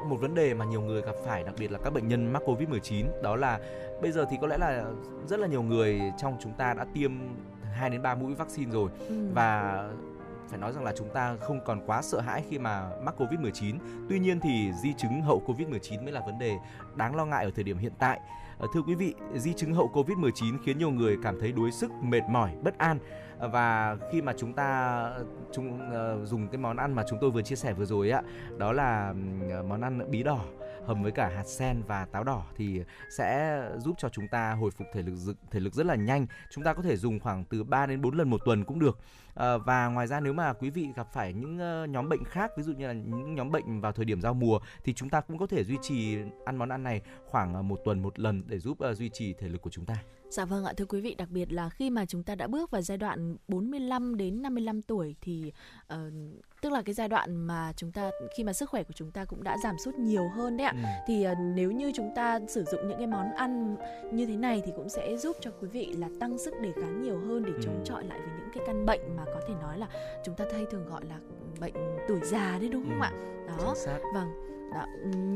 [0.10, 2.42] một vấn đề mà nhiều người gặp phải đặc biệt là các bệnh nhân mắc
[2.46, 3.60] covid 19 đó là
[4.02, 4.86] bây giờ thì có lẽ là
[5.28, 7.12] rất là nhiều người trong chúng ta đã tiêm
[7.74, 9.16] 2 đến 3 mũi vaccine rồi ừ.
[9.34, 9.84] và
[10.50, 13.78] phải nói rằng là chúng ta không còn quá sợ hãi khi mà mắc Covid-19.
[14.10, 16.58] Tuy nhiên thì di chứng hậu Covid-19 mới là vấn đề
[16.96, 18.20] đáng lo ngại ở thời điểm hiện tại.
[18.58, 21.92] Ờ, thưa quý vị, di chứng hậu Covid-19 khiến nhiều người cảm thấy đuối sức,
[22.02, 23.00] mệt mỏi, bất an
[23.40, 25.12] và khi mà chúng ta
[25.52, 28.22] chúng uh, dùng cái món ăn mà chúng tôi vừa chia sẻ vừa rồi ạ,
[28.58, 29.14] đó là
[29.68, 30.40] món ăn bí đỏ
[30.88, 34.72] hầm với cả hạt sen và táo đỏ thì sẽ giúp cho chúng ta hồi
[34.72, 36.28] phục thể lực thể lực rất là nhanh.
[36.52, 39.00] Chúng ta có thể dùng khoảng từ 3 đến 4 lần một tuần cũng được.
[39.36, 42.52] À, và ngoài ra nếu mà quý vị gặp phải những ờ, nhóm bệnh khác
[42.58, 45.22] ví dụ như là những nhóm bệnh vào thời điểm giao mùa thì chúng ta
[45.22, 48.44] cũng có thể duy trì ăn món ăn này khoảng ờ, một tuần một lần
[48.48, 49.96] để giúp uh, duy trì thể lực của chúng ta.
[50.30, 52.72] Dạ vâng ạ, thưa quý vị, đặc biệt là khi mà chúng ta đã bước
[52.72, 55.52] vào giai đoạn 45 đến 55 tuổi thì
[55.94, 55.98] uh,
[56.62, 59.26] tức là cái giai đoạn mà chúng ta khi mà sức khỏe của chúng ta
[59.26, 60.74] cũng đã giảm sút nhiều hơn đấy ạ.
[60.76, 60.88] Ừ.
[61.08, 63.76] Thì uh, nếu như chúng ta sử dụng những cái món ăn
[64.12, 67.02] như thế này thì cũng sẽ giúp cho quý vị là tăng sức đề kháng
[67.02, 67.82] nhiều hơn để chống ừ.
[67.86, 69.88] chọi lại với những cái căn bệnh mà có thể nói là
[70.26, 71.20] chúng ta hay thường gọi là
[71.60, 71.74] bệnh
[72.08, 73.04] tuổi già đấy đúng không ừ.
[73.04, 73.12] ạ?
[73.48, 73.76] Đó.
[74.14, 74.86] Vâng đó.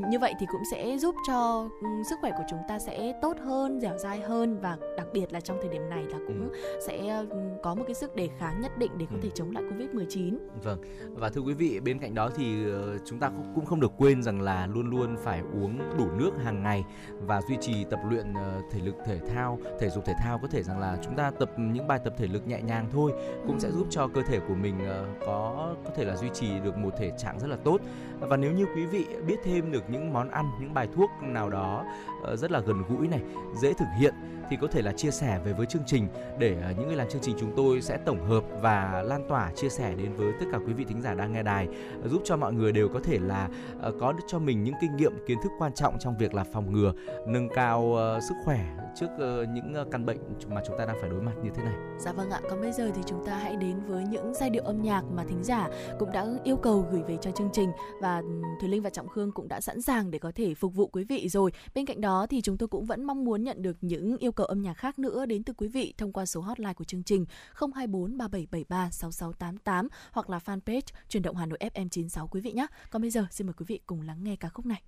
[0.09, 1.69] như vậy thì cũng sẽ giúp cho
[2.09, 5.39] sức khỏe của chúng ta sẽ tốt hơn dẻo dai hơn và đặc biệt là
[5.39, 6.79] trong thời điểm này là cũng ừ.
[6.87, 7.25] sẽ
[7.63, 9.19] có một cái sức đề kháng nhất định để có ừ.
[9.23, 10.81] thể chống lại covid 19 vâng
[11.13, 14.23] và thưa quý vị bên cạnh đó thì ờ, chúng ta cũng không được quên
[14.23, 16.83] rằng là luôn luôn phải uống đủ nước hàng ngày
[17.19, 20.47] và duy trì tập luyện ờ, thể lực thể thao thể dục thể thao có
[20.47, 23.11] thể rằng là chúng ta tập những bài tập thể lực nhẹ nhàng thôi
[23.47, 23.59] cũng ừ.
[23.59, 26.77] sẽ giúp cho cơ thể của mình ờ, có có thể là duy trì được
[26.77, 27.81] một thể trạng rất là tốt
[28.19, 31.49] và nếu như quý vị biết thêm được những món ăn, những bài thuốc nào
[31.49, 31.85] đó
[32.23, 33.21] ờ, rất là gần gũi này,
[33.61, 34.13] dễ thực hiện
[34.52, 36.07] thì có thể là chia sẻ về với chương trình
[36.40, 39.52] để ờ, những người làm chương trình chúng tôi sẽ tổng hợp và lan tỏa
[39.56, 41.68] chia sẻ đến với tất cả quý vị thính giả đang nghe đài
[42.03, 43.49] ờ, giúp cho mọi người đều có thể là
[43.82, 46.44] ờ, có được cho mình những kinh nghiệm kiến thức quan trọng trong việc là
[46.44, 46.94] phòng ngừa
[47.28, 47.98] nâng cao
[48.30, 48.65] sức khỏe
[48.95, 49.07] trước
[49.53, 50.18] những căn bệnh
[50.49, 51.73] mà chúng ta đang phải đối mặt như thế này.
[51.99, 54.64] Dạ vâng ạ, còn bây giờ thì chúng ta hãy đến với những giai điệu
[54.64, 55.69] âm nhạc mà thính giả
[55.99, 57.72] cũng đã yêu cầu gửi về cho chương trình
[58.02, 58.22] và
[58.61, 61.03] Thùy Linh và Trọng Khương cũng đã sẵn sàng để có thể phục vụ quý
[61.03, 61.52] vị rồi.
[61.76, 64.40] Bên cạnh đó thì chúng tôi cũng vẫn mong muốn nhận được những yêu cầu
[64.45, 67.26] âm nhạc khác nữa đến từ quý vị thông qua số hotline của chương trình
[67.53, 72.68] 024 3773 6688 hoặc là fanpage truyền động Hà Nội FM 96 quý vị nhé.
[72.89, 74.81] Còn bây giờ, xin mời quý vị cùng lắng nghe ca khúc này.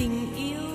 [0.00, 0.69] Tình yêu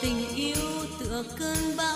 [0.00, 1.95] tình yêu tựa cơn bão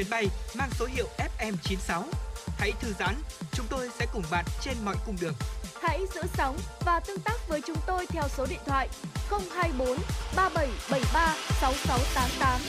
[0.00, 0.26] chuyến bay
[0.58, 1.06] mang số hiệu
[1.38, 2.02] FM96.
[2.58, 3.14] Hãy thư giãn,
[3.52, 5.34] chúng tôi sẽ cùng bạn trên mọi cung đường.
[5.82, 8.88] Hãy giữ sóng và tương tác với chúng tôi theo số điện thoại
[9.30, 9.88] 024
[10.36, 12.60] 3773 6688.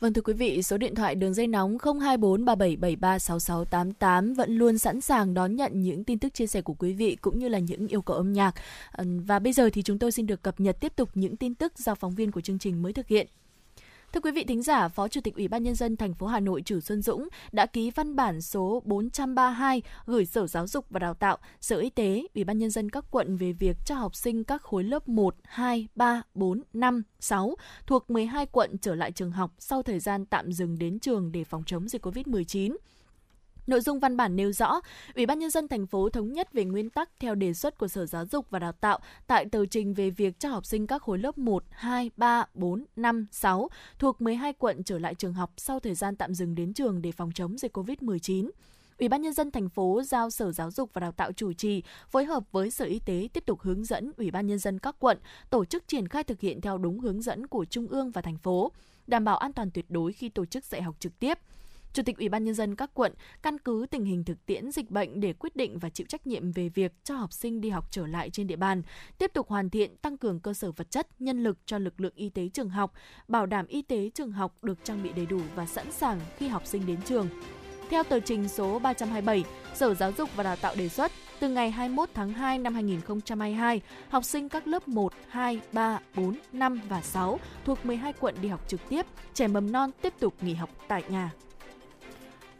[0.00, 4.78] Vâng thưa quý vị, số điện thoại đường dây nóng 024 3773 6688 vẫn luôn
[4.78, 7.58] sẵn sàng đón nhận những tin tức chia sẻ của quý vị cũng như là
[7.58, 8.54] những yêu cầu âm nhạc.
[8.98, 11.78] Và bây giờ thì chúng tôi xin được cập nhật tiếp tục những tin tức
[11.78, 13.26] do phóng viên của chương trình mới thực hiện.
[14.16, 16.40] Thưa quý vị thính giả, Phó Chủ tịch Ủy ban nhân dân thành phố Hà
[16.40, 20.98] Nội Trử Xuân Dũng đã ký văn bản số 432 gửi Sở Giáo dục và
[20.98, 24.14] Đào tạo, Sở Y tế, Ủy ban nhân dân các quận về việc cho học
[24.16, 27.56] sinh các khối lớp 1, 2, 3, 4, 5, 6
[27.86, 31.44] thuộc 12 quận trở lại trường học sau thời gian tạm dừng đến trường để
[31.44, 32.76] phòng chống dịch COVID-19.
[33.66, 34.80] Nội dung văn bản nêu rõ,
[35.14, 37.88] Ủy ban nhân dân thành phố thống nhất về nguyên tắc theo đề xuất của
[37.88, 41.02] Sở Giáo dục và Đào tạo tại tờ trình về việc cho học sinh các
[41.02, 43.68] khối lớp 1, 2, 3, 4, 5, 6
[43.98, 47.12] thuộc 12 quận trở lại trường học sau thời gian tạm dừng đến trường để
[47.12, 48.50] phòng chống dịch COVID-19.
[48.98, 51.82] Ủy ban nhân dân thành phố giao Sở Giáo dục và Đào tạo chủ trì
[52.08, 54.96] phối hợp với Sở Y tế tiếp tục hướng dẫn Ủy ban nhân dân các
[54.98, 55.18] quận
[55.50, 58.38] tổ chức triển khai thực hiện theo đúng hướng dẫn của Trung ương và thành
[58.38, 58.72] phố,
[59.06, 61.38] đảm bảo an toàn tuyệt đối khi tổ chức dạy học trực tiếp.
[61.96, 63.12] Chủ tịch Ủy ban nhân dân các quận
[63.42, 66.52] căn cứ tình hình thực tiễn dịch bệnh để quyết định và chịu trách nhiệm
[66.52, 68.82] về việc cho học sinh đi học trở lại trên địa bàn,
[69.18, 72.12] tiếp tục hoàn thiện tăng cường cơ sở vật chất, nhân lực cho lực lượng
[72.16, 72.92] y tế trường học,
[73.28, 76.48] bảo đảm y tế trường học được trang bị đầy đủ và sẵn sàng khi
[76.48, 77.28] học sinh đến trường.
[77.90, 79.44] Theo tờ trình số 327,
[79.74, 83.80] Sở Giáo dục và Đào tạo đề xuất, từ ngày 21 tháng 2 năm 2022,
[84.08, 88.48] học sinh các lớp 1, 2, 3, 4, 5 và 6 thuộc 12 quận đi
[88.48, 91.30] học trực tiếp, trẻ mầm non tiếp tục nghỉ học tại nhà.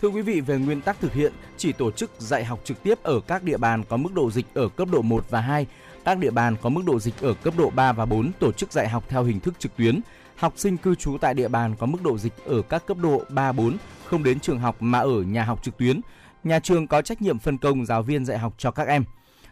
[0.02, 2.98] Thưa quý vị, về nguyên tắc thực hiện, chỉ tổ chức dạy học trực tiếp
[3.02, 5.66] ở các địa bàn có mức độ dịch ở cấp độ 1 và 2.
[6.04, 8.72] Các địa bàn có mức độ dịch ở cấp độ 3 và 4 tổ chức
[8.72, 10.00] dạy học theo hình thức trực tuyến.
[10.36, 13.22] Học sinh cư trú tại địa bàn có mức độ dịch ở các cấp độ
[13.28, 16.00] 3, 4 không đến trường học mà ở nhà học trực tuyến.
[16.44, 19.04] Nhà trường có trách nhiệm phân công giáo viên dạy học cho các em.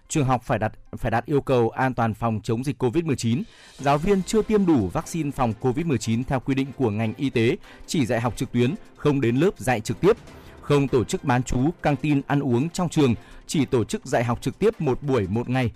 [0.08, 3.42] Trường học phải đặt phải đạt yêu cầu an toàn phòng chống dịch COVID-19.
[3.78, 7.56] Giáo viên chưa tiêm đủ vaccine phòng COVID-19 theo quy định của ngành y tế,
[7.86, 10.16] chỉ dạy học trực tuyến, không đến lớp dạy trực tiếp.
[10.60, 13.14] Không tổ chức bán trú, căng tin, ăn uống trong trường,
[13.46, 15.72] chỉ tổ chức dạy học trực tiếp một buổi một ngày.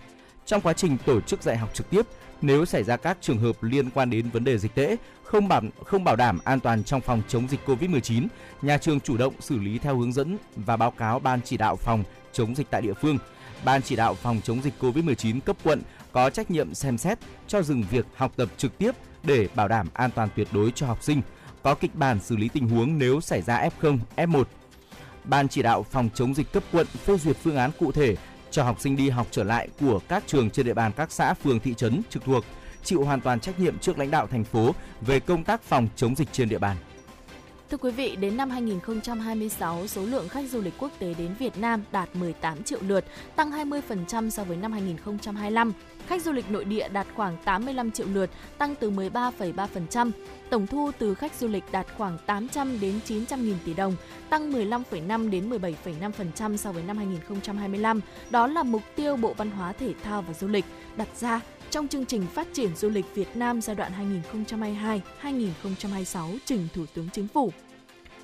[0.46, 2.06] Trong quá trình tổ chức dạy học trực tiếp,
[2.42, 5.62] nếu xảy ra các trường hợp liên quan đến vấn đề dịch tễ, không bảo
[5.84, 8.26] không bảo đảm an toàn trong phòng chống dịch COVID-19,
[8.62, 11.76] nhà trường chủ động xử lý theo hướng dẫn và báo cáo ban chỉ đạo
[11.76, 13.18] phòng chống dịch tại địa phương.
[13.64, 15.82] Ban chỉ đạo phòng chống dịch COVID-19 cấp quận
[16.12, 18.90] có trách nhiệm xem xét cho dừng việc học tập trực tiếp
[19.22, 21.22] để bảo đảm an toàn tuyệt đối cho học sinh,
[21.62, 24.44] có kịch bản xử lý tình huống nếu xảy ra F0, F1.
[25.24, 28.16] Ban chỉ đạo phòng chống dịch cấp quận phê duyệt phương án cụ thể
[28.50, 31.34] cho học sinh đi học trở lại của các trường trên địa bàn các xã,
[31.34, 32.44] phường, thị trấn trực thuộc,
[32.84, 36.14] chịu hoàn toàn trách nhiệm trước lãnh đạo thành phố về công tác phòng chống
[36.14, 36.76] dịch trên địa bàn.
[37.70, 41.58] Thưa quý vị, đến năm 2026, số lượng khách du lịch quốc tế đến Việt
[41.58, 43.04] Nam đạt 18 triệu lượt,
[43.36, 45.72] tăng 20% so với năm 2025.
[46.06, 50.10] Khách du lịch nội địa đạt khoảng 85 triệu lượt, tăng từ 13,3%.
[50.50, 53.96] Tổng thu từ khách du lịch đạt khoảng 800 đến 900 nghìn tỷ đồng,
[54.30, 58.00] tăng 15,5 đến 17,5% so với năm 2025.
[58.30, 60.64] Đó là mục tiêu Bộ Văn hóa Thể thao và Du lịch
[60.96, 61.40] đặt ra
[61.70, 63.92] trong chương trình phát triển du lịch Việt Nam giai đoạn
[65.22, 67.52] 2022-2026 trình Thủ tướng Chính phủ.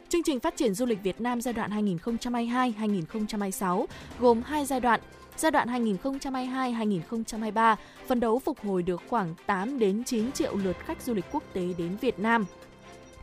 [0.08, 3.86] Chương trình phát triển du lịch Việt Nam giai đoạn 2022-2026
[4.20, 5.00] gồm hai giai đoạn.
[5.36, 7.76] Giai đoạn 2022-2023
[8.06, 11.42] phấn đấu phục hồi được khoảng 8 đến 9 triệu lượt khách du lịch quốc
[11.52, 12.44] tế đến Việt Nam.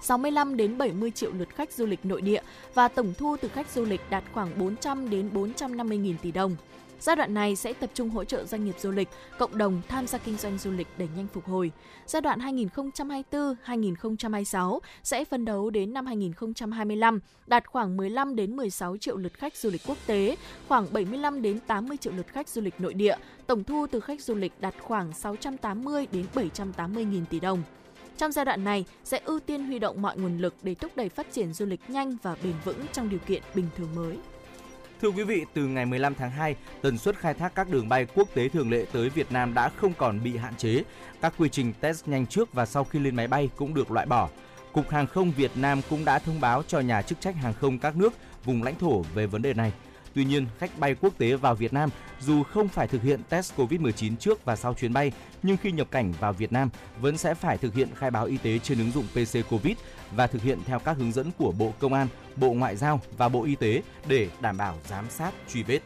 [0.02, 2.42] 65 đến 70 triệu lượt khách du lịch nội địa
[2.74, 6.56] và tổng thu từ khách du lịch đạt khoảng 400 đến 450 nghìn tỷ đồng.
[7.02, 10.08] Giai đoạn này sẽ tập trung hỗ trợ doanh nghiệp du lịch, cộng đồng tham
[10.08, 11.72] gia kinh doanh du lịch để nhanh phục hồi.
[12.06, 19.18] Giai đoạn 2024-2026 sẽ phấn đấu đến năm 2025 đạt khoảng 15 đến 16 triệu
[19.18, 20.36] lượt khách du lịch quốc tế,
[20.68, 23.16] khoảng 75 đến 80 triệu lượt khách du lịch nội địa.
[23.48, 27.64] Tổng thu từ khách du lịch đạt khoảng 680 đến 780 nghìn tỷ đồng.
[28.18, 31.10] Trong giai đoạn này sẽ ưu tiên huy động mọi nguồn lực để thúc đẩy
[31.10, 34.18] phát triển du lịch nhanh và bền vững trong điều kiện bình thường mới.
[35.02, 38.06] Thưa quý vị, từ ngày 15 tháng 2, tần suất khai thác các đường bay
[38.16, 40.84] quốc tế thường lệ tới Việt Nam đã không còn bị hạn chế.
[41.22, 44.06] Các quy trình test nhanh trước và sau khi lên máy bay cũng được loại
[44.06, 44.30] bỏ.
[44.74, 47.80] Cục Hàng không Việt Nam cũng đã thông báo cho nhà chức trách hàng không
[47.80, 48.14] các nước,
[48.46, 49.72] vùng lãnh thổ về vấn đề này.
[50.14, 53.54] Tuy nhiên, khách bay quốc tế vào Việt Nam dù không phải thực hiện test
[53.58, 55.12] COVID-19 trước và sau chuyến bay,
[55.44, 56.70] nhưng khi nhập cảnh vào Việt Nam
[57.02, 59.78] vẫn sẽ phải thực hiện khai báo y tế trên ứng dụng PC Covid
[60.16, 63.30] và thực hiện theo các hướng dẫn của Bộ Công an, Bộ Ngoại giao và
[63.30, 65.80] Bộ Y tế để đảm bảo giám sát, truy vết.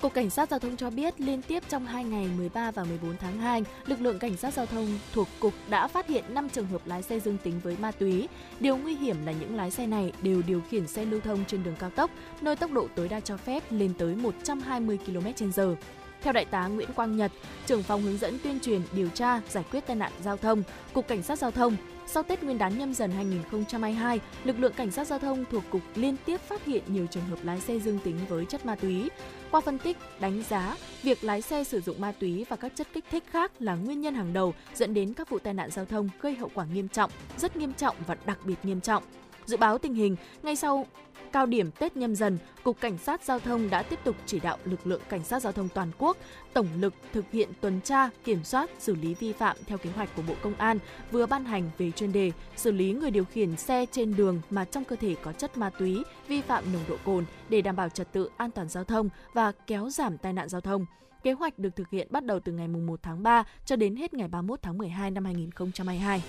[0.00, 3.16] Cục Cảnh sát Giao thông cho biết liên tiếp trong 2 ngày 13 và 14
[3.16, 6.66] tháng 2, lực lượng Cảnh sát Giao thông thuộc Cục đã phát hiện 5 trường
[6.66, 8.28] hợp lái xe dương tính với ma túy.
[8.60, 11.64] Điều nguy hiểm là những lái xe này đều điều khiển xe lưu thông trên
[11.64, 12.10] đường cao tốc,
[12.40, 15.74] nơi tốc độ tối đa cho phép lên tới 120 km/h.
[16.22, 17.32] Theo Đại tá Nguyễn Quang Nhật,
[17.66, 21.08] trưởng phòng hướng dẫn tuyên truyền, điều tra, giải quyết tai nạn giao thông, Cục
[21.08, 21.76] Cảnh sát Giao thông,
[22.14, 25.82] sau Tết Nguyên đán nhâm dần 2022, lực lượng cảnh sát giao thông thuộc cục
[25.94, 29.10] liên tiếp phát hiện nhiều trường hợp lái xe dương tính với chất ma túy.
[29.50, 32.86] Qua phân tích, đánh giá, việc lái xe sử dụng ma túy và các chất
[32.92, 35.84] kích thích khác là nguyên nhân hàng đầu dẫn đến các vụ tai nạn giao
[35.84, 39.02] thông gây hậu quả nghiêm trọng, rất nghiêm trọng và đặc biệt nghiêm trọng.
[39.46, 40.86] Dự báo tình hình, ngay sau
[41.32, 44.58] cao điểm Tết nhâm dần, Cục Cảnh sát Giao thông đã tiếp tục chỉ đạo
[44.64, 46.16] lực lượng Cảnh sát Giao thông toàn quốc
[46.52, 50.08] tổng lực thực hiện tuần tra, kiểm soát, xử lý vi phạm theo kế hoạch
[50.16, 50.78] của Bộ Công an
[51.10, 54.64] vừa ban hành về chuyên đề xử lý người điều khiển xe trên đường mà
[54.64, 57.88] trong cơ thể có chất ma túy, vi phạm nồng độ cồn để đảm bảo
[57.88, 60.86] trật tự an toàn giao thông và kéo giảm tai nạn giao thông.
[61.22, 64.14] Kế hoạch được thực hiện bắt đầu từ ngày 1 tháng 3 cho đến hết
[64.14, 66.22] ngày 31 tháng 12 năm 2022.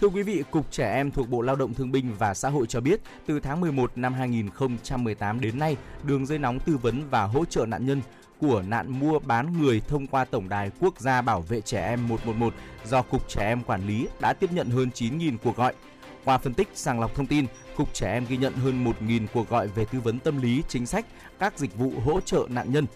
[0.00, 2.66] Thưa quý vị, Cục Trẻ Em thuộc Bộ Lao động Thương binh và Xã hội
[2.66, 7.24] cho biết, từ tháng 11 năm 2018 đến nay, đường dây nóng tư vấn và
[7.24, 8.02] hỗ trợ nạn nhân
[8.40, 12.08] của nạn mua bán người thông qua Tổng đài Quốc gia Bảo vệ Trẻ Em
[12.08, 12.54] 111
[12.84, 15.74] do Cục Trẻ Em quản lý đã tiếp nhận hơn 9.000 cuộc gọi.
[16.24, 17.46] Qua phân tích sàng lọc thông tin,
[17.76, 20.86] Cục Trẻ Em ghi nhận hơn 1.000 cuộc gọi về tư vấn tâm lý, chính
[20.86, 21.06] sách,
[21.38, 22.86] các dịch vụ hỗ trợ nạn nhân.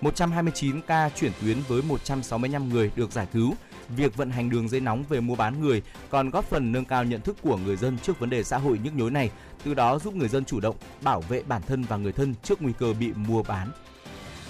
[0.00, 3.54] 129 ca chuyển tuyến với 165 người được giải cứu,
[3.88, 7.04] việc vận hành đường dây nóng về mua bán người còn góp phần nâng cao
[7.04, 9.30] nhận thức của người dân trước vấn đề xã hội nhức nhối này,
[9.64, 12.62] từ đó giúp người dân chủ động bảo vệ bản thân và người thân trước
[12.62, 13.68] nguy cơ bị mua bán.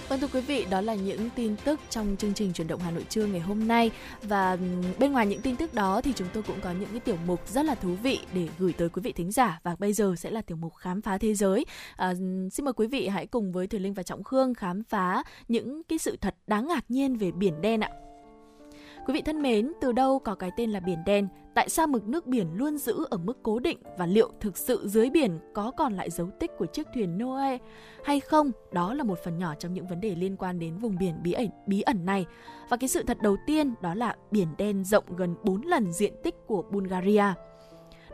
[0.09, 2.91] Vâng thưa quý vị, đó là những tin tức trong chương trình chuyển động Hà
[2.91, 3.91] Nội trưa ngày hôm nay
[4.23, 4.59] và
[4.99, 7.49] bên ngoài những tin tức đó thì chúng tôi cũng có những cái tiểu mục
[7.49, 10.31] rất là thú vị để gửi tới quý vị thính giả và bây giờ sẽ
[10.31, 11.65] là tiểu mục khám phá thế giới.
[11.97, 12.15] À,
[12.53, 15.83] xin mời quý vị hãy cùng với Thùy Linh và Trọng Khương khám phá những
[15.89, 17.91] cái sự thật đáng ngạc nhiên về biển đen ạ.
[19.07, 21.29] Quý vị thân mến, từ đâu có cái tên là biển đen?
[21.55, 24.89] Tại sao mực nước biển luôn giữ ở mức cố định và liệu thực sự
[24.89, 27.59] dưới biển có còn lại dấu tích của chiếc thuyền Noe
[28.05, 28.51] hay không?
[28.73, 31.33] Đó là một phần nhỏ trong những vấn đề liên quan đến vùng biển bí
[31.33, 32.27] ẩn, bí ẩn này.
[32.69, 36.13] Và cái sự thật đầu tiên đó là biển đen rộng gần 4 lần diện
[36.23, 37.25] tích của Bulgaria.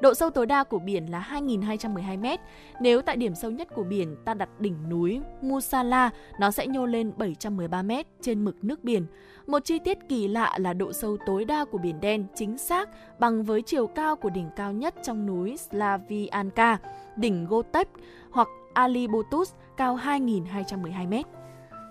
[0.01, 2.41] Độ sâu tối đa của biển là 2.212 m.
[2.81, 6.11] Nếu tại điểm sâu nhất của biển ta đặt đỉnh núi Musala,
[6.41, 9.07] nó sẽ nhô lên 713 m trên mực nước biển.
[9.47, 12.89] Một chi tiết kỳ lạ là độ sâu tối đa của biển đen chính xác
[13.19, 16.79] bằng với chiều cao của đỉnh cao nhất trong núi Slavianka,
[17.17, 17.89] đỉnh Gotep
[18.31, 21.15] hoặc Alibotus cao 2.212 m.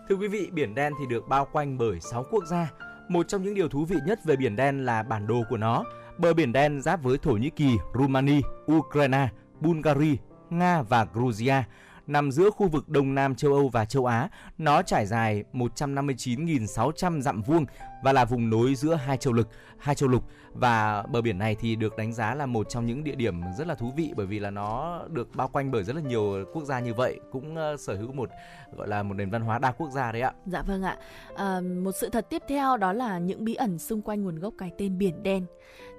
[0.10, 2.72] Thưa quý vị, biển đen thì được bao quanh bởi 6 quốc gia.
[3.10, 5.84] Một trong những điều thú vị nhất về biển đen là bản đồ của nó.
[6.18, 8.42] Bờ biển đen giáp với Thổ Nhĩ Kỳ, Rumani,
[8.72, 9.30] Ukraine,
[9.60, 10.16] Bulgaria,
[10.50, 11.64] Nga và Georgia
[12.08, 14.30] nằm giữa khu vực Đông Nam châu Âu và châu Á.
[14.58, 17.66] Nó trải dài 159.600 dặm vuông
[18.04, 19.48] và là vùng nối giữa hai châu lục,
[19.78, 23.04] hai châu lục và bờ biển này thì được đánh giá là một trong những
[23.04, 25.96] địa điểm rất là thú vị bởi vì là nó được bao quanh bởi rất
[25.96, 28.30] là nhiều quốc gia như vậy, cũng ờ, sở hữu một
[28.78, 30.34] gọi là một nền văn hóa đa quốc gia đấy ạ.
[30.46, 30.98] Dạ vâng ạ.
[31.36, 34.54] À, một sự thật tiếp theo đó là những bí ẩn xung quanh nguồn gốc
[34.58, 35.46] cái tên biển đen.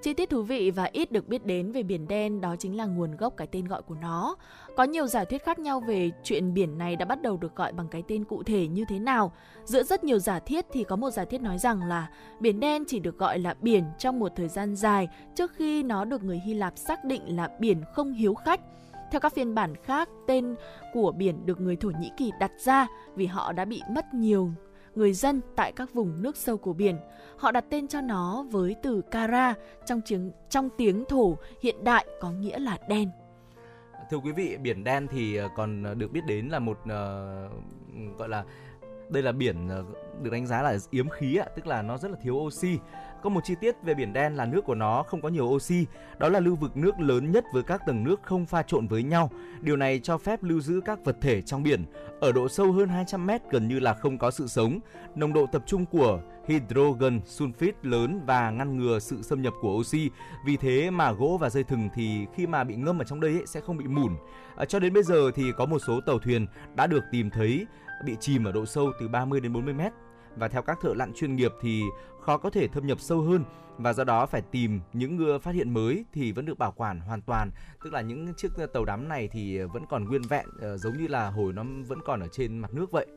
[0.01, 2.85] Chi tiết thú vị và ít được biết đến về biển đen đó chính là
[2.85, 4.35] nguồn gốc cái tên gọi của nó.
[4.77, 7.73] Có nhiều giả thuyết khác nhau về chuyện biển này đã bắt đầu được gọi
[7.73, 9.31] bằng cái tên cụ thể như thế nào.
[9.69, 12.09] Giữa rất nhiều giả thiết thì có một giả thiết nói rằng là
[12.39, 16.05] biển đen chỉ được gọi là biển trong một thời gian dài trước khi nó
[16.05, 18.61] được người Hy Lạp xác định là biển không hiếu khách.
[19.11, 20.55] Theo các phiên bản khác, tên
[20.93, 24.51] của biển được người Thổ Nhĩ Kỳ đặt ra vì họ đã bị mất nhiều
[24.95, 26.97] người dân tại các vùng nước sâu của biển.
[27.37, 29.53] Họ đặt tên cho nó với từ Kara
[29.85, 33.09] trong tiếng, trong tiếng thổ hiện đại có nghĩa là đen.
[34.09, 38.17] Thưa quý vị, biển đen thì ờ, còn ờ, được biết đến là một uh,
[38.17, 38.43] gọi là
[39.09, 39.83] đây là biển ờ,
[40.21, 42.77] được đánh giá là yếm khí ạ, tức là nó rất là thiếu oxy.
[43.23, 45.85] Có một chi tiết về biển đen là nước của nó không có nhiều oxy,
[46.17, 49.03] đó là lưu vực nước lớn nhất với các tầng nước không pha trộn với
[49.03, 49.31] nhau.
[49.61, 51.85] Điều này cho phép lưu giữ các vật thể trong biển.
[52.19, 54.79] Ở độ sâu hơn 200 mét gần như là không có sự sống.
[55.15, 59.79] Nồng độ tập trung của hydrogen sulfide lớn và ngăn ngừa sự xâm nhập của
[59.79, 60.09] oxy.
[60.45, 63.31] Vì thế mà gỗ và dây thừng thì khi mà bị ngâm ở trong đây
[63.31, 64.15] ấy, sẽ không bị mủn.
[64.15, 67.29] À, ờ, cho đến bây giờ thì có một số tàu thuyền đã được tìm
[67.29, 67.65] thấy
[68.05, 69.93] bị chìm ở độ sâu từ 30 đến 40 mét.
[70.35, 71.83] Và theo các thợ lặn chuyên nghiệp thì
[72.21, 73.43] khó có thể thâm nhập sâu hơn.
[73.77, 77.21] Và do đó phải tìm những phát hiện mới thì vẫn được bảo quản hoàn
[77.21, 77.51] toàn.
[77.83, 81.07] Tức là những chiếc tàu đắm này thì vẫn còn nguyên vẹn ờ, giống như
[81.07, 83.07] là hồi nó vẫn còn ở trên mặt nước vậy.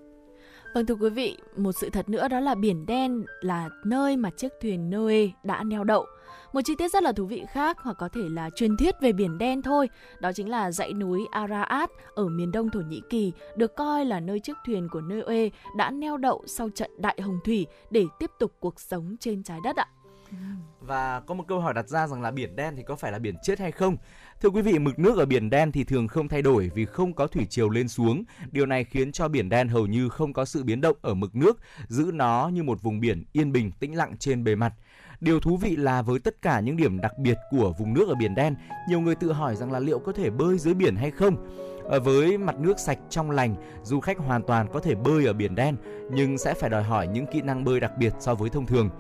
[0.74, 4.30] Vâng thưa quý vị, một sự thật nữa đó là biển đen là nơi mà
[4.30, 6.06] chiếc thuyền Noe đã neo đậu.
[6.52, 9.12] Một chi tiết rất là thú vị khác hoặc có thể là truyền thuyết về
[9.12, 9.88] biển đen thôi,
[10.20, 14.20] đó chính là dãy núi Ararat ở miền đông Thổ Nhĩ Kỳ được coi là
[14.20, 18.30] nơi chiếc thuyền của Noe đã neo đậu sau trận đại hồng thủy để tiếp
[18.38, 19.86] tục cuộc sống trên trái đất ạ.
[20.80, 23.18] Và có một câu hỏi đặt ra rằng là biển đen thì có phải là
[23.18, 23.96] biển chết hay không?
[24.40, 27.14] Thưa quý vị, mực nước ở biển đen thì thường không thay đổi vì không
[27.14, 28.24] có thủy triều lên xuống.
[28.50, 31.36] Điều này khiến cho biển đen hầu như không có sự biến động ở mực
[31.36, 31.58] nước,
[31.88, 34.72] giữ nó như một vùng biển yên bình, tĩnh lặng trên bề mặt.
[35.22, 38.14] Điều thú vị là với tất cả những điểm đặc biệt của vùng nước ở
[38.14, 38.54] biển đen,
[38.88, 41.36] nhiều người tự hỏi rằng là liệu có thể bơi dưới biển hay không.
[41.84, 45.32] Ở với mặt nước sạch trong lành, du khách hoàn toàn có thể bơi ở
[45.32, 45.76] biển đen,
[46.12, 48.90] nhưng sẽ phải đòi hỏi những kỹ năng bơi đặc biệt so với thông thường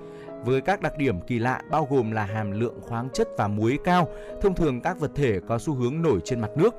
[0.44, 3.78] với các đặc điểm kỳ lạ bao gồm là hàm lượng khoáng chất và muối
[3.84, 4.08] cao,
[4.42, 6.74] thông thường các vật thể có xu hướng nổi trên mặt nước.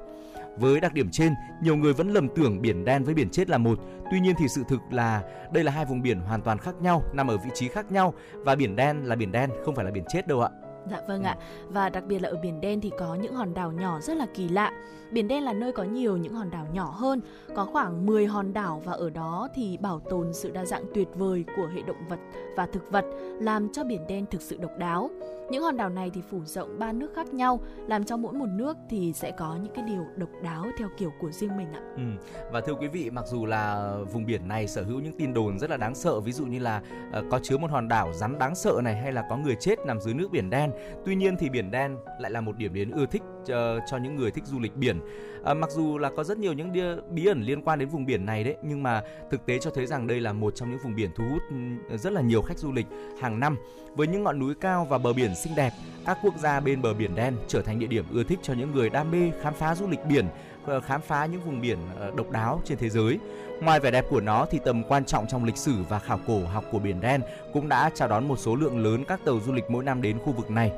[0.58, 3.58] Với đặc điểm trên, nhiều người vẫn lầm tưởng biển đen với biển chết là
[3.58, 3.80] một.
[4.12, 5.22] Tuy nhiên thì sự thực là
[5.52, 8.14] đây là hai vùng biển hoàn toàn khác nhau, nằm ở vị trí khác nhau
[8.34, 10.50] và biển đen là biển đen, không phải là biển chết đâu ạ.
[10.92, 11.38] Dạ vâng ạ.
[11.68, 14.26] Và đặc biệt là ở biển đen thì có những hòn đảo nhỏ rất là
[14.36, 14.72] kỳ lạ.
[15.12, 17.22] Biển đen là nơi có nhiều những hòn đảo nhỏ hơn,
[17.56, 21.08] có khoảng 10 hòn đảo và ở đó thì bảo tồn sự đa dạng tuyệt
[21.16, 22.20] vời của hệ động vật
[22.58, 23.06] và thực vật,
[23.40, 25.10] làm cho biển đen thực sự độc đáo.
[25.54, 28.46] Những hòn đảo này thì phủ rộng ba nước khác nhau, làm cho mỗi một
[28.46, 31.82] nước thì sẽ có những cái điều độc đáo theo kiểu của riêng mình ạ.
[31.96, 32.04] Ừ.
[32.52, 35.60] Và thưa quý vị, mặc dù là vùng biển này sở hữu những tin đồn
[35.60, 36.82] rất là đáng sợ, ví dụ như là
[37.20, 39.80] uh, có chứa một hòn đảo rắn đáng sợ này hay là có người chết
[39.86, 40.72] nằm dưới nước biển đen.
[41.06, 44.16] Tuy nhiên thì biển đen lại là một điểm đến ưa thích cho, cho những
[44.16, 45.00] người thích du lịch biển.
[45.44, 48.06] À, mặc dù là có rất nhiều những địa, bí ẩn liên quan đến vùng
[48.06, 49.02] biển này đấy, nhưng mà
[49.32, 51.42] thực tế cho thấy rằng đây là một trong những vùng biển thu hút
[51.90, 52.86] ừ, rất là nhiều khách du lịch
[53.22, 53.58] hàng năm.
[53.96, 55.72] Với những ngọn núi cao và bờ biển xinh đẹp,
[56.06, 58.72] các quốc gia bên bờ biển đen trở thành địa điểm ưa thích cho những
[58.72, 60.26] người đam mê khám phá du lịch biển,
[60.66, 63.20] ờ, khám phá những vùng biển ờ, độc đáo trên thế giới.
[63.62, 66.46] Ngoài vẻ đẹp của nó thì tầm quan trọng trong lịch sử và khảo cổ
[66.46, 67.22] học của biển đen
[67.54, 70.20] cũng đã chào đón một số lượng lớn các tàu du lịch mỗi năm đến
[70.20, 70.72] khu vực này.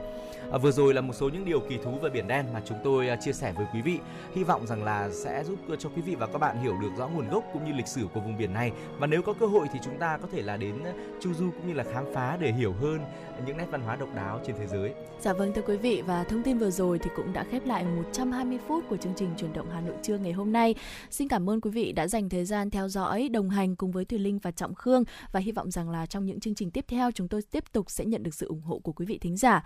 [0.52, 2.78] À, vừa rồi là một số những điều kỳ thú về biển đen mà chúng
[2.84, 4.00] tôi à, chia sẻ với quý vị.
[4.36, 6.90] Hy vọng rằng là sẽ giúp ờ, cho quý vị và các bạn hiểu được
[6.98, 8.72] rõ nguồn gốc cũng như lịch sử của vùng biển này.
[9.00, 10.92] Và nếu có cơ hội thì chúng ta có thể là đến ờ,
[11.22, 13.00] chu du cũng như là khám phá để hiểu hơn
[13.46, 14.94] những nét văn hóa độc đáo trên thế giới.
[15.22, 17.84] Dạ vâng thưa quý vị và thông tin vừa rồi thì cũng đã khép lại
[17.84, 20.76] 120 phút của chương trình chuyển động Hà Nội trưa ngày hôm nay.
[21.10, 24.06] Xin cảm ơn quý vị đã dành thời gian theo dõi, đồng hành cùng với
[24.06, 26.86] Thùy Linh và Trọng Khương và hy vọng rằng là trong những chương trình tiếp
[26.88, 29.38] theo chúng tôi tiếp tục sẽ nhận được sự ủng hộ của quý vị thính
[29.38, 29.64] giả.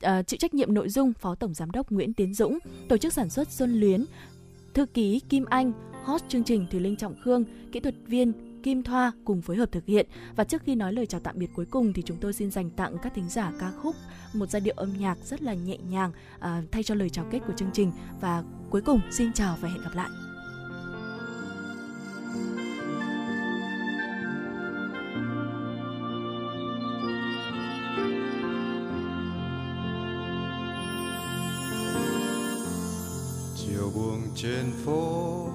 [0.00, 2.58] À, À, chịu trách nhiệm nội dung Phó Tổng Giám đốc Nguyễn Tiến Dũng,
[2.88, 4.04] tổ chức sản xuất Xuân Luyến,
[4.74, 5.72] thư ký Kim Anh,
[6.04, 8.32] host chương trình Thùy Linh Trọng Khương, kỹ thuật viên
[8.62, 10.06] Kim Thoa cùng phối hợp thực hiện.
[10.36, 12.70] Và trước khi nói lời chào tạm biệt cuối cùng thì chúng tôi xin dành
[12.70, 13.96] tặng các thính giả ca khúc
[14.34, 17.38] một giai điệu âm nhạc rất là nhẹ nhàng à, thay cho lời chào kết
[17.46, 17.92] của chương trình.
[18.20, 20.08] Và cuối cùng xin chào và hẹn gặp lại.
[33.72, 35.48] Chiều buông trên phố,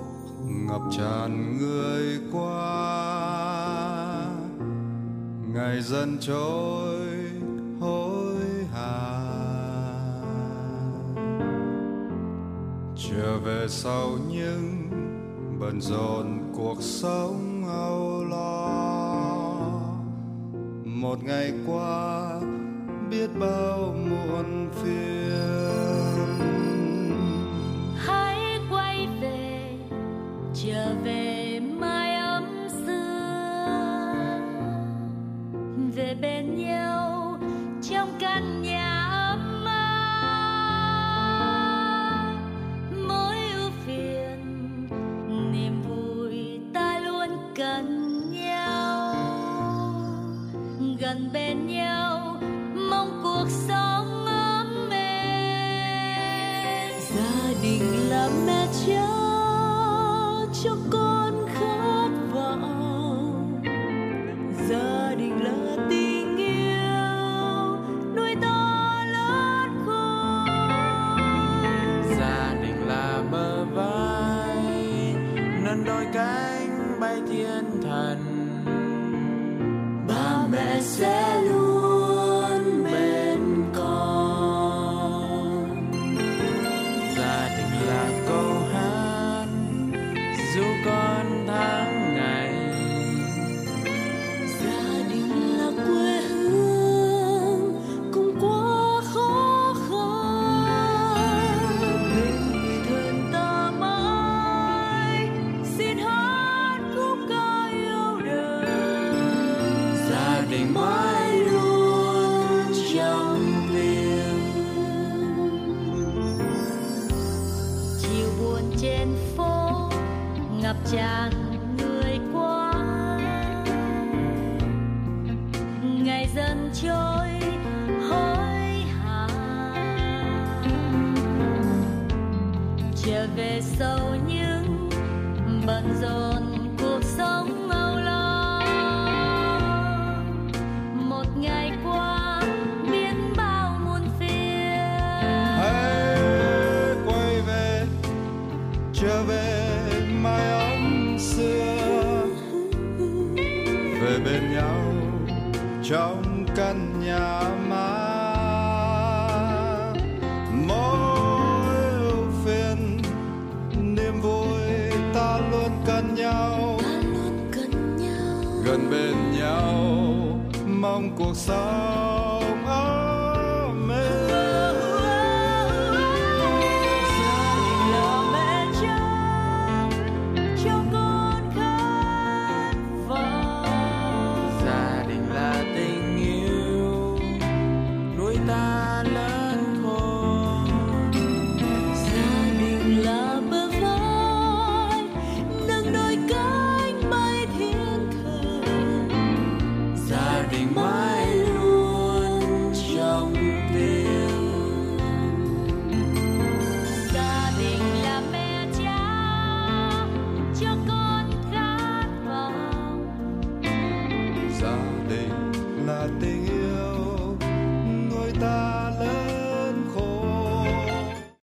[0.46, 2.68] ngập tràn người qua.
[5.54, 7.08] Ngày dần trôi,
[7.80, 8.36] hối
[8.74, 9.20] hả.
[12.96, 14.90] Trở về sau những
[15.60, 18.68] bận rộn cuộc sống âu lo.
[20.86, 22.40] Một ngày qua,
[23.10, 23.78] biết bao
[24.10, 25.67] muộn phiền.